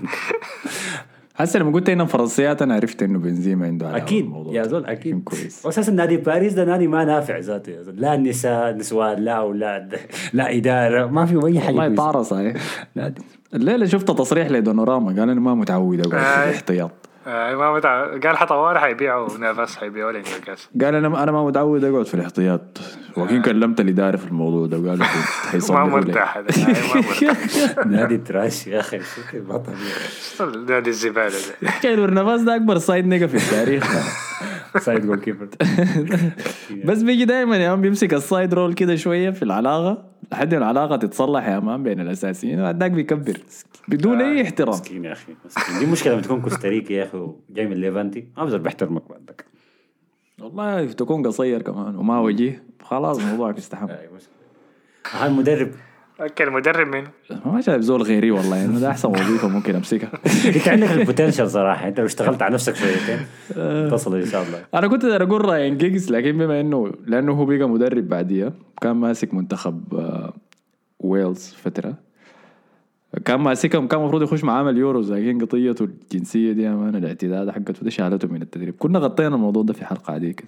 هسه 1.36 1.60
لما 1.60 1.72
قلت 1.72 1.90
هنا 1.90 2.06
فرنسيات 2.06 2.62
أنا 2.62 2.74
عرفت 2.76 3.04
إنه 3.04 3.20
بنزيما 3.20 3.66
عنده 3.66 3.88
علاقة 3.88 4.04
أكيد 4.04 4.32
يا. 4.52 4.64
زول 4.64 4.86
أكيد. 4.86 5.24
كويس. 5.24 5.66
واساسا 5.66 5.92
نادي 5.92 6.18
باريس 6.18 6.54
ده 6.54 6.66
نادي 6.66 6.88
ما 6.88 7.06
نافع 7.06 7.38
ذاته 7.40 7.70
يا 7.72 7.82
زول. 7.82 7.96
لا 8.02 8.18
نساء 8.18 8.76
نسوان 8.78 9.20
لا 9.20 9.32
أولاد 9.32 9.96
لا 10.34 10.56
إدارة 10.58 11.06
ما 11.06 11.26
في 11.26 11.46
أي 11.48 11.60
حاجة 11.60 11.76
والله 11.76 12.22
صحيح. 12.22 12.56
الليلة 13.54 13.86
شفت 13.86 14.12
تصريح 14.12 14.52
لدونوراما 14.52 15.08
قال 15.20 15.30
أنا 15.30 15.40
ما 15.40 15.56
متعود 15.56 16.00
أقعد 16.00 16.22
في 16.24 16.40
آي. 16.44 16.50
الاحتياط 16.50 16.92
آه 17.28 17.56
ما 17.56 17.74
متع... 17.74 18.06
قال 18.18 18.38
حطواري 18.38 18.80
حيبيعوا 18.80 19.38
نافاس 19.38 19.78
حيبيعوا 19.78 20.12
لنيوكاسل 20.12 20.68
قال 20.82 20.96
أنا 20.96 21.24
أنا 21.24 21.32
ما 21.32 21.46
متعود 21.46 21.84
أقعد 21.84 22.06
في 22.06 22.14
الاحتياط. 22.14 22.62
وكين 23.18 23.42
كلمت 23.42 23.80
الاداري 23.80 24.18
في 24.18 24.28
الموضوع 24.28 24.68
ده 24.68 24.78
وقال 24.80 25.00
ما 25.00 25.06
حيصلحوا 25.52 25.86
لي. 25.86 25.92
مرتاح 25.96 26.38
هذا 26.38 26.48
آه، 26.50 26.96
ما 26.96 27.02
مرتاح. 27.02 27.86
نادي 27.96 28.18
تراش 28.18 28.68
يا 28.68 28.80
أخي 28.80 29.00
شكل 29.00 29.42
ما 29.42 29.58
طبيعي 29.58 30.66
نادي 30.66 30.90
الزبالة 30.90 31.30
ده؟ 31.62 31.70
كايلور 31.84 32.10
نافاس 32.12 32.42
ده 32.42 32.56
أكبر 32.56 32.78
سايد 32.78 33.08
نيجا 33.08 33.28
في 33.28 33.38
التاريخ. 33.38 33.92
سايد 34.86 35.06
جول 35.06 35.20
كيبر 35.20 35.48
بس 36.86 37.02
بيجي 37.02 37.26
دائما 37.26 37.58
يا 37.58 37.70
مان 37.70 37.82
بيمسك 37.82 38.14
السايد 38.14 38.54
رول 38.54 38.74
كده 38.74 38.96
شوية 38.96 39.30
في 39.30 39.44
العلاقة. 39.44 40.15
لحد 40.32 40.54
العلاقه 40.54 40.96
تتصلح 40.96 41.48
يا 41.48 41.60
مان 41.60 41.84
بين 41.84 42.00
الأساسيين؟ 42.00 42.60
وبعدك 42.60 42.92
بيكبر. 42.92 43.38
بدون 43.88 44.22
أي 44.22 44.42
احترام. 44.42 44.70
مسكين 44.70 45.06
يا 45.06 45.12
أخي 45.12 45.36
مسكين. 45.46 45.80
دي 45.80 45.86
مشكلة 45.86 46.14
لما 46.14 46.22
تكون 46.22 46.42
كوستاريكي 46.42 46.94
يا 46.94 47.04
أخي 47.04 47.18
وجاي 47.18 47.68
من 47.68 47.78
ليفانتي. 47.78 48.28
ما 48.38 48.46
بزول 48.46 48.60
بيحترمك 48.60 49.10
بعدك. 49.10 49.46
والله 50.42 50.86
تكون 50.86 51.28
قصير 51.28 51.62
كمان 51.62 51.96
وما 51.96 52.20
وجيه 52.20 52.64
خلاص 52.84 53.20
موضوعك 53.20 53.58
استحم. 53.58 53.88
هاي 55.12 55.28
المدرب 55.28 55.72
okay 56.22 56.44
المدرب 56.44 56.88
من 56.88 57.04
ما 57.46 57.62
شايف 57.62 57.82
زول 57.82 58.02
غيري 58.02 58.32
والله 58.32 58.56
يعني 58.56 58.80
ده 58.80 58.90
أحسن 58.90 59.10
وظيفة 59.10 59.48
ممكن 59.48 59.76
أمسكها. 59.76 60.12
أنت 60.56 60.68
عندك 60.68 60.92
ال 61.00 61.05
potential 61.05 61.50
صراحة 61.50 61.88
أنت 61.88 62.00
لو 62.00 62.06
اشتغلت 62.06 62.42
على 62.42 62.54
نفسك 62.54 62.76
شويتين 62.76 63.20
تصل 63.90 64.16
إن 64.16 64.26
شاء 64.26 64.44
الله. 64.44 64.66
أنا 64.74 64.88
كنت 64.88 65.06
داير 65.06 65.24
أقول 65.24 65.46
راين 65.46 65.78
جيجز 65.78 66.12
لكن 66.12 66.38
بما 66.38 66.62
انه 66.62 66.92
لأنه 67.08 67.32
هو 67.34 67.46
بقى 67.46 67.70
مدرب 67.70 68.08
بعديها 68.10 68.54
كان 68.82 68.96
ماسك 68.96 69.34
منتخب 69.34 69.94
آه، 69.94 70.34
ويلز 71.00 71.54
فترة. 71.54 71.94
كان 73.26 73.40
ماسكهم 73.40 73.88
كان 73.88 74.00
المفروض 74.00 74.22
يخش 74.22 74.44
معاهم 74.44 74.68
اليوروز 74.68 75.14
لكن 75.14 75.46
قضيته 75.46 75.84
الجنسية 75.86 76.52
دي 76.52 76.68
أمان 76.68 76.96
الاعتداد 76.96 77.50
حقته 77.50 77.84
دي 77.84 77.92
شالته 77.92 78.28
من 78.28 78.42
التدريب. 78.42 78.76
كنا 78.80 79.00
غطينا 79.00 79.36
الموضوع 79.36 79.64
ده 79.64 79.74
في 79.74 79.86
حلقة 79.86 80.14
عادية 80.14 80.32
كده. 80.32 80.48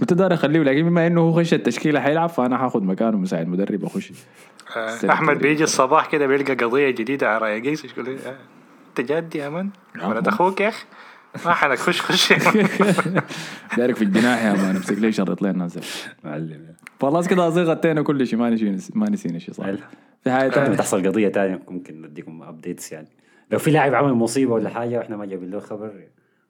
كنت 0.00 0.12
داير 0.12 0.34
أخليه 0.34 0.60
لكن 0.60 0.82
بما 0.82 1.06
إنه 1.06 1.20
هو 1.20 1.32
خش 1.32 1.54
التشكيلة 1.54 2.00
حيلعب 2.00 2.28
فأنا 2.28 2.58
حاخذ 2.58 2.82
مكانه 2.82 3.16
مساعد 3.16 3.48
مدرب 3.48 3.84
اخش 3.84 4.12
آه 4.76 4.98
أحمد. 5.12 5.38
بيجي 5.38 5.64
الصباح 5.64 6.06
كده 6.06 6.26
بيلقى 6.26 6.54
قضية 6.54 6.90
جديدة 6.90 7.28
على 7.28 7.38
رايقيس 7.38 7.84
يقول 7.84 8.04
لي 8.04 8.16
آه، 8.26 8.36
أنت 8.88 9.12
جد 9.12 9.34
يا 9.36 9.48
مان 9.48 9.70
ولد 10.04 10.28
أخوك 10.28 10.60
يا 10.60 10.68
أخي؟ 10.68 10.84
ما 11.44 11.52
حنك 11.54 11.78
خش 11.78 12.00
خش. 12.00 12.32
دايرك 13.76 13.96
في 13.96 14.04
الجناح 14.04 14.44
يا 14.44 14.52
مان 14.52 14.76
امسك 14.76 14.98
لي 14.98 15.12
شرط 15.12 15.42
لين 15.42 15.58
نازل 15.58 15.80
معلم. 16.24 16.66
خلاص 17.00 17.28
كده 17.28 17.48
اصير 17.48 17.64
غطينا 17.64 18.02
كل 18.02 18.26
شيء 18.26 18.38
ما 18.38 18.50
نسينا 18.50 18.78
ما 18.94 19.10
نسينا 19.10 19.38
شيء 19.38 19.54
صح 19.54 19.64
حلو. 19.64 19.78
في 20.24 20.30
حاجة 20.30 20.50
ثانية 20.50 20.76
تحصل 20.76 21.06
قضية 21.06 21.28
ثانية 21.28 21.62
ممكن 21.68 22.02
نديكم 22.02 22.42
ابديتس 22.42 22.92
يعني. 22.92 23.08
لو 23.50 23.58
في 23.58 23.70
لاعب 23.70 23.94
عمل 23.94 24.12
مصيبة 24.12 24.52
ولا 24.52 24.70
حاجة 24.70 24.98
وإحنا 24.98 25.16
ما 25.16 25.26
جايبين 25.26 25.50
له 25.50 25.60
خبر 25.60 25.92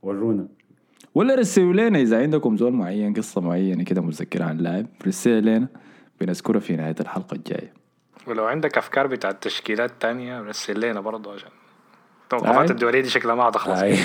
ورونا 0.02 0.48
ولا 1.16 1.34
رسلوا 1.34 1.72
لنا 1.72 1.98
إذا 1.98 2.22
عندكم 2.22 2.56
زول 2.56 2.72
معين 2.72 3.14
قصة 3.14 3.40
معينة 3.40 3.84
كده 3.84 4.00
متذكرة 4.02 4.44
عن 4.44 4.56
لاعب 4.58 4.86
رسل 5.06 5.42
لنا 5.42 5.68
بنذكرها 6.20 6.60
في 6.60 6.76
نهاية 6.76 6.94
الحلقة 7.00 7.34
الجاية. 7.34 7.72
ولو 8.26 8.44
عندك 8.44 8.78
أفكار 8.78 9.06
بتاعت 9.06 9.42
تشكيلات 9.42 9.92
تانية 10.00 10.40
رسل 10.40 10.80
لنا 10.80 11.00
برضه 11.00 11.34
عشان. 11.34 11.48
توقفات 12.30 12.70
الدولية 12.70 13.00
دي 13.00 13.08
شكلها 13.08 13.34
ما 13.34 13.42
هتخلص 13.48 13.82
اخ 13.82 13.98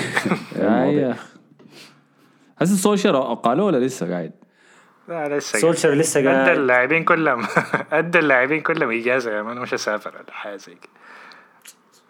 هسه 2.58 2.72
السوشيال 2.74 3.42
قالوا 3.42 3.66
ولا 3.66 3.84
لسه 3.86 4.10
قاعد؟ 4.10 4.32
لا 5.08 5.38
لسه 5.38 5.58
سولشر 5.58 5.94
لسه 5.94 6.20
ادى 6.20 6.28
قاعد. 6.28 6.48
اللاعبين 6.58 7.04
كلهم 7.04 7.46
ادى 7.92 8.18
اللاعبين 8.18 8.60
كلهم 8.60 8.90
إجازة 8.90 9.36
يا 9.36 9.42
مان 9.42 9.58
مش 9.58 9.74
اسافر 9.74 10.14
ولا 10.16 10.32
حاجة 10.32 10.56
زي 10.56 10.74
كده. 10.74 10.90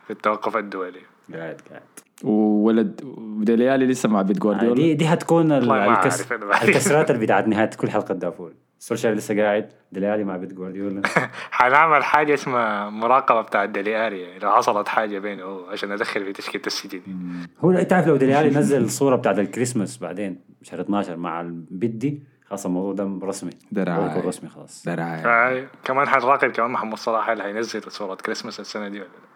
في 0.06 0.10
التوقف 0.12 0.56
الدولي. 0.56 1.00
قاعد 1.36 1.60
قاعد. 1.70 1.82
وولد 2.24 3.00
ديليالي 3.44 3.86
لسه 3.86 4.08
مع 4.08 4.22
بيت 4.22 4.36
آه، 4.36 4.40
جوارديولا. 4.40 4.74
دي 4.74 4.94
دي 4.94 5.04
ما 5.06 6.02
الكس... 6.02 6.32
الكسرات 6.62 7.10
اللي 7.10 7.22
بتاعت 7.22 7.48
نهاية 7.48 7.70
كل 7.70 7.90
حلقة 7.90 8.14
دافور. 8.14 8.52
سولشر 8.78 9.10
لسه 9.12 9.42
قاعد 9.42 9.68
دليالي 9.92 10.24
مع 10.24 10.36
بيت 10.36 10.52
جوارديولا. 10.52 11.02
حنعمل 11.50 12.04
حاجة 12.04 12.34
اسمها 12.34 12.90
مراقبة 12.90 13.40
بتاع 13.40 13.64
الدلياري 13.64 14.20
يعني 14.20 14.38
لو 14.38 14.50
حصلت 14.52 14.88
حاجة 14.88 15.18
بينه 15.18 15.42
هو 15.42 15.66
عشان 15.70 15.92
أدخل 15.92 16.24
في 16.24 16.32
تشكيلة 16.32 16.64
السيتي 16.66 16.98
دي. 16.98 17.12
هو 17.60 17.70
انت 17.70 17.92
عارف 17.92 18.06
لو 18.06 18.16
دليالي 18.16 18.50
نزل 18.50 18.84
الصورة 18.84 19.16
بتاعت 19.16 19.38
الكريسماس 19.38 19.98
بعدين 19.98 20.40
شهر 20.62 20.80
12 20.80 21.16
مع 21.16 21.40
البيت 21.40 21.90
دي 21.90 22.22
خلاص 22.46 22.66
الموضوع 22.66 22.92
ده 22.92 23.26
رسمي. 23.26 23.50
ده 23.72 23.84
رعاية 23.84 24.20
رسمي 24.20 24.48
خلاص. 24.50 24.82
ده 24.86 24.94
رعاية 24.94 25.26
آه، 25.26 25.66
كمان 25.84 26.08
حنراقب 26.08 26.50
كمان 26.50 26.70
محمد 26.70 26.98
صلاح 26.98 27.30
هل 27.30 27.40
هينزل 27.40 27.82
صورة 27.88 28.14
كريسماس 28.14 28.60
السنة 28.60 28.88
دي 28.88 29.00
ولا 29.00 29.08
لا؟ 29.08 29.31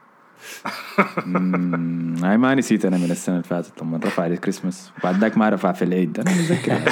هاي 2.22 2.36
ما 2.36 2.54
نسيت 2.54 2.84
أنا 2.84 2.96
من 2.98 3.10
السنة 3.10 3.34
اللي 3.34 3.48
فاتت 3.48 3.82
لما 3.82 4.00
رفع 4.04 4.26
الكريسماس 4.26 4.92
وبعد 5.00 5.18
ذاك 5.18 5.38
ما 5.38 5.48
رفع 5.48 5.72
في 5.72 5.82
العيد 5.82 6.20
أنا 6.20 6.30
متذكر. 6.30 6.72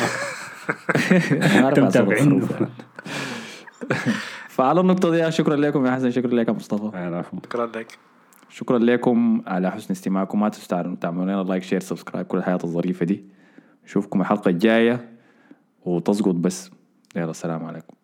ما 1.62 1.70
رفع. 1.70 2.66
فعلى 4.48 4.80
النقطة 4.80 5.10
دي 5.10 5.32
شكرا 5.32 5.56
لكم 5.56 5.86
يا 5.86 5.90
حسن 5.90 6.10
شكرا 6.10 6.34
لك 6.34 6.48
يا 6.48 6.52
مصطفى. 6.52 7.24
شكرا 7.44 7.66
لك. 7.66 7.98
شكرا 8.48 8.78
لكم 8.78 9.42
على 9.46 9.70
حسن 9.70 9.92
استماعكم. 9.92 10.40
ما 10.40 10.48
تنسوا 10.48 10.94
تعملوا 11.00 11.24
لنا 11.24 11.42
like 11.42 11.62
share 11.62 11.80
subscribe 11.80 12.26
كل 12.26 12.38
الحياة 12.38 12.58
الظريفة 12.64 13.06
دي. 13.06 13.24
نشوفكم 13.84 14.20
الحلقة 14.20 14.48
الجاية. 14.48 15.08
وتظبط 15.84 16.34
بس. 16.34 16.70
يلا 17.16 17.30
السلام 17.30 17.64
عليكم. 17.64 17.94